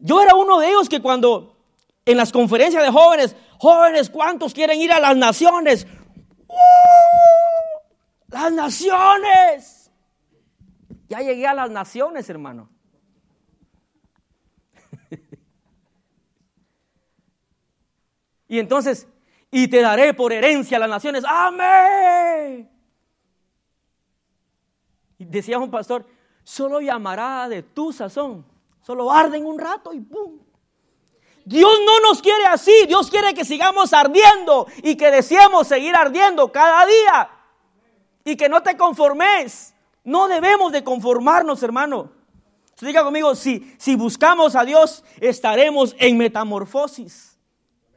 Yo 0.00 0.20
era 0.20 0.34
uno 0.34 0.58
de 0.58 0.70
ellos 0.70 0.88
que 0.88 1.00
cuando 1.00 1.56
en 2.04 2.16
las 2.16 2.32
conferencias 2.32 2.82
de 2.82 2.90
jóvenes, 2.90 3.36
jóvenes, 3.60 4.10
¿cuántos 4.10 4.52
quieren 4.52 4.80
ir 4.80 4.90
a 4.90 4.98
las 4.98 5.16
naciones? 5.16 5.86
¡Uh! 6.48 6.56
Las 8.26 8.52
naciones. 8.52 9.92
Ya 11.08 11.20
llegué 11.20 11.46
a 11.46 11.54
las 11.54 11.70
naciones, 11.70 12.28
hermano. 12.28 12.75
Y 18.48 18.58
entonces, 18.58 19.08
y 19.50 19.68
te 19.68 19.80
daré 19.80 20.14
por 20.14 20.32
herencia 20.32 20.76
a 20.76 20.80
las 20.80 20.90
naciones. 20.90 21.24
Amén. 21.26 22.70
Y 25.18 25.24
decía 25.24 25.58
un 25.58 25.70
pastor, 25.70 26.06
solo 26.44 26.80
llamará 26.80 27.48
de 27.48 27.62
tu 27.62 27.92
sazón. 27.92 28.44
Solo 28.82 29.10
arden 29.10 29.44
un 29.44 29.58
rato 29.58 29.92
y 29.92 30.00
¡pum! 30.00 30.38
Dios 31.44 31.78
no 31.84 32.00
nos 32.00 32.22
quiere 32.22 32.44
así. 32.46 32.72
Dios 32.86 33.10
quiere 33.10 33.34
que 33.34 33.44
sigamos 33.44 33.92
ardiendo 33.92 34.66
y 34.82 34.96
que 34.96 35.10
deseemos 35.10 35.66
seguir 35.66 35.94
ardiendo 35.94 36.50
cada 36.52 36.84
día. 36.86 37.30
Y 38.24 38.36
que 38.36 38.48
no 38.48 38.62
te 38.62 38.76
conformes. 38.76 39.74
No 40.04 40.28
debemos 40.28 40.72
de 40.72 40.84
conformarnos, 40.84 41.62
hermano. 41.62 42.12
Diga 42.80 43.02
conmigo, 43.02 43.34
si, 43.34 43.74
si 43.78 43.96
buscamos 43.96 44.54
a 44.54 44.64
Dios, 44.64 45.02
estaremos 45.20 45.96
en 45.98 46.18
metamorfosis. 46.18 47.35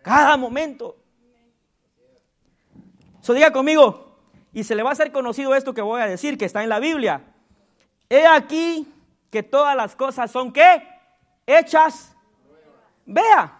Cada 0.09 0.37
momento. 0.37 0.95
So, 3.21 3.31
diga 3.31 3.51
conmigo, 3.51 4.17
y 4.51 4.63
se 4.63 4.73
le 4.73 4.81
va 4.81 4.89
a 4.89 4.93
hacer 4.93 5.11
conocido 5.11 5.53
esto 5.53 5.75
que 5.75 5.83
voy 5.83 6.01
a 6.01 6.07
decir, 6.07 6.35
que 6.35 6.45
está 6.45 6.63
en 6.63 6.69
la 6.69 6.79
Biblia. 6.79 7.21
He 8.09 8.25
aquí 8.25 8.91
que 9.29 9.43
todas 9.43 9.75
las 9.75 9.95
cosas 9.95 10.31
son 10.31 10.51
qué? 10.51 10.81
Hechas. 11.45 12.15
Vea. 13.05 13.55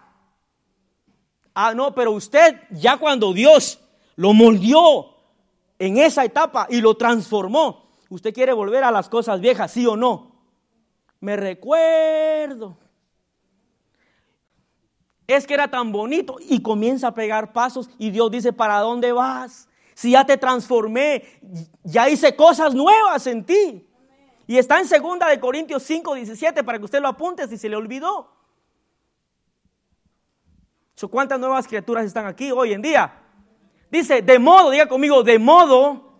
Ah, 1.54 1.72
no, 1.72 1.94
pero 1.94 2.10
usted 2.10 2.60
ya 2.70 2.96
cuando 2.96 3.32
Dios 3.32 3.78
lo 4.16 4.32
moldeó 4.32 5.14
en 5.78 5.98
esa 5.98 6.24
etapa 6.24 6.66
y 6.68 6.80
lo 6.80 6.96
transformó, 6.96 7.92
usted 8.08 8.34
quiere 8.34 8.52
volver 8.52 8.82
a 8.82 8.90
las 8.90 9.08
cosas 9.08 9.40
viejas, 9.40 9.70
sí 9.70 9.86
o 9.86 9.96
no. 9.96 10.32
Me 11.20 11.36
recuerdo. 11.36 12.76
Es 15.36 15.46
que 15.46 15.54
era 15.54 15.68
tan 15.68 15.92
bonito 15.92 16.38
y 16.40 16.60
comienza 16.60 17.06
a 17.06 17.14
pegar 17.14 17.52
pasos 17.52 17.88
y 17.98 18.10
Dios 18.10 18.32
dice, 18.32 18.52
¿para 18.52 18.80
dónde 18.80 19.12
vas? 19.12 19.68
Si 19.94 20.10
ya 20.10 20.26
te 20.26 20.36
transformé, 20.36 21.22
ya 21.84 22.08
hice 22.08 22.34
cosas 22.34 22.74
nuevas 22.74 23.28
en 23.28 23.44
ti. 23.44 23.88
Y 24.48 24.58
está 24.58 24.80
en 24.80 24.88
segunda 24.88 25.28
de 25.28 25.38
Corintios 25.38 25.84
5, 25.84 26.14
17 26.14 26.64
para 26.64 26.78
que 26.78 26.84
usted 26.84 27.00
lo 27.00 27.06
apunte 27.06 27.46
si 27.46 27.56
se 27.56 27.68
le 27.68 27.76
olvidó. 27.76 28.28
¿Cuántas 31.08 31.38
nuevas 31.38 31.68
criaturas 31.68 32.04
están 32.04 32.26
aquí 32.26 32.50
hoy 32.50 32.72
en 32.72 32.82
día? 32.82 33.22
Dice, 33.88 34.22
de 34.22 34.38
modo, 34.40 34.70
diga 34.70 34.88
conmigo, 34.88 35.22
de 35.22 35.38
modo 35.38 36.12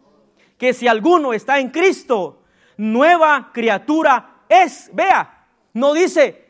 que 0.56 0.72
si 0.72 0.86
alguno 0.86 1.32
está 1.32 1.58
en 1.58 1.70
Cristo, 1.70 2.44
nueva 2.76 3.50
criatura 3.52 4.44
es. 4.48 4.88
Vea, 4.92 5.48
no 5.74 5.94
dice 5.94 6.49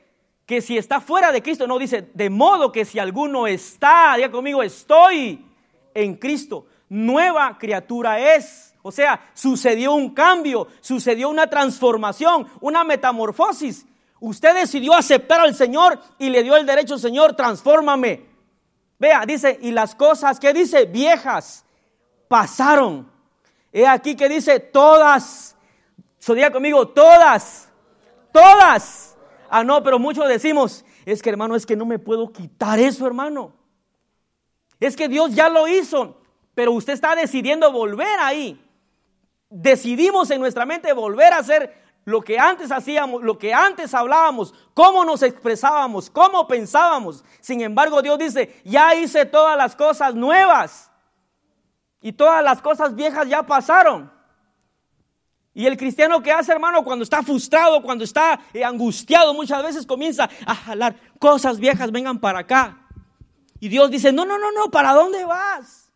que 0.51 0.61
si 0.61 0.77
está 0.77 1.01
fuera 1.01 1.31
de 1.31 1.45
Cristo, 1.45 1.65
no 1.69 1.79
dice, 1.79 2.11
de 2.13 2.29
modo 2.29 2.73
que 2.73 2.85
si 2.85 2.99
alguno 2.99 3.47
está, 3.47 4.15
diga 4.17 4.33
conmigo, 4.33 4.65
estoy 4.65 5.47
en 5.95 6.17
Cristo 6.17 6.67
nueva 6.89 7.57
criatura 7.57 8.35
es. 8.35 8.75
O 8.83 8.91
sea, 8.91 9.31
sucedió 9.33 9.93
un 9.93 10.13
cambio, 10.13 10.67
sucedió 10.81 11.29
una 11.29 11.47
transformación, 11.47 12.49
una 12.61 12.83
metamorfosis. 12.83 13.87
Usted 14.19 14.57
decidió 14.57 14.95
aceptar 14.95 15.41
al 15.41 15.55
Señor 15.55 16.01
y 16.19 16.31
le 16.31 16.43
dio 16.43 16.57
el 16.57 16.67
derecho, 16.67 16.99
Señor, 16.99 17.37
transfórmame. 17.37 18.27
Vea, 18.99 19.25
dice, 19.25 19.57
y 19.63 19.71
las 19.71 19.95
cosas 19.95 20.41
que 20.41 20.53
dice 20.53 20.87
viejas 20.87 21.65
pasaron. 22.27 23.09
He 23.73 23.87
aquí 23.87 24.17
que 24.17 24.29
dice 24.29 24.59
todas. 24.59 25.57
So 26.19 26.35
conmigo, 26.51 26.89
todas, 26.89 27.69
todas. 28.33 29.17
Ah, 29.51 29.65
no, 29.65 29.83
pero 29.83 29.99
muchos 29.99 30.29
decimos, 30.29 30.85
es 31.05 31.21
que 31.21 31.29
hermano, 31.29 31.57
es 31.57 31.67
que 31.67 31.77
no 31.77 31.85
me 31.85 31.99
puedo 31.99 32.33
quitar 32.33 32.79
eso, 32.79 33.07
hermano. 33.07 33.53
Es 34.79 34.97
que 34.97 35.09
Dios 35.09 35.35
ya 35.35 35.51
lo 35.51 35.69
hizo 35.69 36.21
pero 36.61 36.73
usted 36.73 36.93
está 36.93 37.15
decidiendo 37.15 37.71
volver 37.73 38.19
ahí. 38.21 38.63
Decidimos 39.49 40.31
en 40.31 40.41
nuestra 40.41 40.67
mente 40.67 40.93
volver 40.93 41.33
a 41.33 41.39
hacer 41.39 41.75
lo 42.05 42.23
que 42.23 42.39
antes 42.39 42.71
hacíamos, 42.71 43.23
lo 43.23 43.39
que 43.39 43.55
antes 43.55 43.95
hablábamos, 43.95 44.55
cómo 44.75 45.05
nos 45.05 45.23
expresábamos, 45.23 46.11
cómo 46.11 46.47
pensábamos. 46.47 47.25
Sin 47.41 47.61
embargo, 47.61 48.03
Dios 48.03 48.19
dice, 48.19 48.61
ya 48.65 48.95
hice 48.95 49.25
todas 49.27 49.57
las 49.57 49.77
cosas 49.77 50.15
nuevas 50.15 50.91
y 52.01 52.13
todas 52.13 52.43
las 52.43 52.61
cosas 52.61 52.95
viejas 52.95 53.29
ya 53.29 53.43
pasaron. 53.43 54.13
Y 55.53 55.67
el 55.67 55.77
cristiano 55.77 56.23
que 56.23 56.31
hace, 56.31 56.53
hermano, 56.53 56.85
cuando 56.85 57.03
está 57.03 57.23
frustrado, 57.23 57.83
cuando 57.83 58.05
está 58.05 58.41
eh, 58.55 58.65
angustiado, 58.65 59.35
muchas 59.35 59.63
veces 59.63 59.87
comienza 59.87 60.31
a 60.47 60.55
jalar 60.55 60.97
cosas 61.19 61.59
viejas, 61.59 61.91
vengan 61.91 62.21
para 62.21 62.41
acá. 62.41 62.87
Y 63.59 63.69
Dios 63.69 63.91
dice, 63.91 64.13
no, 64.13 64.25
no, 64.25 64.39
no, 64.39 64.53
no, 64.53 64.71
¿para 64.71 64.93
dónde 64.93 65.25
vas? 65.25 65.91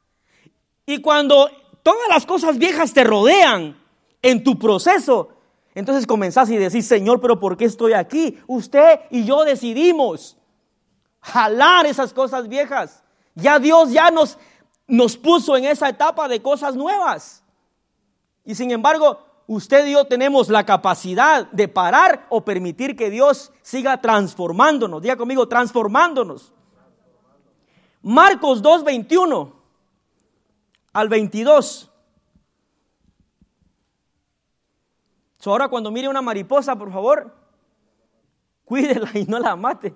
Y 0.87 1.01
cuando 1.01 1.51
todas 1.83 2.09
las 2.09 2.27
cosas 2.27 2.59
viejas 2.59 2.93
te 2.93 3.05
rodean 3.05 3.81
en 4.23 4.43
tu 4.43 4.59
proceso, 4.59 5.31
entonces 5.75 6.07
comenzás 6.07 6.51
y 6.51 6.57
decís, 6.57 6.87
Señor, 6.87 7.21
pero 7.21 7.39
¿por 7.39 7.57
qué 7.57 7.65
estoy 7.65 7.93
aquí? 7.93 8.39
Usted 8.47 9.01
y 9.11 9.25
yo 9.25 9.45
decidimos 9.45 10.37
jalar 11.21 11.87
esas 11.87 12.13
cosas 12.13 12.49
viejas. 12.49 13.03
Ya 13.35 13.59
Dios 13.59 13.93
ya 13.93 14.11
nos, 14.11 14.39
nos 14.87 15.17
puso 15.17 15.57
en 15.57 15.65
esa 15.65 15.89
etapa 15.89 16.29
de 16.29 16.43
cosas 16.43 16.77
nuevas. 16.77 17.43
Y 18.45 18.55
sin 18.55 18.71
embargo, 18.71 19.19
usted 19.47 19.87
y 19.87 19.93
yo 19.93 20.05
tenemos 20.07 20.49
la 20.49 20.65
capacidad 20.65 21.51
de 21.51 21.69
parar 21.69 22.27
o 22.31 22.45
permitir 22.45 22.97
que 22.97 23.11
Dios 23.11 23.53
siga 23.63 24.01
transformándonos. 24.01 25.03
Diga 25.03 25.17
conmigo, 25.17 25.49
transformándonos. 25.49 26.53
Marcos 28.03 28.63
2.21 28.63 29.53
al 30.93 31.09
22. 31.09 31.91
ahora 35.51 35.69
cuando 35.69 35.91
mire 35.91 36.09
una 36.09 36.23
mariposa, 36.23 36.77
por 36.77 36.91
favor, 36.91 37.35
cuídela 38.65 39.11
y 39.15 39.25
no 39.25 39.39
la 39.39 39.57
mate. 39.57 39.95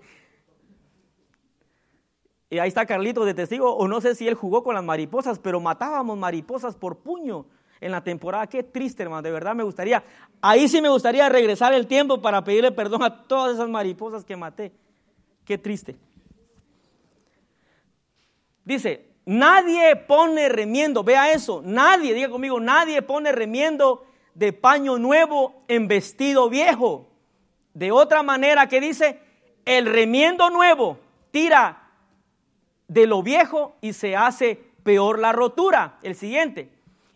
Y 2.51 2.59
ahí 2.59 2.69
está 2.69 2.87
Carlito 2.87 3.25
de 3.25 3.35
testigo, 3.35 3.75
o 3.75 3.89
no 3.89 4.01
sé 4.01 4.15
si 4.15 4.27
él 4.27 4.35
jugó 4.35 4.63
con 4.63 4.75
las 4.75 4.85
mariposas, 4.85 5.39
pero 5.39 5.61
matábamos 5.61 6.17
mariposas 6.17 6.77
por 6.77 6.99
puño 6.99 7.47
en 7.81 7.93
la 7.93 8.03
temporada. 8.03 8.47
Qué 8.47 8.63
triste, 8.63 9.03
hermano, 9.03 9.23
de 9.23 9.31
verdad 9.31 9.55
me 9.55 9.63
gustaría. 9.63 10.03
Ahí 10.41 10.69
sí 10.69 10.81
me 10.81 10.89
gustaría 10.89 11.29
regresar 11.29 11.73
el 11.75 11.87
tiempo 11.87 12.21
para 12.21 12.45
pedirle 12.45 12.73
perdón 12.73 13.03
a 13.03 13.25
todas 13.25 13.55
esas 13.55 13.69
mariposas 13.69 14.25
que 14.25 14.37
maté. 14.37 14.73
Qué 15.45 15.59
triste. 15.59 15.97
Dice, 18.65 19.09
Nadie 19.31 19.95
pone 19.95 20.49
remiendo, 20.49 21.05
vea 21.05 21.31
eso, 21.33 21.61
nadie, 21.63 22.15
diga 22.15 22.31
conmigo, 22.31 22.61
nadie 22.61 23.03
pone 23.03 23.31
remiendo 23.31 24.07
de 24.33 24.55
paño 24.55 24.97
nuevo 24.97 25.65
en 25.69 25.87
vestido 25.87 26.49
viejo. 26.49 27.11
De 27.75 27.93
otra 27.93 28.23
manera 28.23 28.71
que 28.71 28.81
dice, 28.81 29.21
el 29.67 29.85
remiendo 29.85 30.49
nuevo 30.49 30.99
tira 31.31 31.91
de 32.87 33.07
lo 33.07 33.23
viejo 33.23 33.77
y 33.83 33.93
se 33.93 34.17
hace 34.17 34.59
peor 34.83 35.19
la 35.19 35.33
rotura. 35.33 35.99
El 36.03 36.15
siguiente. 36.15 36.71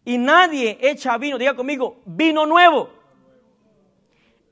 Y 0.04 0.18
nadie 0.18 0.78
echa 0.80 1.16
vino, 1.18 1.38
diga 1.38 1.54
conmigo, 1.54 2.00
vino 2.04 2.46
nuevo 2.46 2.90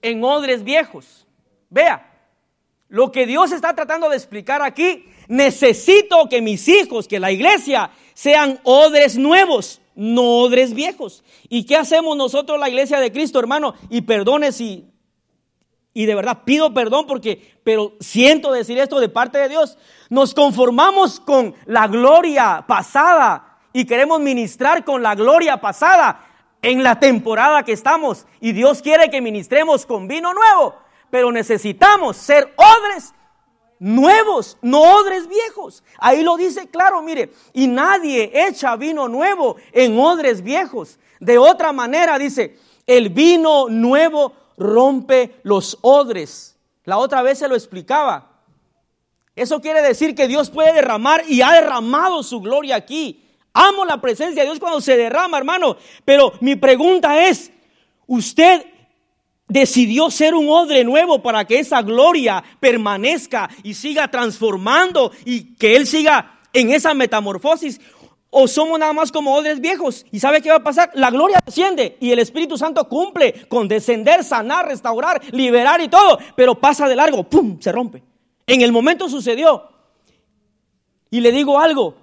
en 0.02 0.22
odres 0.22 0.62
viejos. 0.62 1.26
Vea, 1.68 2.06
lo 2.88 3.10
que 3.12 3.26
Dios 3.26 3.52
está 3.52 3.74
tratando 3.74 4.08
de 4.08 4.16
explicar 4.16 4.62
aquí 4.62 5.06
necesito 5.28 6.28
que 6.28 6.42
mis 6.42 6.68
hijos, 6.68 7.06
que 7.06 7.20
la 7.20 7.30
iglesia, 7.30 7.90
sean 8.14 8.60
odres 8.64 9.16
nuevos, 9.16 9.80
no 9.94 10.22
odres 10.38 10.74
viejos. 10.74 11.24
¿Y 11.48 11.64
qué 11.66 11.76
hacemos 11.76 12.16
nosotros, 12.16 12.58
la 12.58 12.68
iglesia 12.68 13.00
de 13.00 13.12
Cristo, 13.12 13.38
hermano? 13.38 13.74
Y 13.88 14.02
perdone 14.02 14.52
si, 14.52 14.90
y 15.94 16.06
de 16.06 16.14
verdad 16.14 16.42
pido 16.44 16.72
perdón 16.72 17.06
porque, 17.06 17.58
pero 17.64 17.94
siento 18.00 18.52
decir 18.52 18.78
esto 18.78 19.00
de 19.00 19.08
parte 19.08 19.38
de 19.38 19.48
Dios. 19.48 19.78
Nos 20.08 20.34
conformamos 20.34 21.20
con 21.20 21.54
la 21.66 21.86
gloria 21.88 22.64
pasada 22.66 23.49
y 23.72 23.84
queremos 23.84 24.20
ministrar 24.20 24.84
con 24.84 25.02
la 25.02 25.14
gloria 25.14 25.60
pasada 25.60 26.26
en 26.62 26.82
la 26.82 26.98
temporada 26.98 27.62
que 27.62 27.72
estamos. 27.72 28.26
Y 28.40 28.52
Dios 28.52 28.82
quiere 28.82 29.10
que 29.10 29.20
ministremos 29.20 29.86
con 29.86 30.08
vino 30.08 30.32
nuevo, 30.34 30.74
pero 31.10 31.32
necesitamos 31.32 32.16
ser 32.16 32.52
odres 32.56 33.14
nuevos, 33.78 34.58
no 34.62 34.82
odres 34.82 35.26
viejos. 35.26 35.82
Ahí 35.98 36.22
lo 36.22 36.36
dice 36.36 36.68
claro, 36.68 37.02
mire, 37.02 37.32
y 37.52 37.66
nadie 37.66 38.30
echa 38.46 38.76
vino 38.76 39.08
nuevo 39.08 39.56
en 39.72 39.98
odres 39.98 40.42
viejos. 40.42 40.98
De 41.18 41.38
otra 41.38 41.72
manera 41.72 42.18
dice, 42.18 42.58
el 42.86 43.08
vino 43.08 43.68
nuevo 43.68 44.32
rompe 44.56 45.40
los 45.42 45.78
odres. 45.80 46.56
La 46.84 46.98
otra 46.98 47.22
vez 47.22 47.38
se 47.38 47.48
lo 47.48 47.54
explicaba. 47.54 48.30
Eso 49.34 49.60
quiere 49.60 49.80
decir 49.80 50.14
que 50.14 50.28
Dios 50.28 50.50
puede 50.50 50.72
derramar 50.72 51.22
y 51.26 51.40
ha 51.40 51.52
derramado 51.52 52.22
su 52.22 52.40
gloria 52.40 52.76
aquí. 52.76 53.26
Amo 53.52 53.84
la 53.84 54.00
presencia 54.00 54.42
de 54.42 54.48
Dios 54.48 54.60
cuando 54.60 54.80
se 54.80 54.96
derrama, 54.96 55.38
hermano. 55.38 55.76
Pero 56.04 56.32
mi 56.40 56.56
pregunta 56.56 57.26
es, 57.26 57.50
¿usted 58.06 58.64
decidió 59.48 60.10
ser 60.10 60.34
un 60.34 60.48
odre 60.48 60.84
nuevo 60.84 61.20
para 61.20 61.44
que 61.44 61.58
esa 61.58 61.82
gloria 61.82 62.42
permanezca 62.60 63.50
y 63.62 63.74
siga 63.74 64.08
transformando 64.08 65.10
y 65.24 65.54
que 65.56 65.76
Él 65.76 65.86
siga 65.86 66.40
en 66.52 66.70
esa 66.70 66.94
metamorfosis? 66.94 67.80
¿O 68.32 68.46
somos 68.46 68.78
nada 68.78 68.92
más 68.92 69.10
como 69.10 69.34
odres 69.34 69.60
viejos? 69.60 70.06
¿Y 70.12 70.20
sabe 70.20 70.40
qué 70.40 70.50
va 70.50 70.56
a 70.56 70.62
pasar? 70.62 70.92
La 70.94 71.10
gloria 71.10 71.40
desciende 71.44 71.96
y 71.98 72.12
el 72.12 72.20
Espíritu 72.20 72.56
Santo 72.56 72.88
cumple 72.88 73.48
con 73.48 73.66
descender, 73.66 74.22
sanar, 74.22 74.68
restaurar, 74.68 75.20
liberar 75.32 75.80
y 75.80 75.88
todo, 75.88 76.18
pero 76.36 76.54
pasa 76.54 76.88
de 76.88 76.94
largo, 76.94 77.24
¡pum! 77.24 77.58
Se 77.60 77.72
rompe. 77.72 78.04
En 78.46 78.60
el 78.60 78.70
momento 78.70 79.08
sucedió. 79.08 79.68
Y 81.10 81.20
le 81.20 81.32
digo 81.32 81.58
algo, 81.58 81.96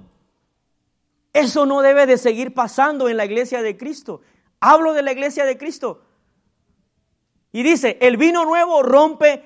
eso 1.34 1.66
no 1.66 1.82
debe 1.82 2.06
de 2.06 2.18
seguir 2.18 2.54
pasando 2.54 3.10
en 3.10 3.18
la 3.18 3.26
iglesia 3.26 3.62
de 3.62 3.78
Cristo. 3.78 4.22
Hablo 4.60 4.94
de 4.94 5.04
la 5.04 5.12
iglesia 5.12 5.46
de 5.46 5.58
Cristo. 5.58 6.02
Y 7.52 7.64
dice, 7.64 7.98
el 8.02 8.18
vino 8.18 8.46
nuevo 8.46 8.84
rompe 8.84 9.44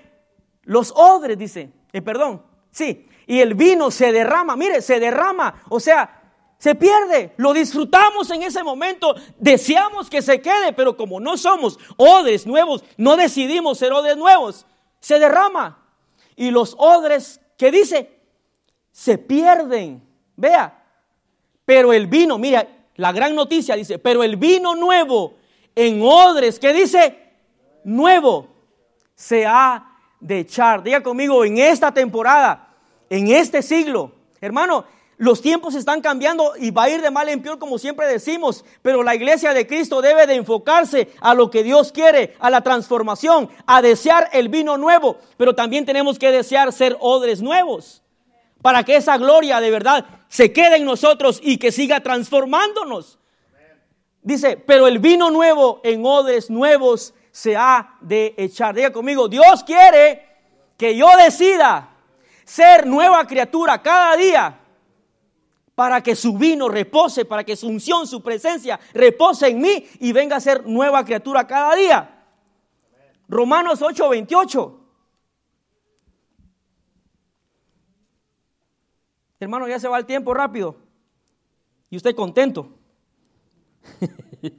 los 0.63 0.91
odres, 0.95 1.37
dice, 1.37 1.71
eh, 1.91 2.01
perdón, 2.01 2.43
sí, 2.71 3.07
y 3.27 3.39
el 3.39 3.55
vino 3.55 3.91
se 3.91 4.11
derrama, 4.11 4.55
mire, 4.55 4.81
se 4.81 4.99
derrama, 4.99 5.63
o 5.69 5.79
sea, 5.79 6.21
se 6.57 6.75
pierde, 6.75 7.33
lo 7.37 7.53
disfrutamos 7.53 8.29
en 8.29 8.43
ese 8.43 8.63
momento, 8.63 9.15
deseamos 9.37 10.09
que 10.09 10.21
se 10.21 10.41
quede, 10.41 10.73
pero 10.73 10.95
como 10.95 11.19
no 11.19 11.37
somos 11.37 11.79
odres 11.97 12.45
nuevos, 12.45 12.83
no 12.97 13.17
decidimos 13.17 13.79
ser 13.79 13.93
odres 13.93 14.17
nuevos, 14.17 14.65
se 14.99 15.17
derrama. 15.17 15.83
Y 16.35 16.51
los 16.51 16.75
odres, 16.77 17.41
¿qué 17.57 17.71
dice? 17.71 18.19
Se 18.91 19.17
pierden, 19.17 20.07
vea, 20.35 20.80
pero 21.65 21.93
el 21.93 22.07
vino, 22.07 22.37
mira, 22.37 22.67
la 22.95 23.11
gran 23.11 23.35
noticia 23.35 23.75
dice, 23.75 23.99
pero 23.99 24.23
el 24.23 24.35
vino 24.35 24.75
nuevo 24.75 25.35
en 25.75 26.01
odres, 26.01 26.59
¿qué 26.59 26.73
dice? 26.73 27.21
nuevo 27.83 28.47
se 29.15 29.45
ha 29.45 29.97
de 30.19 30.39
echar. 30.39 30.83
Diga 30.83 31.01
conmigo, 31.01 31.43
en 31.45 31.57
esta 31.57 31.93
temporada, 31.93 32.69
en 33.09 33.29
este 33.29 33.61
siglo, 33.61 34.11
hermano, 34.39 34.85
los 35.17 35.41
tiempos 35.41 35.75
están 35.75 36.01
cambiando 36.01 36.53
y 36.57 36.71
va 36.71 36.83
a 36.83 36.89
ir 36.89 37.01
de 37.01 37.11
mal 37.11 37.29
en 37.29 37.43
peor 37.43 37.59
como 37.59 37.77
siempre 37.77 38.07
decimos, 38.07 38.65
pero 38.81 39.03
la 39.03 39.13
iglesia 39.13 39.53
de 39.53 39.67
Cristo 39.67 40.01
debe 40.01 40.25
de 40.25 40.35
enfocarse 40.35 41.09
a 41.21 41.35
lo 41.35 41.51
que 41.51 41.63
Dios 41.63 41.91
quiere, 41.91 42.35
a 42.39 42.49
la 42.49 42.61
transformación, 42.61 43.49
a 43.67 43.83
desear 43.83 44.29
el 44.33 44.49
vino 44.49 44.77
nuevo, 44.77 45.17
pero 45.37 45.53
también 45.53 45.85
tenemos 45.85 46.17
que 46.17 46.31
desear 46.31 46.73
ser 46.73 46.97
odres 46.99 47.41
nuevos 47.41 48.01
para 48.61 48.83
que 48.83 48.95
esa 48.95 49.17
gloria 49.17 49.59
de 49.59 49.71
verdad 49.71 50.05
se 50.27 50.53
quede 50.53 50.77
en 50.77 50.85
nosotros 50.85 51.39
y 51.43 51.57
que 51.57 51.71
siga 51.71 52.01
transformándonos. 52.01 53.19
Dice, 54.21 54.55
pero 54.57 54.87
el 54.87 54.99
vino 54.99 55.31
nuevo 55.31 55.81
en 55.83 56.05
odres 56.05 56.49
nuevos 56.49 57.13
se 57.31 57.55
ha 57.55 57.95
de 58.01 58.35
echar. 58.37 58.75
Diga 58.75 58.91
conmigo, 58.91 59.27
Dios 59.27 59.63
quiere 59.63 60.27
que 60.77 60.95
yo 60.95 61.07
decida 61.17 61.89
ser 62.45 62.85
nueva 62.85 63.25
criatura 63.25 63.81
cada 63.81 64.15
día 64.15 64.59
para 65.73 66.03
que 66.03 66.15
su 66.15 66.37
vino 66.37 66.69
repose, 66.69 67.25
para 67.25 67.43
que 67.43 67.55
su 67.55 67.67
unción, 67.67 68.05
su 68.05 68.21
presencia 68.21 68.79
repose 68.93 69.47
en 69.47 69.59
mí 69.59 69.87
y 69.99 70.11
venga 70.11 70.35
a 70.35 70.39
ser 70.39 70.65
nueva 70.67 71.03
criatura 71.03 71.47
cada 71.47 71.75
día. 71.75 72.25
Romanos 73.27 73.81
8, 73.81 74.09
28. 74.09 74.80
Hermano, 79.41 79.67
ya 79.67 79.79
se 79.79 79.87
va 79.87 79.97
el 79.97 80.05
tiempo 80.05 80.35
rápido. 80.35 80.75
Y 81.89 81.97
usted 81.97 82.15
contento. 82.15 82.69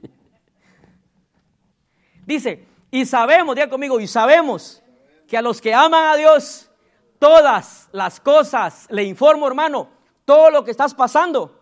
Dice, 2.25 2.67
y 2.91 3.05
sabemos, 3.05 3.55
diga 3.55 3.69
conmigo, 3.69 3.99
y 3.99 4.07
sabemos 4.07 4.83
que 5.25 5.37
a 5.37 5.41
los 5.41 5.61
que 5.61 5.73
aman 5.73 6.03
a 6.05 6.15
Dios, 6.17 6.69
todas 7.17 7.87
las 7.93 8.19
cosas, 8.19 8.87
le 8.89 9.03
informo 9.03 9.47
hermano, 9.47 9.89
todo 10.25 10.51
lo 10.51 10.63
que 10.65 10.71
estás 10.71 10.93
pasando, 10.93 11.59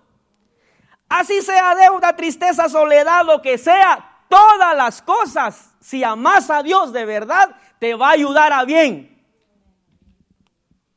así 1.08 1.42
sea 1.42 1.76
deuda, 1.76 2.16
tristeza, 2.16 2.70
soledad, 2.70 3.26
lo 3.26 3.42
que 3.42 3.58
sea, 3.58 4.24
todas 4.30 4.76
las 4.76 5.02
cosas, 5.02 5.76
si 5.80 6.04
amas 6.04 6.50
a 6.50 6.64
Dios 6.64 6.92
de 6.92 7.06
verdad, 7.06 7.56
te 7.80 7.94
va 7.96 8.10
a 8.10 8.14
ayudar 8.14 8.52
a 8.52 8.66
bien. 8.66 9.11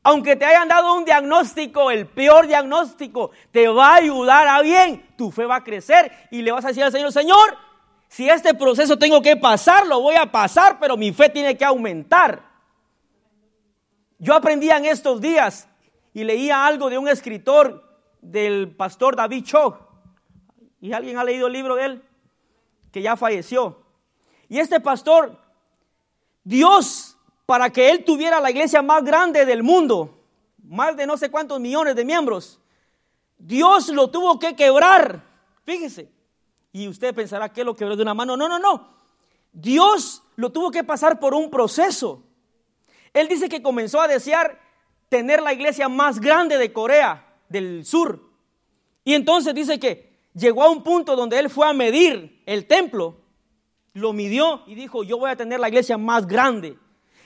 Aunque 0.07 0.35
te 0.35 0.45
hayan 0.45 0.67
dado 0.67 0.93
un 0.93 1.03
diagnóstico, 1.03 1.89
el 1.89 2.05
peor 2.05 2.45
diagnóstico, 2.45 3.31
te 3.49 3.67
va 3.67 3.93
a 3.93 3.95
ayudar 3.95 4.47
a 4.47 4.61
bien. 4.61 5.03
Tu 5.17 5.31
fe 5.31 5.45
va 5.45 5.55
a 5.55 5.63
crecer 5.63 6.11
y 6.29 6.43
le 6.43 6.51
vas 6.51 6.63
a 6.63 6.67
decir 6.67 6.83
al 6.83 6.91
Señor, 6.91 7.11
Señor, 7.11 7.57
si 8.07 8.29
este 8.29 8.53
proceso 8.53 8.99
tengo 8.99 9.19
que 9.19 9.35
pasar, 9.35 9.87
lo 9.87 10.01
voy 10.01 10.13
a 10.13 10.31
pasar, 10.31 10.77
pero 10.79 10.95
mi 10.95 11.11
fe 11.11 11.29
tiene 11.29 11.57
que 11.57 11.65
aumentar. 11.65 12.39
Yo 14.19 14.35
aprendía 14.35 14.77
en 14.77 14.85
estos 14.85 15.19
días 15.21 15.67
y 16.13 16.23
leía 16.23 16.67
algo 16.67 16.91
de 16.91 16.99
un 16.99 17.07
escritor 17.07 17.83
del 18.21 18.75
pastor 18.75 19.15
David 19.15 19.43
Cho. 19.43 19.89
¿Y 20.81 20.93
alguien 20.93 21.17
ha 21.17 21.23
leído 21.23 21.47
el 21.47 21.53
libro 21.53 21.77
de 21.77 21.85
él? 21.85 22.03
Que 22.91 23.01
ya 23.01 23.17
falleció. 23.17 23.81
Y 24.49 24.59
este 24.59 24.79
pastor, 24.79 25.41
Dios, 26.43 27.14
para 27.45 27.69
que 27.69 27.91
él 27.91 28.03
tuviera 28.03 28.39
la 28.39 28.51
iglesia 28.51 28.81
más 28.81 29.03
grande 29.03 29.45
del 29.45 29.63
mundo, 29.63 30.23
más 30.63 30.97
de 30.97 31.05
no 31.05 31.17
sé 31.17 31.29
cuántos 31.29 31.59
millones 31.59 31.95
de 31.95 32.05
miembros, 32.05 32.59
Dios 33.37 33.89
lo 33.89 34.09
tuvo 34.09 34.39
que 34.39 34.55
quebrar. 34.55 35.23
Fíjese, 35.63 36.11
y 36.71 36.87
usted 36.87 37.13
pensará 37.13 37.51
que 37.51 37.63
lo 37.63 37.75
quebró 37.75 37.95
de 37.95 38.01
una 38.01 38.13
mano. 38.13 38.35
No, 38.35 38.49
no, 38.49 38.59
no. 38.59 38.95
Dios 39.53 40.23
lo 40.35 40.51
tuvo 40.51 40.71
que 40.71 40.83
pasar 40.83 41.19
por 41.19 41.33
un 41.33 41.49
proceso. 41.49 42.23
Él 43.13 43.27
dice 43.27 43.47
que 43.47 43.61
comenzó 43.61 44.01
a 44.01 44.07
desear 44.07 44.59
tener 45.07 45.41
la 45.41 45.53
iglesia 45.53 45.87
más 45.87 46.19
grande 46.19 46.57
de 46.57 46.73
Corea 46.73 47.25
del 47.47 47.85
Sur. 47.85 48.21
Y 49.03 49.13
entonces 49.13 49.53
dice 49.53 49.79
que 49.79 50.17
llegó 50.33 50.63
a 50.63 50.69
un 50.69 50.83
punto 50.83 51.15
donde 51.15 51.39
él 51.39 51.49
fue 51.49 51.67
a 51.67 51.73
medir 51.73 52.41
el 52.45 52.67
templo, 52.67 53.21
lo 53.93 54.11
midió 54.11 54.63
y 54.67 54.75
dijo, 54.75 55.03
yo 55.03 55.17
voy 55.17 55.31
a 55.31 55.37
tener 55.37 55.59
la 55.59 55.69
iglesia 55.69 55.97
más 55.97 56.27
grande. 56.27 56.77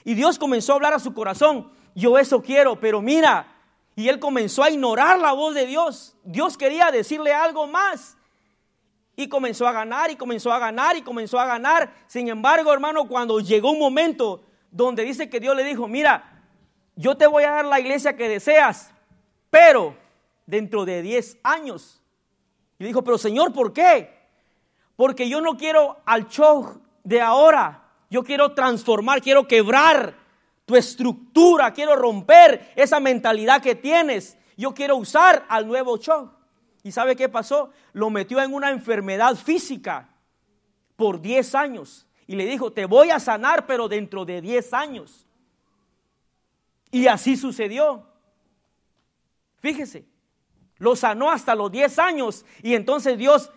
Y 0.04 0.14
Dios 0.14 0.38
comenzó 0.38 0.72
a 0.72 0.76
hablar 0.76 0.94
a 0.94 0.98
su 0.98 1.12
corazón, 1.14 1.70
yo 1.94 2.18
eso 2.18 2.42
quiero, 2.42 2.78
pero 2.78 3.02
mira, 3.02 3.46
y 3.96 4.08
él 4.08 4.18
comenzó 4.18 4.62
a 4.62 4.70
ignorar 4.70 5.18
la 5.18 5.32
voz 5.32 5.54
de 5.54 5.66
Dios. 5.66 6.16
Dios 6.24 6.56
quería 6.56 6.90
decirle 6.90 7.32
algo 7.32 7.66
más. 7.66 8.16
Y 9.16 9.28
comenzó 9.28 9.66
a 9.66 9.72
ganar 9.72 10.10
y 10.10 10.16
comenzó 10.16 10.52
a 10.52 10.58
ganar 10.58 10.96
y 10.96 11.02
comenzó 11.02 11.38
a 11.38 11.44
ganar. 11.44 11.92
Sin 12.06 12.28
embargo, 12.28 12.72
hermano, 12.72 13.06
cuando 13.06 13.40
llegó 13.40 13.72
un 13.72 13.78
momento 13.78 14.42
donde 14.70 15.02
dice 15.02 15.28
que 15.28 15.40
Dios 15.40 15.54
le 15.54 15.64
dijo, 15.64 15.86
mira, 15.86 16.44
yo 16.96 17.16
te 17.16 17.26
voy 17.26 17.44
a 17.44 17.50
dar 17.50 17.64
la 17.64 17.80
iglesia 17.80 18.16
que 18.16 18.28
deseas, 18.28 18.92
pero 19.50 19.96
dentro 20.46 20.84
de 20.84 21.02
10 21.02 21.38
años. 21.42 22.00
Y 22.78 22.84
dijo, 22.84 23.02
pero 23.02 23.18
Señor, 23.18 23.52
¿por 23.52 23.72
qué? 23.72 24.18
Porque 24.96 25.28
yo 25.28 25.40
no 25.40 25.56
quiero 25.56 25.98
al 26.06 26.28
show 26.28 26.80
de 27.04 27.20
ahora. 27.20 27.79
Yo 28.10 28.24
quiero 28.24 28.52
transformar, 28.52 29.22
quiero 29.22 29.46
quebrar 29.46 30.16
tu 30.66 30.76
estructura, 30.76 31.72
quiero 31.72 31.94
romper 31.96 32.72
esa 32.74 32.98
mentalidad 33.00 33.62
que 33.62 33.76
tienes. 33.76 34.36
Yo 34.56 34.74
quiero 34.74 34.96
usar 34.96 35.46
al 35.48 35.66
nuevo 35.66 35.96
show. 35.96 36.30
¿Y 36.82 36.92
sabe 36.92 37.14
qué 37.14 37.28
pasó? 37.28 37.70
Lo 37.92 38.10
metió 38.10 38.40
en 38.42 38.52
una 38.52 38.70
enfermedad 38.70 39.36
física 39.36 40.08
por 40.96 41.20
10 41.20 41.54
años. 41.54 42.06
Y 42.26 42.36
le 42.36 42.46
dijo, 42.46 42.72
te 42.72 42.84
voy 42.84 43.10
a 43.10 43.20
sanar, 43.20 43.66
pero 43.66 43.88
dentro 43.88 44.24
de 44.24 44.40
10 44.40 44.72
años. 44.74 45.26
Y 46.90 47.06
así 47.06 47.36
sucedió. 47.36 48.06
Fíjese, 49.58 50.04
lo 50.78 50.96
sanó 50.96 51.30
hasta 51.30 51.54
los 51.54 51.70
10 51.70 51.98
años. 51.98 52.44
Y 52.62 52.74
entonces 52.74 53.18
Dios, 53.18 53.50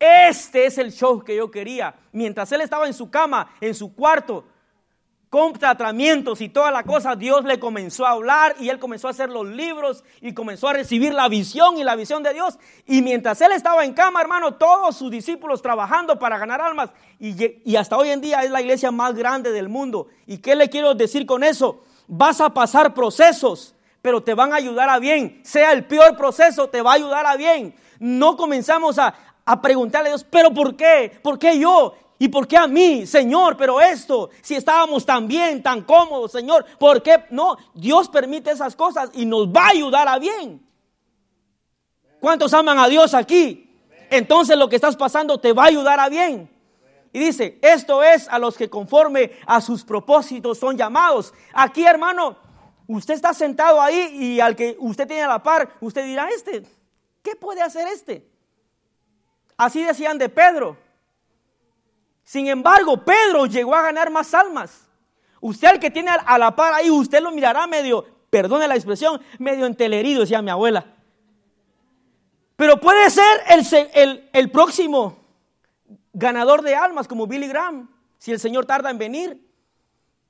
este 0.00 0.66
es 0.66 0.78
el 0.78 0.92
show 0.92 1.22
que 1.22 1.36
yo 1.36 1.50
quería. 1.50 1.94
Mientras 2.10 2.50
él 2.50 2.62
estaba 2.62 2.88
en 2.88 2.94
su 2.94 3.08
cama, 3.10 3.54
en 3.60 3.74
su 3.74 3.94
cuarto, 3.94 4.44
con 5.28 5.52
tratamientos 5.52 6.40
y 6.40 6.48
toda 6.48 6.72
la 6.72 6.82
cosa, 6.82 7.14
Dios 7.14 7.44
le 7.44 7.60
comenzó 7.60 8.04
a 8.04 8.10
hablar 8.10 8.56
y 8.58 8.68
él 8.68 8.80
comenzó 8.80 9.06
a 9.06 9.12
hacer 9.12 9.30
los 9.30 9.46
libros 9.46 10.02
y 10.20 10.34
comenzó 10.34 10.66
a 10.66 10.72
recibir 10.72 11.14
la 11.14 11.28
visión 11.28 11.78
y 11.78 11.84
la 11.84 11.94
visión 11.94 12.24
de 12.24 12.34
Dios. 12.34 12.58
Y 12.84 13.00
mientras 13.00 13.40
él 13.40 13.52
estaba 13.52 13.84
en 13.84 13.92
cama, 13.92 14.20
hermano, 14.20 14.54
todos 14.54 14.96
sus 14.96 15.08
discípulos 15.08 15.62
trabajando 15.62 16.18
para 16.18 16.36
ganar 16.36 16.60
almas 16.60 16.90
y, 17.20 17.60
y 17.64 17.76
hasta 17.76 17.96
hoy 17.96 18.10
en 18.10 18.20
día 18.20 18.42
es 18.42 18.50
la 18.50 18.60
iglesia 18.60 18.90
más 18.90 19.14
grande 19.14 19.52
del 19.52 19.68
mundo. 19.68 20.08
¿Y 20.26 20.38
qué 20.38 20.56
le 20.56 20.68
quiero 20.68 20.94
decir 20.94 21.26
con 21.26 21.44
eso? 21.44 21.84
vas 22.10 22.40
a 22.40 22.50
pasar 22.50 22.92
procesos, 22.92 23.74
pero 24.02 24.20
te 24.22 24.34
van 24.34 24.52
a 24.52 24.56
ayudar 24.56 24.88
a 24.88 24.98
bien. 24.98 25.40
Sea 25.44 25.72
el 25.72 25.86
peor 25.86 26.16
proceso, 26.16 26.68
te 26.68 26.82
va 26.82 26.92
a 26.92 26.94
ayudar 26.96 27.24
a 27.24 27.36
bien. 27.36 27.74
No 28.00 28.36
comenzamos 28.36 28.98
a, 28.98 29.14
a 29.44 29.60
preguntarle 29.60 30.08
a 30.08 30.12
Dios, 30.12 30.26
pero 30.28 30.52
¿por 30.52 30.76
qué? 30.76 31.18
¿Por 31.22 31.38
qué 31.38 31.58
yo? 31.58 31.94
¿Y 32.18 32.28
por 32.28 32.46
qué 32.46 32.58
a 32.58 32.66
mí, 32.66 33.06
Señor? 33.06 33.56
Pero 33.56 33.80
esto, 33.80 34.28
si 34.42 34.54
estábamos 34.54 35.06
tan 35.06 35.26
bien, 35.26 35.62
tan 35.62 35.82
cómodos, 35.82 36.32
Señor, 36.32 36.66
¿por 36.78 37.02
qué? 37.02 37.24
No, 37.30 37.56
Dios 37.72 38.10
permite 38.10 38.50
esas 38.50 38.76
cosas 38.76 39.10
y 39.14 39.24
nos 39.24 39.48
va 39.48 39.66
a 39.66 39.70
ayudar 39.70 40.06
a 40.06 40.18
bien. 40.18 40.62
¿Cuántos 42.20 42.52
aman 42.52 42.78
a 42.78 42.88
Dios 42.88 43.14
aquí? 43.14 43.74
Entonces 44.10 44.58
lo 44.58 44.68
que 44.68 44.76
estás 44.76 44.96
pasando 44.96 45.40
te 45.40 45.54
va 45.54 45.64
a 45.64 45.68
ayudar 45.68 45.98
a 45.98 46.10
bien. 46.10 46.50
Y 47.12 47.18
dice, 47.18 47.58
esto 47.62 48.02
es 48.02 48.28
a 48.28 48.38
los 48.38 48.56
que 48.56 48.68
conforme 48.68 49.32
a 49.46 49.60
sus 49.60 49.82
propósitos 49.82 50.58
son 50.58 50.76
llamados. 50.76 51.32
Aquí, 51.54 51.84
hermano, 51.84 52.36
usted 52.86 53.14
está 53.14 53.32
sentado 53.32 53.80
ahí 53.80 54.10
y 54.12 54.40
al 54.40 54.54
que 54.54 54.76
usted 54.78 55.08
tiene 55.08 55.22
a 55.22 55.28
la 55.28 55.42
par, 55.42 55.70
usted 55.80 56.04
dirá, 56.04 56.28
este, 56.28 56.62
¿qué 57.22 57.34
puede 57.34 57.62
hacer 57.62 57.88
este? 57.88 58.29
Así 59.60 59.84
decían 59.84 60.16
de 60.16 60.30
Pedro. 60.30 60.74
Sin 62.24 62.46
embargo, 62.46 63.04
Pedro 63.04 63.44
llegó 63.44 63.74
a 63.74 63.82
ganar 63.82 64.08
más 64.08 64.32
almas. 64.32 64.88
Usted 65.38 65.72
el 65.72 65.78
que 65.78 65.90
tiene 65.90 66.12
a 66.24 66.38
la 66.38 66.56
par 66.56 66.72
ahí, 66.72 66.90
usted 66.90 67.20
lo 67.20 67.30
mirará 67.30 67.66
medio, 67.66 68.06
perdone 68.30 68.66
la 68.66 68.74
expresión, 68.74 69.20
medio 69.38 69.66
entelerido, 69.66 70.22
decía 70.22 70.40
mi 70.40 70.50
abuela. 70.50 70.86
Pero 72.56 72.80
puede 72.80 73.10
ser 73.10 73.42
el, 73.50 73.90
el, 73.92 74.30
el 74.32 74.50
próximo 74.50 75.18
ganador 76.14 76.62
de 76.62 76.74
almas 76.74 77.06
como 77.06 77.26
Billy 77.26 77.46
Graham, 77.46 77.86
si 78.16 78.32
el 78.32 78.40
Señor 78.40 78.64
tarda 78.64 78.88
en 78.88 78.96
venir. 78.96 79.46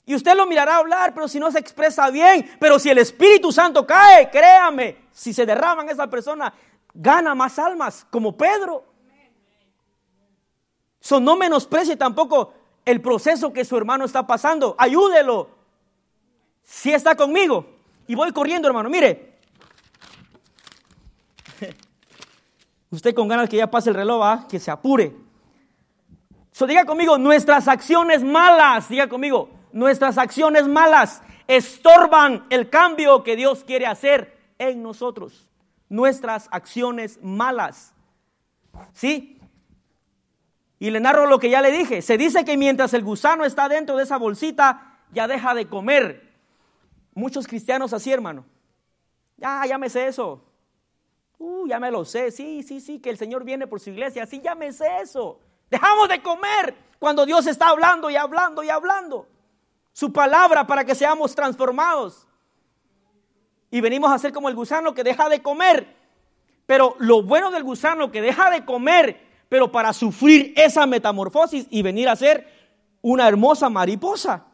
Y 0.07 0.17
usted 0.17 0.35
lo 0.35 0.45
mirará 0.45 0.79
hablar, 0.79 1.15
pero 1.15 1.29
si 1.29 1.39
no 1.39 1.53
se 1.53 1.61
expresa 1.61 2.11
bien, 2.11 2.51
pero 2.59 2.81
si 2.81 2.91
el 2.91 2.99
Espíritu 2.99 3.53
Santo 3.53 3.87
cae, 3.87 4.29
créame, 4.29 4.97
si 5.13 5.33
se 5.33 5.47
derrama 5.47 5.85
en 5.85 5.91
esa 5.91 6.09
persona, 6.09 6.53
gana 6.93 7.37
más 7.37 7.61
almas, 7.61 8.05
como 8.11 8.37
Pedro. 8.37 8.90
So, 11.01 11.21
no 11.21 11.37
menosprecie 11.37 11.97
tampoco 11.97 12.53
el 12.85 13.01
proceso 13.01 13.53
que 13.53 13.65
su 13.65 13.77
hermano 13.77 14.05
está 14.05 14.27
pasando. 14.27 14.75
Ayúdelo. 14.79 15.49
Si 16.63 16.93
está 16.93 17.17
conmigo. 17.17 17.67
Y 18.07 18.15
voy 18.15 18.33
corriendo, 18.33 18.69
hermano. 18.69 18.91
Mire. 18.91 19.39
Usted 22.91 23.15
con 23.15 23.29
ganas 23.29 23.49
que 23.49 23.57
ya 23.57 23.71
pase 23.71 23.91
el 23.91 23.97
reloj, 23.97 24.23
¿ah? 24.23 24.47
que 24.49 24.59
se 24.59 24.71
apure 24.71 25.15
diga 26.67 26.85
conmigo, 26.85 27.19
nuestras 27.19 27.69
acciones 27.69 28.23
malas, 28.23 28.89
diga 28.89 29.09
conmigo, 29.09 29.51
nuestras 29.73 30.19
acciones 30.19 30.67
malas 30.69 31.23
estorban 31.47 32.47
el 32.51 32.71
cambio 32.71 33.23
que 33.23 33.37
Dios 33.37 33.65
quiere 33.65 33.87
hacer 33.87 34.39
en 34.59 34.83
nosotros. 34.83 35.49
Nuestras 35.89 36.49
acciones 36.51 37.19
malas. 37.23 37.93
¿Sí? 38.93 39.40
Y 40.81 40.91
le 40.91 40.99
narro 40.99 41.27
lo 41.27 41.39
que 41.39 41.51
ya 41.51 41.61
le 41.61 41.71
dije. 41.71 42.01
Se 42.01 42.17
dice 42.17 42.45
que 42.45 42.57
mientras 42.57 42.95
el 42.95 43.05
gusano 43.05 43.45
está 43.45 43.69
dentro 43.69 43.97
de 43.97 44.05
esa 44.05 44.17
bolsita, 44.17 44.99
ya 45.13 45.29
deja 45.29 45.55
de 45.55 45.69
comer. 45.69 46.33
Muchos 47.13 47.47
cristianos 47.47 47.93
así, 47.93 48.11
hermano. 48.11 48.47
Ya, 49.37 49.63
ya 49.67 49.77
me 49.77 49.91
sé 49.91 50.07
eso. 50.07 50.43
Uh, 51.39 51.67
ya 51.69 51.79
me 51.79 51.91
lo 51.91 52.07
sé. 52.07 52.31
Sí, 52.31 52.63
sí, 52.63 52.81
sí, 52.81 52.99
que 52.99 53.11
el 53.11 53.19
Señor 53.19 53.45
viene 53.45 53.67
por 53.67 53.79
su 53.79 53.91
iglesia. 53.91 54.25
Sí, 54.25 54.41
ya 54.43 54.55
me 54.55 54.73
sé 54.73 54.87
eso. 55.03 55.39
Dejamos 55.71 56.09
de 56.09 56.23
comer 56.23 56.75
cuando 56.99 57.27
Dios 57.27 57.47
está 57.47 57.69
hablando 57.69 58.09
y 58.09 58.17
hablando 58.17 58.63
y 58.63 58.71
hablando. 58.71 59.29
Su 59.93 60.13
palabra 60.15 60.67
para 60.67 60.85
que 60.87 60.95
seamos 60.95 61.35
transformados. 61.35 62.27
Y 63.71 63.83
venimos 63.83 64.11
a 64.11 64.19
ser 64.19 64.33
como 64.33 64.49
el 64.49 64.55
gusano 64.55 64.95
que 64.95 65.05
deja 65.05 65.29
de 65.29 65.43
comer. 65.43 65.95
Pero 66.65 66.97
lo 66.99 67.23
bueno 67.23 67.51
del 67.51 67.65
gusano 67.65 68.11
que 68.11 68.23
deja 68.23 68.49
de 68.51 68.65
comer, 68.65 69.30
pero 69.51 69.73
para 69.73 69.93
sufrir 69.93 70.55
esa 70.57 70.87
metamorfosis 70.87 71.67
y 71.71 71.83
venir 71.83 72.09
a 72.09 72.15
ser 72.15 72.47
una 73.03 73.27
hermosa 73.27 73.69
mariposa. 73.69 74.47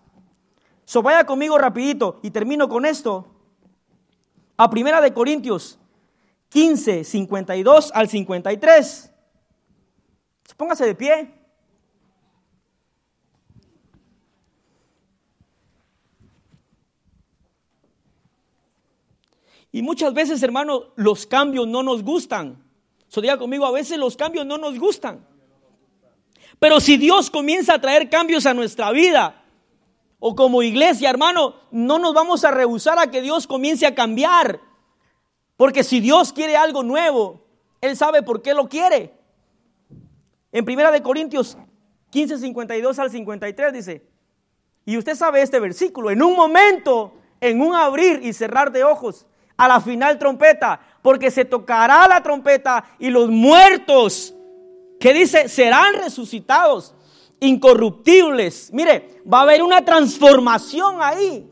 So 0.86 1.03
vaya 1.03 1.26
conmigo 1.26 1.59
rapidito 1.59 2.18
y 2.22 2.30
termino 2.30 2.66
con 2.66 2.86
esto. 2.86 3.26
A 4.57 4.70
Primera 4.70 5.03
de 5.03 5.12
Corintios 5.12 5.78
15, 6.49 7.05
52 7.05 7.92
al 7.94 8.09
53. 8.09 9.12
Póngase 10.57 10.86
de 10.86 10.94
pie. 10.94 11.34
Y 19.72 19.82
muchas 19.82 20.14
veces, 20.14 20.42
hermano, 20.42 20.94
los 20.97 21.26
cambios 21.26 21.68
no 21.68 21.82
nos 21.82 22.03
gustan. 22.03 22.65
So 23.16 23.38
conmigo, 23.38 23.64
a 23.64 23.70
veces 23.70 23.96
los 23.96 24.14
cambios 24.14 24.44
no 24.44 24.58
nos 24.58 24.78
gustan. 24.78 25.26
Pero 26.58 26.80
si 26.80 26.98
Dios 26.98 27.30
comienza 27.30 27.72
a 27.72 27.80
traer 27.80 28.10
cambios 28.10 28.44
a 28.44 28.52
nuestra 28.52 28.90
vida, 28.90 29.42
o 30.18 30.36
como 30.36 30.62
iglesia, 30.62 31.08
hermano, 31.08 31.54
no 31.70 31.98
nos 31.98 32.12
vamos 32.12 32.44
a 32.44 32.50
rehusar 32.50 32.98
a 32.98 33.10
que 33.10 33.22
Dios 33.22 33.46
comience 33.46 33.86
a 33.86 33.94
cambiar. 33.94 34.60
Porque 35.56 35.82
si 35.82 36.00
Dios 36.00 36.30
quiere 36.30 36.58
algo 36.58 36.82
nuevo, 36.82 37.40
Él 37.80 37.96
sabe 37.96 38.22
por 38.22 38.42
qué 38.42 38.52
lo 38.52 38.68
quiere. 38.68 39.14
En 40.52 40.66
Primera 40.66 40.90
de 40.90 41.02
Corintios 41.02 41.56
15, 42.10 42.36
52 42.36 42.98
al 42.98 43.10
53 43.10 43.72
dice, 43.72 44.06
y 44.84 44.98
usted 44.98 45.14
sabe 45.14 45.40
este 45.40 45.58
versículo, 45.58 46.10
en 46.10 46.22
un 46.22 46.36
momento, 46.36 47.14
en 47.40 47.62
un 47.62 47.74
abrir 47.74 48.20
y 48.22 48.34
cerrar 48.34 48.72
de 48.72 48.84
ojos, 48.84 49.26
a 49.56 49.68
la 49.68 49.80
final 49.80 50.18
trompeta, 50.18 50.80
porque 51.07 51.30
se 51.30 51.44
tocará 51.44 52.09
la 52.09 52.20
trompeta 52.20 52.82
y 52.98 53.11
los 53.11 53.30
muertos, 53.30 54.34
que 54.98 55.12
dice, 55.12 55.48
serán 55.48 55.94
resucitados, 56.02 56.96
incorruptibles. 57.38 58.70
Mire, 58.72 59.22
va 59.32 59.38
a 59.38 59.42
haber 59.42 59.62
una 59.62 59.84
transformación 59.84 60.96
ahí. 61.00 61.48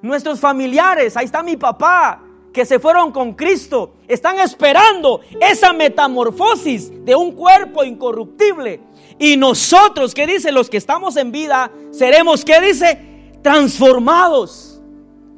Nuestros 0.00 0.40
familiares, 0.40 1.14
ahí 1.14 1.26
está 1.26 1.42
mi 1.42 1.58
papá, 1.58 2.24
que 2.50 2.64
se 2.64 2.78
fueron 2.78 3.12
con 3.12 3.34
Cristo 3.34 3.96
están 4.08 4.38
esperando 4.38 5.20
esa 5.38 5.74
metamorfosis 5.74 7.04
de 7.04 7.14
un 7.14 7.32
cuerpo 7.32 7.84
incorruptible. 7.84 8.80
Y 9.18 9.36
nosotros, 9.36 10.14
¿qué 10.14 10.26
dice? 10.26 10.50
Los 10.50 10.70
que 10.70 10.78
estamos 10.78 11.18
en 11.18 11.30
vida, 11.30 11.70
seremos, 11.90 12.42
¿qué 12.42 12.58
dice? 12.62 13.34
Transformados. 13.42 14.71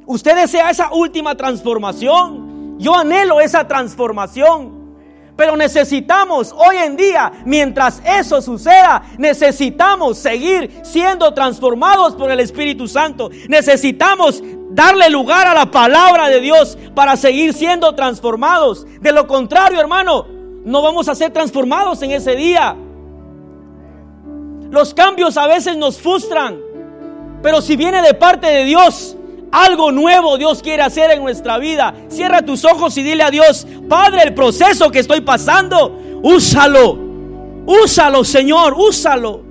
¿Usted 0.05 0.35
desea 0.35 0.69
esa 0.69 0.91
última 0.93 1.35
transformación? 1.35 2.77
Yo 2.77 2.95
anhelo 2.95 3.39
esa 3.39 3.67
transformación. 3.67 4.85
Pero 5.35 5.57
necesitamos 5.57 6.53
hoy 6.57 6.77
en 6.77 6.95
día, 6.95 7.31
mientras 7.45 8.01
eso 8.05 8.41
suceda, 8.41 9.03
necesitamos 9.17 10.17
seguir 10.17 10.79
siendo 10.83 11.33
transformados 11.33 12.15
por 12.15 12.31
el 12.31 12.39
Espíritu 12.39 12.87
Santo. 12.87 13.29
Necesitamos 13.49 14.41
darle 14.69 15.09
lugar 15.09 15.47
a 15.47 15.53
la 15.53 15.65
palabra 15.65 16.29
de 16.29 16.39
Dios 16.39 16.77
para 16.93 17.17
seguir 17.17 17.53
siendo 17.53 17.93
transformados. 17.95 18.87
De 19.01 19.11
lo 19.11 19.27
contrario, 19.27 19.79
hermano, 19.81 20.25
no 20.63 20.81
vamos 20.81 21.09
a 21.09 21.15
ser 21.15 21.31
transformados 21.31 22.01
en 22.01 22.11
ese 22.11 22.35
día. 22.37 22.77
Los 24.69 24.93
cambios 24.93 25.35
a 25.35 25.47
veces 25.47 25.75
nos 25.75 25.99
frustran, 25.99 26.61
pero 27.43 27.61
si 27.61 27.75
viene 27.75 28.01
de 28.01 28.13
parte 28.13 28.47
de 28.47 28.63
Dios, 28.63 29.17
algo 29.51 29.91
nuevo 29.91 30.37
Dios 30.37 30.61
quiere 30.61 30.83
hacer 30.83 31.11
en 31.11 31.23
nuestra 31.23 31.57
vida. 31.57 31.93
Cierra 32.09 32.41
tus 32.41 32.65
ojos 32.65 32.97
y 32.97 33.03
dile 33.03 33.23
a 33.23 33.31
Dios, 33.31 33.65
Padre, 33.87 34.23
el 34.23 34.33
proceso 34.33 34.91
que 34.91 34.99
estoy 34.99 35.21
pasando, 35.21 35.97
úsalo. 36.21 37.05
Úsalo, 37.65 38.23
Señor, 38.23 38.75
úsalo. 38.77 39.41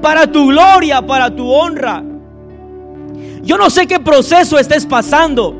Para 0.00 0.26
tu 0.26 0.48
gloria, 0.48 1.02
para 1.02 1.34
tu 1.34 1.48
honra. 1.48 2.02
Yo 3.42 3.58
no 3.58 3.70
sé 3.70 3.86
qué 3.86 4.00
proceso 4.00 4.58
estés 4.58 4.86
pasando. 4.86 5.56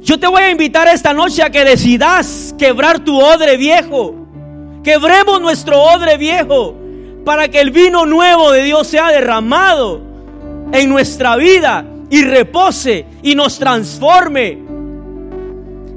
Yo 0.00 0.18
te 0.18 0.26
voy 0.26 0.42
a 0.42 0.50
invitar 0.50 0.88
esta 0.88 1.12
noche 1.12 1.42
a 1.42 1.50
que 1.50 1.64
decidas 1.64 2.54
quebrar 2.58 3.00
tu 3.00 3.20
odre 3.20 3.56
viejo. 3.56 4.14
Quebremos 4.82 5.40
nuestro 5.40 5.82
odre 5.82 6.16
viejo 6.16 6.74
para 7.24 7.48
que 7.48 7.60
el 7.60 7.72
vino 7.72 8.06
nuevo 8.06 8.52
de 8.52 8.62
Dios 8.62 8.86
sea 8.86 9.08
derramado 9.08 10.00
en 10.72 10.88
nuestra 10.88 11.34
vida 11.36 11.84
y 12.10 12.22
repose 12.22 13.06
y 13.22 13.34
nos 13.34 13.58
transforme. 13.58 14.66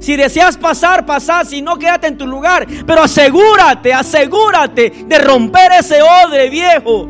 Si 0.00 0.16
deseas 0.16 0.56
pasar, 0.56 1.04
pasar. 1.04 1.46
Si 1.46 1.60
no, 1.62 1.78
quédate 1.78 2.06
en 2.08 2.18
tu 2.18 2.26
lugar. 2.26 2.66
Pero 2.86 3.02
asegúrate, 3.02 3.92
asegúrate 3.92 4.90
de 5.06 5.18
romper 5.18 5.72
ese 5.78 6.00
odre 6.02 6.48
viejo 6.48 7.08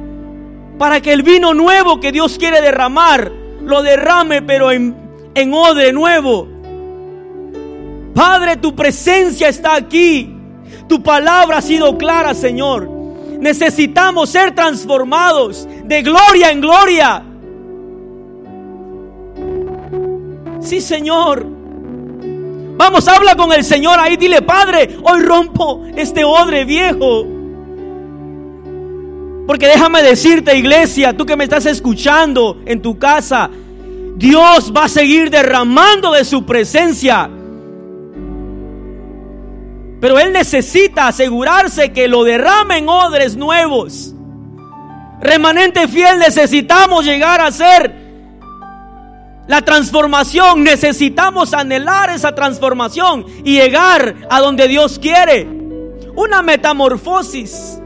para 0.78 1.00
que 1.00 1.12
el 1.12 1.22
vino 1.22 1.54
nuevo 1.54 2.00
que 2.00 2.10
Dios 2.10 2.38
quiere 2.38 2.60
derramar, 2.60 3.30
lo 3.62 3.82
derrame, 3.82 4.42
pero 4.42 4.72
en, 4.72 4.96
en 5.34 5.54
odre 5.54 5.92
nuevo. 5.92 6.48
Padre, 8.14 8.56
tu 8.56 8.74
presencia 8.74 9.48
está 9.48 9.76
aquí. 9.76 10.34
Tu 10.88 11.02
palabra 11.02 11.58
ha 11.58 11.62
sido 11.62 11.96
clara, 11.96 12.34
Señor. 12.34 12.90
Necesitamos 13.38 14.30
ser 14.30 14.54
transformados 14.54 15.68
de 15.84 16.02
gloria 16.02 16.50
en 16.50 16.60
gloria. 16.60 17.24
Sí, 20.60 20.80
Señor. 20.80 21.46
Vamos, 22.76 23.08
habla 23.08 23.34
con 23.34 23.52
el 23.52 23.64
Señor 23.64 23.98
ahí, 23.98 24.16
dile, 24.16 24.42
Padre, 24.42 24.96
hoy 25.02 25.20
rompo 25.20 25.84
este 25.96 26.24
odre 26.24 26.64
viejo. 26.64 27.26
Porque 29.46 29.66
déjame 29.66 30.02
decirte, 30.02 30.56
iglesia, 30.56 31.14
tú 31.16 31.26
que 31.26 31.36
me 31.36 31.44
estás 31.44 31.66
escuchando 31.66 32.60
en 32.64 32.80
tu 32.80 32.98
casa, 32.98 33.50
Dios 34.16 34.72
va 34.74 34.84
a 34.84 34.88
seguir 34.88 35.28
derramando 35.28 36.12
de 36.12 36.24
su 36.24 36.46
presencia. 36.46 37.28
Pero 40.00 40.18
Él 40.18 40.32
necesita 40.32 41.08
asegurarse 41.08 41.92
que 41.92 42.08
lo 42.08 42.24
derrame 42.24 42.78
en 42.78 42.88
odres 42.88 43.36
nuevos. 43.36 44.14
Remanente 45.20 45.86
fiel, 45.88 46.18
necesitamos 46.18 47.04
llegar 47.04 47.42
a 47.42 47.52
ser 47.52 47.99
la 49.50 49.62
transformación. 49.62 50.62
Necesitamos 50.62 51.52
anhelar 51.54 52.08
esa 52.10 52.32
transformación 52.32 53.26
y 53.42 53.56
llegar 53.56 54.14
a 54.30 54.38
donde 54.38 54.68
Dios 54.68 55.00
quiere. 55.00 55.44
Una 56.14 56.40
metamorfosis. 56.40 57.80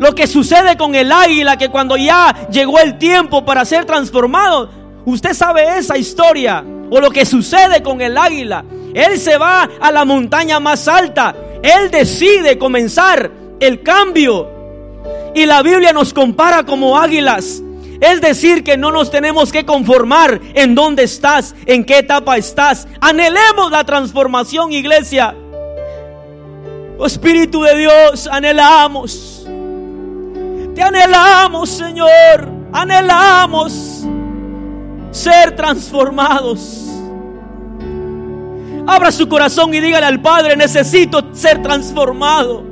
Lo 0.00 0.16
que 0.16 0.26
sucede 0.26 0.76
con 0.76 0.96
el 0.96 1.12
águila, 1.12 1.56
que 1.56 1.68
cuando 1.68 1.96
ya 1.96 2.48
llegó 2.50 2.80
el 2.80 2.98
tiempo 2.98 3.44
para 3.44 3.64
ser 3.64 3.84
transformado, 3.84 4.68
usted 5.04 5.32
sabe 5.32 5.78
esa 5.78 5.96
historia. 5.96 6.64
O 6.90 7.00
lo 7.00 7.10
que 7.10 7.24
sucede 7.24 7.80
con 7.80 8.00
el 8.00 8.18
águila. 8.18 8.64
Él 8.94 9.16
se 9.20 9.38
va 9.38 9.68
a 9.80 9.92
la 9.92 10.04
montaña 10.04 10.58
más 10.58 10.88
alta. 10.88 11.36
Él 11.62 11.88
decide 11.92 12.58
comenzar 12.58 13.30
el 13.60 13.84
cambio. 13.84 14.48
Y 15.36 15.46
la 15.46 15.62
Biblia 15.62 15.92
nos 15.92 16.12
compara 16.12 16.64
como 16.64 16.98
águilas. 16.98 17.62
Es 18.00 18.20
decir, 18.20 18.62
que 18.62 18.76
no 18.76 18.92
nos 18.92 19.10
tenemos 19.10 19.50
que 19.50 19.66
conformar 19.66 20.40
en 20.54 20.74
dónde 20.74 21.02
estás, 21.02 21.54
en 21.66 21.84
qué 21.84 21.98
etapa 21.98 22.36
estás. 22.36 22.86
Anhelemos 23.00 23.70
la 23.70 23.84
transformación, 23.84 24.72
iglesia. 24.72 25.34
Oh, 26.98 27.06
Espíritu 27.06 27.62
de 27.62 27.76
Dios, 27.76 28.28
anhelamos. 28.30 29.46
Te 30.74 30.82
anhelamos, 30.82 31.70
Señor. 31.70 32.48
Anhelamos 32.72 34.04
ser 35.10 35.56
transformados. 35.56 36.84
Abra 38.86 39.10
su 39.10 39.28
corazón 39.28 39.74
y 39.74 39.80
dígale 39.80 40.06
al 40.06 40.20
Padre, 40.20 40.56
necesito 40.56 41.34
ser 41.34 41.62
transformado. 41.62 42.67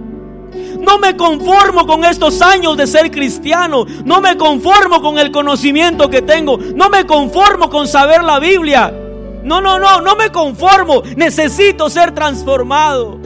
No 0.86 1.00
me 1.00 1.16
conformo 1.16 1.84
con 1.84 2.04
estos 2.04 2.40
años 2.40 2.76
de 2.76 2.86
ser 2.86 3.10
cristiano. 3.10 3.84
No 4.04 4.20
me 4.20 4.36
conformo 4.36 5.02
con 5.02 5.18
el 5.18 5.32
conocimiento 5.32 6.08
que 6.08 6.22
tengo. 6.22 6.56
No 6.56 6.88
me 6.88 7.04
conformo 7.04 7.68
con 7.68 7.88
saber 7.88 8.22
la 8.22 8.38
Biblia. 8.38 8.94
No, 9.42 9.60
no, 9.60 9.80
no, 9.80 10.00
no 10.00 10.14
me 10.14 10.30
conformo. 10.30 11.02
Necesito 11.16 11.90
ser 11.90 12.14
transformado. 12.14 13.18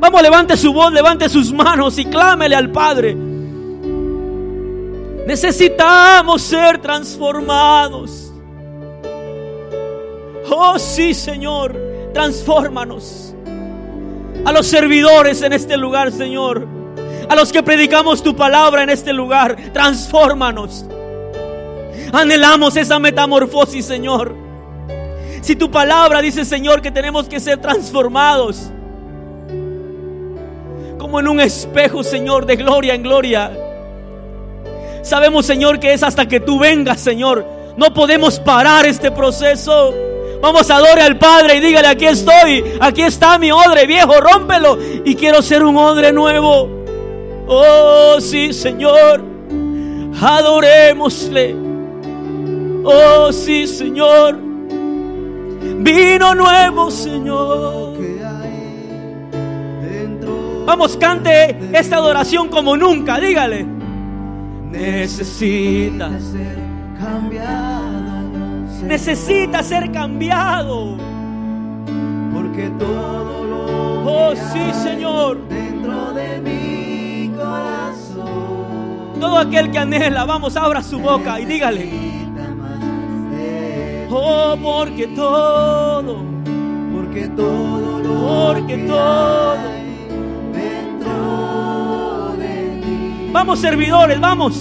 Vamos, 0.00 0.22
levante 0.22 0.56
su 0.56 0.72
voz, 0.72 0.90
levante 0.94 1.28
sus 1.28 1.52
manos 1.52 1.98
y 1.98 2.06
clámele 2.06 2.56
al 2.56 2.72
Padre. 2.72 3.14
Necesitamos 5.26 6.40
ser 6.40 6.78
transformados. 6.78 8.32
Oh 10.50 10.78
sí, 10.78 11.12
Señor, 11.12 11.76
transfórmanos 12.14 13.35
a 14.44 14.52
los 14.52 14.66
servidores 14.66 15.42
en 15.42 15.52
este 15.52 15.76
lugar, 15.76 16.12
Señor. 16.12 16.66
A 17.28 17.34
los 17.34 17.52
que 17.52 17.62
predicamos 17.62 18.22
tu 18.22 18.36
palabra 18.36 18.82
en 18.82 18.90
este 18.90 19.12
lugar, 19.12 19.56
transfórmanos. 19.72 20.84
Anhelamos 22.12 22.76
esa 22.76 22.98
metamorfosis, 22.98 23.84
Señor. 23.84 24.34
Si 25.40 25.56
tu 25.56 25.70
palabra 25.70 26.20
dice, 26.20 26.44
Señor, 26.44 26.82
que 26.82 26.90
tenemos 26.90 27.28
que 27.28 27.40
ser 27.40 27.60
transformados, 27.60 28.70
como 30.98 31.20
en 31.20 31.28
un 31.28 31.40
espejo, 31.40 32.02
Señor, 32.02 32.46
de 32.46 32.56
gloria 32.56 32.94
en 32.94 33.02
gloria. 33.02 33.52
Sabemos, 35.02 35.46
Señor, 35.46 35.78
que 35.78 35.92
es 35.92 36.02
hasta 36.02 36.26
que 36.26 36.40
tú 36.40 36.58
vengas, 36.58 37.00
Señor. 37.00 37.46
No 37.76 37.92
podemos 37.92 38.40
parar 38.40 38.86
este 38.86 39.10
proceso. 39.10 39.94
Vamos, 40.40 40.70
adore 40.70 41.02
al 41.02 41.18
Padre 41.18 41.56
y 41.56 41.60
dígale, 41.60 41.88
aquí 41.88 42.06
estoy, 42.06 42.64
aquí 42.80 43.02
está 43.02 43.38
mi 43.38 43.50
odre 43.50 43.86
viejo, 43.86 44.20
rómpelo. 44.20 44.78
Y 45.04 45.14
quiero 45.14 45.42
ser 45.42 45.64
un 45.64 45.76
odre 45.76 46.12
nuevo. 46.12 46.68
Oh, 47.46 48.20
sí, 48.20 48.52
Señor. 48.52 49.22
Adorémosle. 50.20 51.56
Oh, 52.84 53.32
sí, 53.32 53.66
Señor. 53.66 54.38
Vino 55.78 56.34
nuevo, 56.34 56.90
Señor. 56.90 57.96
Vamos, 60.66 60.96
cante 60.96 61.56
esta 61.72 61.96
adoración 61.96 62.48
como 62.48 62.76
nunca. 62.76 63.20
Dígale. 63.20 63.64
Necesita 64.70 66.10
ser 66.18 66.58
cambiado 66.98 67.75
necesita 68.82 69.62
ser 69.62 69.90
cambiado. 69.92 70.96
Porque 72.32 72.68
todo 72.78 73.44
lo 73.44 73.66
Oh, 74.08 74.34
sí, 74.52 74.72
Señor. 74.82 75.48
dentro 75.48 76.12
de 76.12 76.40
mi 76.40 77.28
corazón. 77.36 79.18
Todo 79.20 79.38
aquel 79.38 79.70
que 79.70 79.78
anhela, 79.78 80.24
vamos, 80.24 80.56
abra 80.56 80.82
su 80.82 80.98
boca 80.98 81.40
y 81.40 81.44
dígale. 81.44 81.90
Oh, 84.08 84.56
porque 84.62 85.08
todo, 85.08 86.18
Porque 86.94 87.26
todo 87.28 87.98
lo 87.98 88.54
porque 88.54 88.76
que 88.76 88.86
todo. 88.86 89.50
hay 89.58 90.06
dentro 90.54 92.34
de 92.38 92.80
mí 92.86 93.30
Vamos, 93.32 93.58
servidores, 93.58 94.20
vamos. 94.20 94.56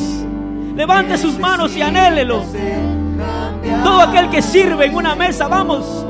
Levante 0.76 1.18
sus 1.18 1.38
manos 1.40 1.76
y 1.78 1.82
anhélelo. 1.84 2.44
Todo 3.84 4.02
aquel 4.02 4.30
que 4.30 4.42
sirve 4.42 4.86
en 4.86 4.96
una 4.96 5.16
mesa, 5.16 5.48
vamos. 5.48 6.06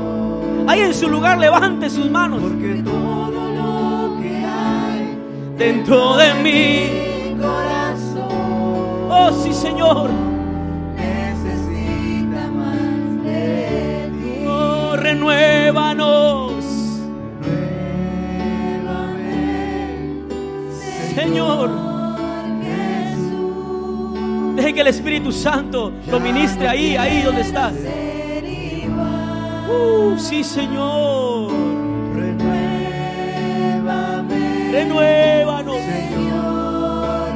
Ahí 0.68 0.80
en 0.80 0.94
su 0.94 1.08
lugar, 1.08 1.38
levante 1.38 1.88
sus 1.90 2.10
manos. 2.10 2.40
Porque 2.42 2.82
todo 2.84 3.30
lo 3.30 4.20
que 4.20 4.36
hay 4.44 5.18
Dentro 5.56 6.16
de 6.16 6.34
mí. 6.34 6.90
mi 7.32 7.40
corazón 7.40 8.26
Oh, 9.08 9.30
sí, 9.42 9.52
Señor. 9.52 10.10
necesita 10.96 12.48
más 12.50 13.24
de 13.24 14.10
ti. 14.12 14.46
Oh, 14.48 14.96
renuévanos. 14.96 16.52
Señor. 21.14 21.95
Deje 24.56 24.72
que 24.72 24.80
el 24.80 24.86
Espíritu 24.86 25.30
Santo 25.32 25.92
lo 26.10 26.18
ministre 26.18 26.66
ahí, 26.66 26.96
ahí 26.96 27.22
donde 27.22 27.42
estás. 27.42 27.74
Uh, 29.68 30.16
sí, 30.18 30.42
Señor. 30.42 31.50
Renuévame, 33.36 34.70
Renuévanos. 34.72 35.76
Señor. 35.76 37.28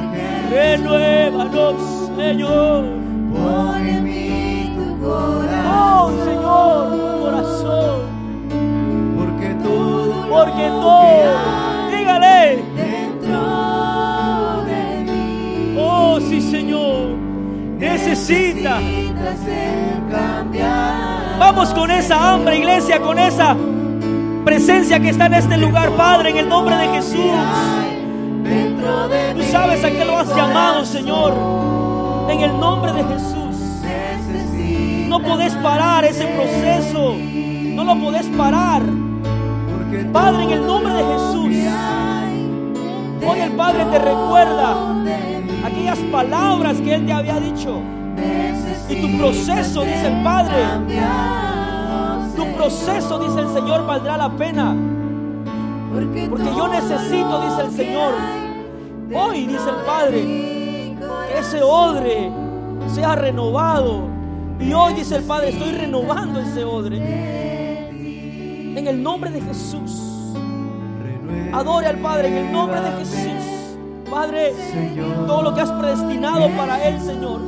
Renuévanos, 0.49 1.75
Señor. 2.17 2.85
Pon 3.33 3.87
en 3.87 4.03
mí 4.03 4.73
tu 4.75 4.99
corazón, 5.05 5.67
Oh, 5.73 6.11
Señor, 6.25 6.91
tu 6.91 7.21
corazón. 7.21 8.01
porque 9.15 9.49
todo 9.63 10.27
Porque 10.29 10.67
todo, 10.81 11.91
dígale. 11.95 12.70
Necesita. 17.81 18.79
Vamos 21.39 21.73
con 21.73 21.89
esa 21.89 22.33
hambre, 22.33 22.59
iglesia, 22.59 22.99
con 22.99 23.17
esa 23.17 23.57
presencia 24.45 24.99
que 24.99 25.09
está 25.09 25.25
en 25.25 25.33
este 25.33 25.57
lugar, 25.57 25.89
Padre, 25.97 26.29
en 26.29 26.37
el 26.37 26.47
nombre 26.49 26.77
de 26.77 26.87
Jesús. 26.89 27.31
Tú 29.35 29.41
sabes 29.51 29.83
a 29.83 29.89
qué 29.89 30.05
lo 30.05 30.19
has 30.19 30.35
llamado, 30.35 30.85
Señor. 30.85 31.33
En 32.29 32.41
el 32.41 32.59
nombre 32.59 32.93
de 32.93 33.03
Jesús. 33.03 33.81
No 35.07 35.19
podés 35.19 35.53
parar 35.55 36.05
ese 36.05 36.27
proceso. 36.27 37.15
No 37.15 37.83
lo 37.83 37.99
podés 37.99 38.27
parar. 38.27 38.83
Padre, 40.13 40.43
en 40.43 40.51
el 40.51 40.67
nombre 40.67 40.93
de 40.93 41.03
Jesús. 41.03 41.55
Hoy 43.27 43.39
el 43.39 43.51
Padre 43.53 43.85
te 43.85 43.97
recuerda 43.97 45.30
aquellas 45.81 45.99
palabras 46.11 46.79
que 46.79 46.93
Él 46.93 47.05
te 47.05 47.13
había 47.13 47.39
dicho. 47.39 47.81
Y 48.89 49.01
tu 49.01 49.17
proceso, 49.17 49.83
dice 49.83 50.07
el 50.07 50.23
Padre, 50.23 50.55
tu 52.35 52.45
proceso, 52.55 53.19
dice 53.19 53.39
el 53.39 53.49
Señor, 53.49 53.85
valdrá 53.85 54.17
la 54.17 54.29
pena. 54.29 54.75
porque 55.93 56.27
Porque 56.29 56.45
yo 56.45 56.67
necesito, 56.67 57.41
dice 57.41 57.61
el 57.61 57.71
Señor, 57.71 58.13
hoy, 59.13 59.47
dice 59.47 59.69
el 59.69 59.85
Padre, 59.85 60.21
que 60.21 61.39
ese 61.39 61.61
odre 61.63 62.31
sea 62.93 63.15
renovado, 63.15 64.09
Y 64.59 64.73
hoy 64.73 64.93
dice 64.93 65.15
el 65.15 65.23
Padre, 65.23 65.49
estoy 65.49 65.71
renovando 65.71 66.39
ese 66.39 66.63
odre. 66.63 66.97
En 68.77 68.87
el 68.87 69.01
nombre 69.01 69.31
de 69.31 69.41
Jesús. 69.41 69.99
Adore 71.51 71.87
al 71.87 71.97
Padre 71.97 72.27
en 72.27 72.45
el 72.45 72.51
nombre 72.51 72.79
de 72.79 72.91
Jesús. 72.99 73.40
Padre, 74.11 74.53
todo 75.25 75.41
lo 75.41 75.53
que 75.53 75.61
has 75.61 75.71
predestinado 75.71 76.49
para 76.57 76.85
Él, 76.85 76.99
Señor. 76.99 77.39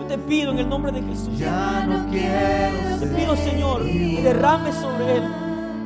Yo 0.00 0.06
te 0.08 0.16
pido 0.16 0.50
en 0.52 0.60
el 0.60 0.68
nombre 0.68 0.90
de 0.90 1.02
Jesús. 1.02 1.38
Ya 1.38 1.84
no 1.86 2.08
quiero 2.10 2.98
Te 2.98 3.06
pido, 3.08 3.36
Señor, 3.36 3.84
que 3.84 4.22
derrames 4.22 4.74
sobre 4.76 5.18
Él 5.18 5.22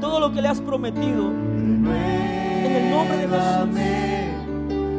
todo 0.00 0.20
lo 0.20 0.32
que 0.32 0.40
le 0.42 0.48
has 0.48 0.60
prometido. 0.60 1.28
En 1.28 2.72
el 2.72 2.90
nombre 2.90 3.16
de 3.16 3.28
Jesús. 3.28 3.80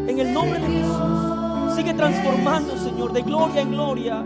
En 0.10 0.20
el 0.20 0.34
nombre 0.34 0.60
de 0.60 0.68
Jesús. 0.68 1.76
Sigue 1.76 1.94
transformando, 1.94 2.78
Señor, 2.78 3.14
de 3.14 3.22
gloria 3.22 3.62
en 3.62 3.72
gloria. 3.72 4.24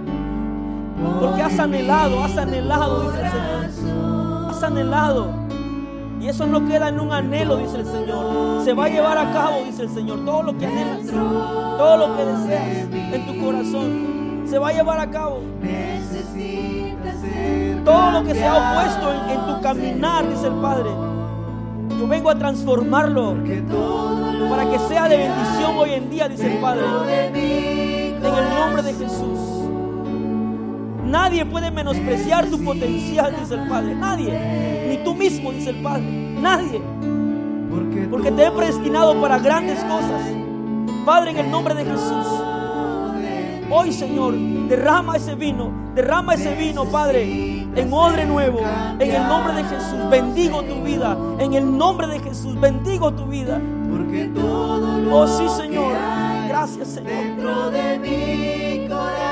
Porque 1.20 1.44
has 1.44 1.60
anhelado, 1.60 2.24
has 2.24 2.38
anhelado, 2.38 3.04
dice 3.04 3.22
el 3.22 3.72
Señor. 3.72 4.50
Has 4.50 4.64
anhelado. 4.64 5.41
Y 6.22 6.28
eso 6.28 6.46
no 6.46 6.64
queda 6.68 6.90
en 6.90 7.00
un 7.00 7.12
anhelo, 7.12 7.58
dice 7.58 7.78
el 7.78 7.86
Señor. 7.86 8.64
Se 8.64 8.74
va 8.74 8.86
a 8.86 8.90
llevar 8.90 9.18
a 9.18 9.34
cabo, 9.34 9.64
dice 9.66 9.82
el 9.82 9.90
Señor. 9.90 10.24
Todo 10.24 10.44
lo 10.44 10.56
que 10.56 10.68
anhelas, 10.68 11.08
todo 11.08 11.98
lo 11.98 12.16
que 12.16 12.26
deseas 12.26 12.68
en 12.94 13.26
tu 13.26 13.44
corazón, 13.44 14.44
se 14.46 14.60
va 14.60 14.70
a 14.70 14.72
llevar 14.72 15.00
a 15.00 15.10
cabo. 15.10 15.40
Todo 17.84 18.12
lo 18.12 18.24
que 18.24 18.36
se 18.36 18.46
ha 18.46 18.54
opuesto 18.54 19.12
en, 19.12 19.30
en 19.32 19.46
tu 19.48 19.62
caminar, 19.62 20.30
dice 20.30 20.46
el 20.46 20.54
Padre. 20.54 20.92
Yo 22.00 22.08
vengo 22.08 22.30
a 22.30 22.36
transformarlo 22.36 23.38
para 24.48 24.70
que 24.70 24.78
sea 24.88 25.10
de 25.10 25.18
bendición 25.18 25.76
hoy 25.76 25.94
en 25.94 26.10
día, 26.12 26.30
dice 26.30 26.54
el 26.54 26.60
Padre. 26.62 26.84
En 27.34 28.26
el 28.26 28.50
nombre 28.60 28.84
de 28.84 28.94
Jesús. 28.94 29.51
Nadie 31.06 31.46
puede 31.46 31.72
menospreciar 31.72 32.46
tu 32.48 32.64
potencial, 32.64 33.36
dice 33.40 33.56
el 33.56 33.68
Padre. 33.68 33.96
Nadie. 33.96 34.88
Ni 34.90 35.04
tú 35.04 35.14
mismo, 35.16 35.52
dice 35.52 35.72
el 35.72 35.78
Padre. 35.82 36.04
Nadie. 36.04 36.82
porque 38.10 38.32
te 38.32 38.46
he 38.46 38.52
predestinado 38.52 39.20
para 39.22 39.40
grandes 39.40 39.80
cosas. 39.84 40.22
Padre, 41.06 41.32
en 41.32 41.38
el 41.38 41.52
nombre 41.52 41.74
de 41.74 41.86
Jesús. 41.86 42.28
Hoy, 43.74 43.94
Señor, 43.94 44.36
derrama 44.68 45.16
ese 45.16 45.34
vino. 45.36 45.72
Derrama 45.96 46.34
ese 46.34 46.54
vino, 46.56 46.86
Padre. 46.86 47.24
En 47.74 47.92
odre 47.92 48.26
nuevo. 48.26 48.60
En 49.00 49.12
el 49.12 49.28
nombre 49.28 49.54
de 49.54 49.64
Jesús. 49.64 50.10
Bendigo 50.10 50.62
tu 50.64 50.82
vida. 50.84 51.18
En 51.40 51.54
el 51.54 51.78
nombre 51.78 52.08
de 52.08 52.20
Jesús. 52.20 52.60
Bendigo 52.60 53.12
tu 53.14 53.26
vida. 53.26 53.60
porque 53.90 54.26
todo 54.26 54.98
lo 55.00 55.18
Oh, 55.22 55.28
sí, 55.28 55.48
Señor. 55.58 55.94
Gracias, 56.50 56.90
Señor. 56.90 57.12
dentro 57.14 57.72
de 57.72 58.00
mi 58.00 58.88
corazón 58.90 59.31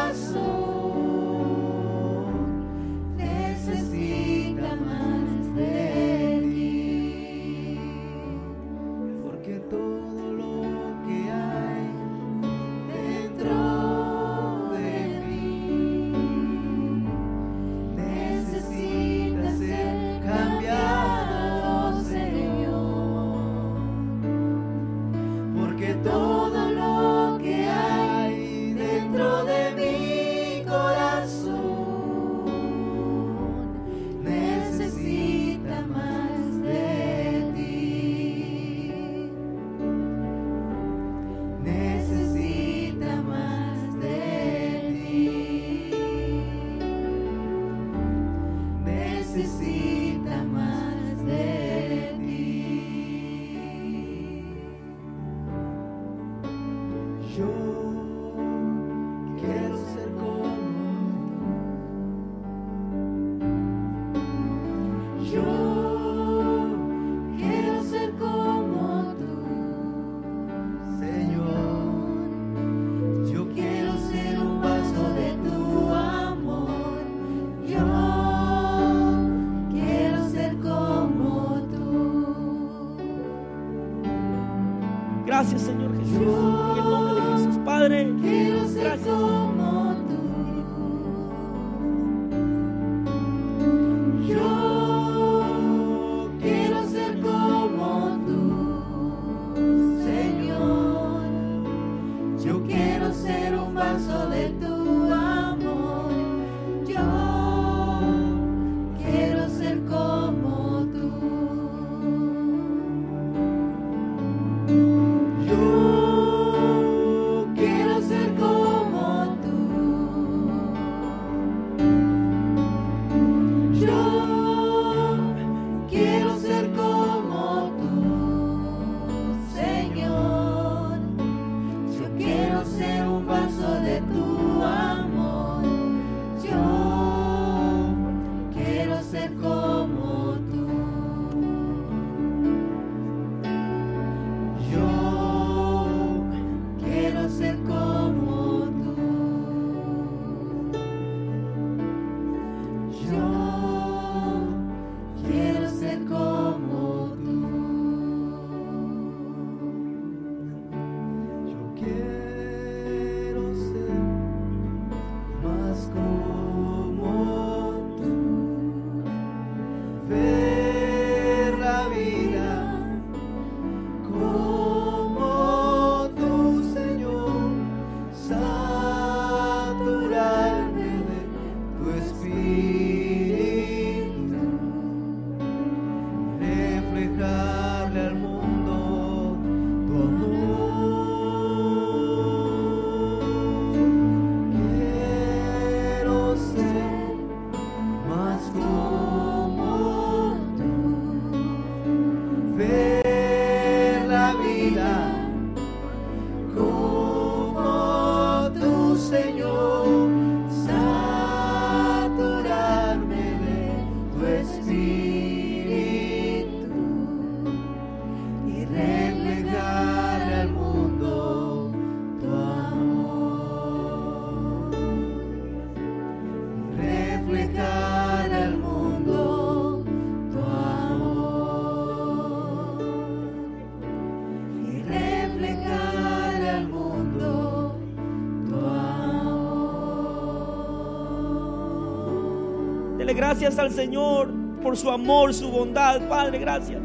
gracias 243.39 243.59
al 243.59 243.71
Señor 243.71 244.27
por 244.61 244.75
su 244.75 244.91
amor, 244.91 245.33
su 245.33 245.49
bondad. 245.49 246.01
Padre, 246.09 246.39
gracias. 246.39 246.81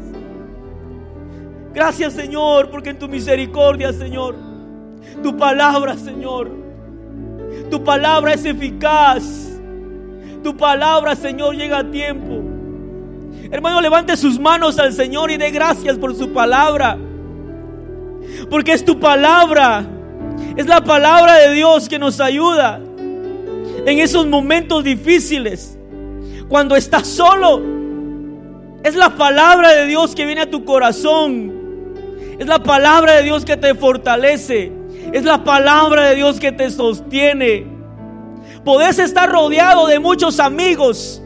Gracias, 1.73 2.13
Señor, 2.13 2.69
porque 2.69 2.91
en 2.91 2.97
tu 2.97 3.09
misericordia, 3.09 3.91
Señor, 3.91 4.37
tu 5.21 5.35
palabra, 5.35 5.97
Señor, 5.97 6.49
tu 7.69 7.83
palabra 7.83 8.35
es 8.35 8.45
eficaz. 8.45 9.59
Tu 10.41 10.55
palabra, 10.55 11.13
Señor, 11.17 11.57
llega 11.57 11.79
a 11.79 11.91
tiempo. 11.91 12.41
Hermano, 13.51 13.81
levante 13.81 14.15
sus 14.15 14.39
manos 14.39 14.79
al 14.79 14.93
Señor 14.93 15.31
y 15.31 15.37
dé 15.37 15.51
gracias 15.51 15.97
por 15.97 16.15
su 16.15 16.31
palabra. 16.31 16.97
Porque 18.49 18.71
es 18.71 18.85
tu 18.85 18.97
palabra. 18.97 19.85
Es 20.55 20.67
la 20.67 20.81
palabra 20.81 21.35
de 21.35 21.53
Dios 21.53 21.89
que 21.89 21.99
nos 21.99 22.21
ayuda 22.21 22.79
en 23.85 23.99
esos 23.99 24.25
momentos 24.25 24.85
difíciles. 24.85 25.74
Cuando 26.49 26.75
estás 26.75 27.07
solo. 27.07 27.61
Es 28.83 28.95
la 28.95 29.15
palabra 29.15 29.73
de 29.73 29.85
Dios 29.87 30.13
que 30.13 30.25
viene 30.25 30.41
a 30.41 30.49
tu 30.49 30.63
corazón. 30.63 31.51
Es 32.37 32.45
la 32.45 32.61
palabra 32.61 33.13
de 33.13 33.23
Dios 33.23 33.43
que 33.43 33.57
te 33.57 33.73
fortalece. 33.73 34.71
Es 35.11 35.23
la 35.23 35.43
palabra 35.43 36.09
de 36.09 36.15
Dios 36.15 36.39
que 36.39 36.51
te 36.51 36.69
sostiene. 36.69 37.65
Podés 38.63 38.99
estar 38.99 39.29
rodeado 39.29 39.87
de 39.87 39.99
muchos 39.99 40.39
amigos. 40.39 41.21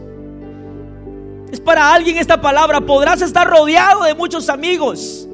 Es 1.52 1.60
para 1.60 1.94
alguien 1.94 2.18
esta 2.18 2.40
palabra. 2.40 2.80
Podrás 2.82 3.22
estar 3.22 3.48
rodeado 3.48 4.04
de 4.04 4.16
muchos 4.16 4.48
amigos. 4.48 5.28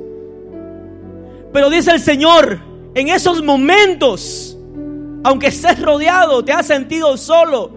Pero 1.53 1.69
dice 1.69 1.91
el 1.91 1.99
Señor, 1.99 2.59
en 2.95 3.09
esos 3.09 3.43
momentos, 3.43 4.57
aunque 5.23 5.47
estés 5.47 5.79
rodeado, 5.81 6.43
te 6.43 6.53
has 6.53 6.65
sentido 6.65 7.17
solo 7.17 7.74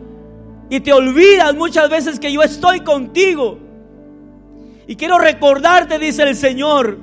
y 0.71 0.81
te 0.81 0.93
olvidas 0.93 1.55
muchas 1.55 1.89
veces 1.89 2.21
que 2.21 2.33
yo 2.33 2.43
estoy 2.43 2.81
contigo. 2.81 3.59
Y 4.87 4.97
quiero 4.97 5.19
recordarte, 5.19 5.99
dice 5.99 6.23
el 6.23 6.37
Señor, 6.37 6.99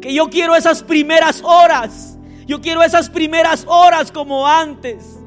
que 0.00 0.12
yo 0.14 0.28
quiero 0.28 0.54
esas 0.54 0.82
primeras 0.82 1.42
horas. 1.44 2.18
Yo 2.46 2.60
quiero 2.60 2.82
esas 2.82 3.08
primeras 3.08 3.64
horas 3.68 4.10
como 4.10 4.46
antes. 4.46 5.18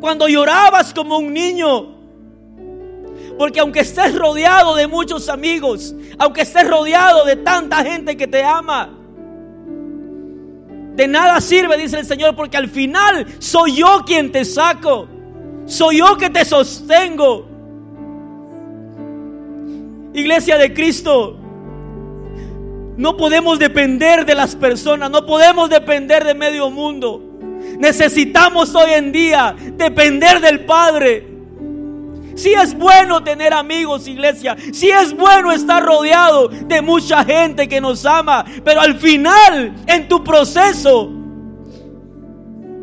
Cuando 0.00 0.28
llorabas 0.28 0.94
como 0.94 1.18
un 1.18 1.32
niño. 1.32 1.94
Porque 3.38 3.60
aunque 3.60 3.80
estés 3.80 4.14
rodeado 4.14 4.76
de 4.76 4.86
muchos 4.86 5.28
amigos, 5.28 5.94
aunque 6.18 6.42
estés 6.42 6.68
rodeado 6.68 7.24
de 7.24 7.36
tanta 7.36 7.82
gente 7.82 8.16
que 8.16 8.28
te 8.28 8.44
ama, 8.44 8.90
de 10.94 11.08
nada 11.08 11.40
sirve, 11.40 11.76
dice 11.76 11.98
el 11.98 12.06
Señor, 12.06 12.36
porque 12.36 12.56
al 12.56 12.68
final 12.68 13.26
soy 13.40 13.74
yo 13.76 14.04
quien 14.06 14.30
te 14.30 14.44
saco. 14.44 15.08
Soy 15.66 15.98
yo 15.98 16.16
que 16.16 16.30
te 16.30 16.44
sostengo. 16.44 17.46
Iglesia 20.12 20.58
de 20.58 20.72
Cristo, 20.72 21.36
no 22.96 23.16
podemos 23.16 23.58
depender 23.58 24.24
de 24.24 24.34
las 24.34 24.54
personas, 24.54 25.10
no 25.10 25.26
podemos 25.26 25.68
depender 25.70 26.24
de 26.24 26.34
medio 26.34 26.70
mundo. 26.70 27.20
Necesitamos 27.78 28.74
hoy 28.74 28.92
en 28.92 29.10
día 29.10 29.56
depender 29.58 30.40
del 30.40 30.64
Padre. 30.64 31.34
Si 32.36 32.52
es 32.52 32.76
bueno 32.76 33.22
tener 33.24 33.52
amigos, 33.52 34.06
iglesia. 34.06 34.56
Si 34.72 34.90
es 34.90 35.16
bueno 35.16 35.50
estar 35.50 35.82
rodeado 35.82 36.48
de 36.48 36.82
mucha 36.82 37.24
gente 37.24 37.68
que 37.68 37.80
nos 37.80 38.04
ama. 38.04 38.44
Pero 38.64 38.80
al 38.80 38.98
final, 38.98 39.74
en 39.86 40.08
tu 40.08 40.22
proceso, 40.22 41.10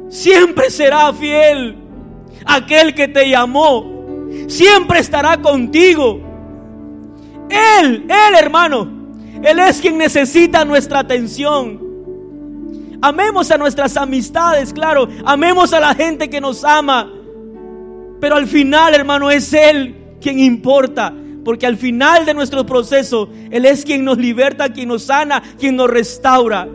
siempre 0.09 0.69
será 0.69 1.13
fiel 1.13 1.80
aquel 2.45 2.93
que 2.93 3.07
te 3.07 3.29
llamó. 3.29 4.29
Siempre 4.47 4.99
estará 4.99 5.41
contigo. 5.41 6.19
Él, 7.49 8.05
Él 8.07 8.35
hermano. 8.37 9.01
Él 9.43 9.59
es 9.59 9.81
quien 9.81 9.97
necesita 9.97 10.63
nuestra 10.65 10.99
atención. 10.99 11.79
Amemos 13.01 13.49
a 13.49 13.57
nuestras 13.57 13.97
amistades, 13.97 14.71
claro. 14.71 15.07
Amemos 15.25 15.73
a 15.73 15.79
la 15.79 15.95
gente 15.95 16.29
que 16.29 16.39
nos 16.39 16.63
ama. 16.63 17.11
Pero 18.19 18.35
al 18.35 18.47
final, 18.47 18.93
hermano, 18.93 19.31
es 19.31 19.51
Él 19.53 19.95
quien 20.21 20.39
importa. 20.39 21.13
Porque 21.43 21.65
al 21.65 21.77
final 21.77 22.25
de 22.25 22.35
nuestro 22.35 22.65
proceso, 22.65 23.29
Él 23.49 23.65
es 23.65 23.83
quien 23.83 24.05
nos 24.05 24.19
liberta, 24.19 24.71
quien 24.71 24.89
nos 24.89 25.03
sana, 25.03 25.41
quien 25.59 25.75
nos 25.75 25.89
restaura. 25.89 26.67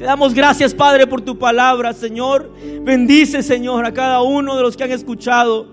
Te 0.00 0.06
damos 0.06 0.32
gracias, 0.32 0.72
Padre, 0.72 1.06
por 1.06 1.20
tu 1.20 1.38
palabra, 1.38 1.92
Señor. 1.92 2.50
Bendice, 2.80 3.42
Señor, 3.42 3.84
a 3.84 3.92
cada 3.92 4.22
uno 4.22 4.56
de 4.56 4.62
los 4.62 4.74
que 4.74 4.84
han 4.84 4.92
escuchado. 4.92 5.66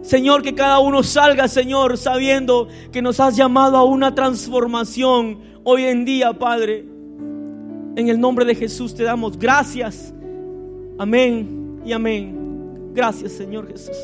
Señor, 0.00 0.40
que 0.40 0.54
cada 0.54 0.78
uno 0.78 1.02
salga, 1.02 1.48
Señor, 1.48 1.98
sabiendo 1.98 2.68
que 2.90 3.02
nos 3.02 3.20
has 3.20 3.36
llamado 3.36 3.76
a 3.76 3.84
una 3.84 4.14
transformación 4.14 5.40
hoy 5.64 5.84
en 5.84 6.06
día, 6.06 6.32
Padre. 6.32 6.86
En 7.96 8.08
el 8.08 8.18
nombre 8.18 8.46
de 8.46 8.54
Jesús 8.54 8.94
te 8.94 9.02
damos 9.02 9.38
gracias. 9.38 10.14
Amén 10.98 11.82
y 11.84 11.92
amén. 11.92 12.92
Gracias, 12.94 13.32
Señor 13.32 13.68
Jesús. 13.68 13.98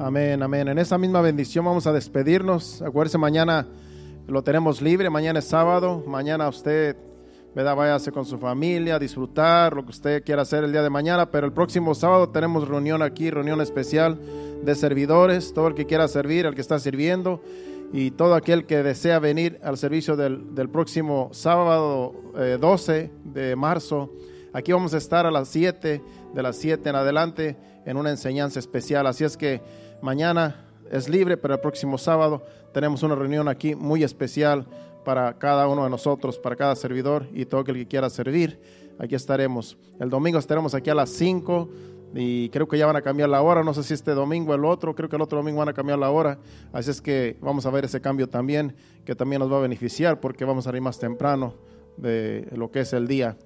Amén, 0.00 0.40
amén. 0.44 0.68
En 0.68 0.78
esa 0.78 0.96
misma 0.96 1.20
bendición 1.20 1.64
vamos 1.64 1.88
a 1.88 1.92
despedirnos. 1.92 2.82
Acuérdese, 2.82 3.18
mañana 3.18 3.66
lo 4.28 4.44
tenemos 4.44 4.80
libre, 4.80 5.10
mañana 5.10 5.40
es 5.40 5.46
sábado, 5.46 6.04
mañana 6.06 6.48
usted, 6.48 6.96
¿verdad? 7.52 7.74
Váyase 7.74 8.12
con 8.12 8.24
su 8.24 8.38
familia, 8.38 8.94
a 8.94 8.98
disfrutar 9.00 9.74
lo 9.74 9.84
que 9.84 9.90
usted 9.90 10.22
quiera 10.22 10.42
hacer 10.42 10.62
el 10.62 10.70
día 10.70 10.84
de 10.84 10.90
mañana, 10.90 11.32
pero 11.32 11.46
el 11.48 11.52
próximo 11.52 11.96
sábado 11.96 12.28
tenemos 12.28 12.68
reunión 12.68 13.02
aquí, 13.02 13.28
reunión 13.28 13.60
especial 13.60 14.20
de 14.62 14.74
servidores, 14.76 15.52
todo 15.52 15.66
el 15.66 15.74
que 15.74 15.86
quiera 15.86 16.06
servir, 16.06 16.46
el 16.46 16.54
que 16.54 16.60
está 16.60 16.78
sirviendo 16.78 17.42
y 17.92 18.12
todo 18.12 18.36
aquel 18.36 18.66
que 18.66 18.84
desea 18.84 19.18
venir 19.18 19.58
al 19.64 19.78
servicio 19.78 20.14
del, 20.14 20.54
del 20.54 20.68
próximo 20.68 21.30
sábado 21.32 22.14
eh, 22.36 22.56
12 22.60 23.10
de 23.24 23.56
marzo. 23.56 24.12
Aquí 24.52 24.72
vamos 24.72 24.94
a 24.94 24.98
estar 24.98 25.26
a 25.26 25.32
las 25.32 25.48
7, 25.48 26.02
de 26.34 26.42
las 26.42 26.56
7 26.56 26.88
en 26.88 26.94
adelante, 26.94 27.56
en 27.84 27.96
una 27.96 28.10
enseñanza 28.10 28.58
especial. 28.60 29.06
Así 29.06 29.24
es 29.24 29.36
que 29.36 29.60
mañana 30.02 30.66
es 30.90 31.08
libre, 31.08 31.36
pero 31.36 31.54
el 31.54 31.60
próximo 31.60 31.98
sábado 31.98 32.44
tenemos 32.72 33.02
una 33.02 33.14
reunión 33.14 33.48
aquí 33.48 33.74
muy 33.74 34.02
especial 34.02 34.66
para 35.04 35.38
cada 35.38 35.68
uno 35.68 35.84
de 35.84 35.90
nosotros, 35.90 36.38
para 36.38 36.56
cada 36.56 36.76
servidor 36.76 37.26
y 37.32 37.44
todo 37.44 37.62
aquel 37.62 37.76
que 37.76 37.86
quiera 37.86 38.10
servir. 38.10 38.60
Aquí 38.98 39.14
estaremos. 39.14 39.78
El 40.00 40.10
domingo 40.10 40.38
estaremos 40.38 40.74
aquí 40.74 40.90
a 40.90 40.94
las 40.94 41.10
5 41.10 41.68
y 42.14 42.48
creo 42.50 42.66
que 42.66 42.78
ya 42.78 42.86
van 42.86 42.96
a 42.96 43.02
cambiar 43.02 43.28
la 43.28 43.42
hora. 43.42 43.62
No 43.62 43.74
sé 43.74 43.82
si 43.82 43.94
este 43.94 44.12
domingo 44.12 44.52
o 44.52 44.54
el 44.54 44.64
otro, 44.64 44.94
creo 44.94 45.08
que 45.08 45.16
el 45.16 45.22
otro 45.22 45.38
domingo 45.38 45.58
van 45.58 45.68
a 45.68 45.72
cambiar 45.72 45.98
la 45.98 46.10
hora. 46.10 46.38
Así 46.72 46.90
es 46.90 47.00
que 47.00 47.36
vamos 47.40 47.64
a 47.66 47.70
ver 47.70 47.84
ese 47.84 48.00
cambio 48.00 48.28
también, 48.28 48.74
que 49.04 49.14
también 49.14 49.40
nos 49.40 49.52
va 49.52 49.58
a 49.58 49.60
beneficiar 49.60 50.20
porque 50.20 50.44
vamos 50.44 50.66
a 50.66 50.74
ir 50.74 50.80
más 50.80 50.98
temprano 50.98 51.54
de 51.96 52.48
lo 52.52 52.70
que 52.70 52.80
es 52.80 52.92
el 52.92 53.06
día. 53.06 53.36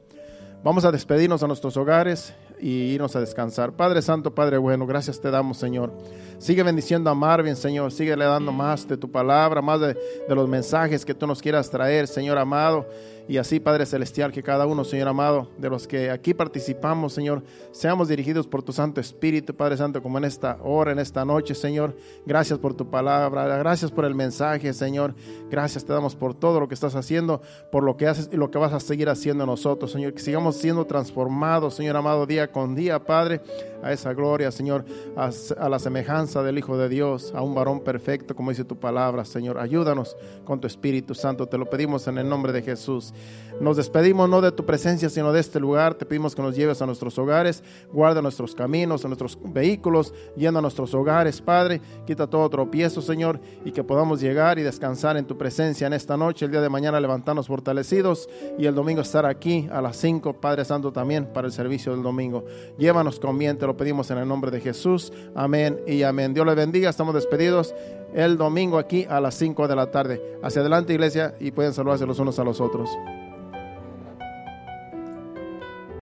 Vamos 0.65 0.85
a 0.85 0.93
despedirnos 0.93 1.43
a 1.43 1.49
nuestros 1.49 1.77
hogares 1.77 2.35
y 2.63 2.95
irnos 2.95 3.17
a 3.17 3.21
descansar. 3.21 3.73
Padre 3.73 4.01
Santo, 4.01 4.35
Padre 4.35 4.57
bueno, 4.57 4.87
gracias 4.87 5.21
te 5.21 5.31
damos, 5.31 5.59
Señor. 5.59 5.93
Sigue 6.39 6.63
bendiciendo 6.63 7.11
a 7.11 7.15
Marvin, 7.15 7.57
Señor. 7.57 7.93
Sigue 7.93 8.17
le 8.17 8.25
dando 8.25 8.53
más 8.53 8.87
de 8.87 8.97
tu 8.97 9.11
palabra, 9.11 9.61
más 9.61 9.81
de, 9.81 9.95
de 10.29 10.35
los 10.35 10.49
mensajes 10.49 11.05
que 11.05 11.13
tú 11.13 11.27
nos 11.27 11.43
quieras 11.43 11.69
traer, 11.69 12.07
Señor 12.07 12.39
amado. 12.39 12.87
Y 13.29 13.37
así, 13.37 13.61
Padre 13.61 13.87
Celestial, 13.87 14.33
que 14.33 14.43
cada 14.43 14.67
uno, 14.67 14.85
Señor 14.85 15.09
amado, 15.09 15.49
de 15.57 15.71
los 15.71 15.87
que 15.87 16.11
aquí 16.11 16.35
participamos, 16.35 17.13
Señor, 17.13 17.43
seamos 17.71 18.09
dirigidos 18.09 18.47
por 18.47 18.63
tu 18.63 18.73
Santo 18.73 19.01
Espíritu, 19.01 19.55
Padre 19.55 19.77
Santo, 19.77 20.03
como 20.03 20.19
en 20.19 20.25
esta 20.25 20.59
hora, 20.63 20.93
en 20.93 20.99
esta 20.99 21.25
noche, 21.25 21.55
Señor. 21.55 21.97
Gracias 22.27 22.59
por 22.59 22.75
tu 22.75 22.91
palabra, 22.91 23.57
gracias 23.59 23.91
por 23.91 24.05
el 24.05 24.15
mensaje, 24.15 24.73
Señor. 24.73 25.15
Gracias 25.51 25.85
te 25.85 25.93
damos 25.93 26.17
por 26.17 26.35
todo 26.35 26.61
lo 26.61 26.69
que 26.69 26.75
estás 26.75 26.97
haciendo, 26.97 27.41
por 27.71 27.85
lo 27.85 27.97
que 27.97 28.09
haces 28.09 28.29
y 28.33 28.37
lo 28.37 28.51
que 28.51 28.59
vas 28.59 28.73
a 28.73 28.81
seguir 28.81 29.09
haciendo 29.09 29.47
nosotros, 29.47 29.93
Señor. 29.93 30.15
Que 30.15 30.21
sigamos 30.21 30.57
siendo 30.57 30.85
transformados, 30.85 31.75
Señor 31.75 31.97
amado, 31.97 32.27
día 32.27 32.51
con 32.51 32.75
día, 32.75 33.05
Padre, 33.05 33.41
a 33.83 33.93
esa 33.93 34.13
gloria, 34.13 34.51
Señor, 34.51 34.85
a, 35.17 35.31
a 35.59 35.69
la 35.69 35.79
semejanza 35.79 36.43
del 36.43 36.59
Hijo 36.59 36.77
de 36.77 36.89
Dios, 36.89 37.33
a 37.35 37.43
un 37.43 37.55
varón 37.55 37.81
perfecto, 37.81 38.35
como 38.35 38.51
dice 38.51 38.65
tu 38.65 38.77
palabra, 38.77 39.25
Señor. 39.25 39.59
Ayúdanos 39.59 40.17
con 40.45 40.61
tu 40.61 40.67
Espíritu 40.67 41.15
Santo, 41.15 41.47
te 41.47 41.59
lo 41.59 41.71
pedimos 41.71 42.07
en 42.09 42.19
el 42.19 42.29
nombre 42.29 42.53
de 42.53 42.63
Jesús. 42.63 43.13
Nos 43.61 43.77
despedimos 43.77 44.29
no 44.29 44.41
de 44.41 44.51
tu 44.51 44.65
presencia, 44.65 45.09
sino 45.09 45.33
de 45.33 45.41
este 45.41 45.61
lugar. 45.61 45.95
Te 45.95 46.07
pedimos 46.07 46.35
que 46.35 46.43
nos 46.43 46.57
lleves 46.57 46.83
a 46.83 46.87
nuestros 46.87 47.19
hogares, 47.19 47.63
guarda 47.93 48.23
nuestros 48.23 48.55
caminos, 48.55 49.05
a 49.05 49.09
nuestros 49.09 49.39
vehículos, 49.41 50.13
llena 50.37 50.61
nuestros 50.61 50.95
hogares, 50.95 51.41
Padre. 51.41 51.81
Quita 52.07 52.27
todo 52.27 52.49
tropiezo, 52.49 53.03
Señor, 53.03 53.41
y 53.65 53.73
que 53.73 53.85
podamos 53.85 54.21
llegar 54.21 54.59
y 54.59 54.63
descansar 54.63 55.17
en 55.17 55.27
tu 55.27 55.37
presencia 55.37 55.87
en 55.87 55.93
esta 55.93 56.17
noche. 56.17 56.47
El 56.47 56.51
día 56.51 56.61
de 56.61 56.69
mañana 56.69 56.99
levantarnos 56.99 57.47
fortalecidos 57.47 58.29
y 58.59 58.67
el 58.67 58.75
domingo 58.75 59.03
estar 59.03 59.27
aquí 59.27 59.69
a 59.71 59.81
las 59.81 59.97
5, 59.97 60.41
Padre 60.41 60.65
Santo, 60.65 60.93
también 60.93 61.27
para 61.27 61.47
el 61.47 61.53
servicio 61.53 61.93
del 61.93 62.03
domingo. 62.03 62.45
Llévanos 62.79 63.21
con 63.21 63.39
bien, 63.39 63.59
te 63.59 63.67
lo 63.67 63.77
pedimos 63.77 64.11
en 64.11 64.19
el 64.19 64.27
nombre 64.27 64.51
de 64.51 64.61
Jesús. 64.61 65.13
Amén 65.35 65.81
y 65.87 66.03
amén. 66.03 66.35
Dios 66.35 66.47
le 66.47 66.55
bendiga. 66.55 66.91
Estamos 66.91 67.15
despedidos 67.15 67.75
el 68.15 68.37
domingo 68.37 68.79
aquí 68.79 69.07
a 69.09 69.21
las 69.21 69.35
5 69.35 69.69
de 69.69 69.77
la 69.77 69.91
tarde. 69.91 70.39
Hacia 70.43 70.61
adelante, 70.61 70.93
iglesia, 70.93 71.35
y 71.41 71.51
pueden 71.51 71.73
saludarse 71.73 72.07
los 72.07 72.19
unos 72.19 72.39
a 72.39 72.45
los 72.45 72.61
otros. 72.61 72.91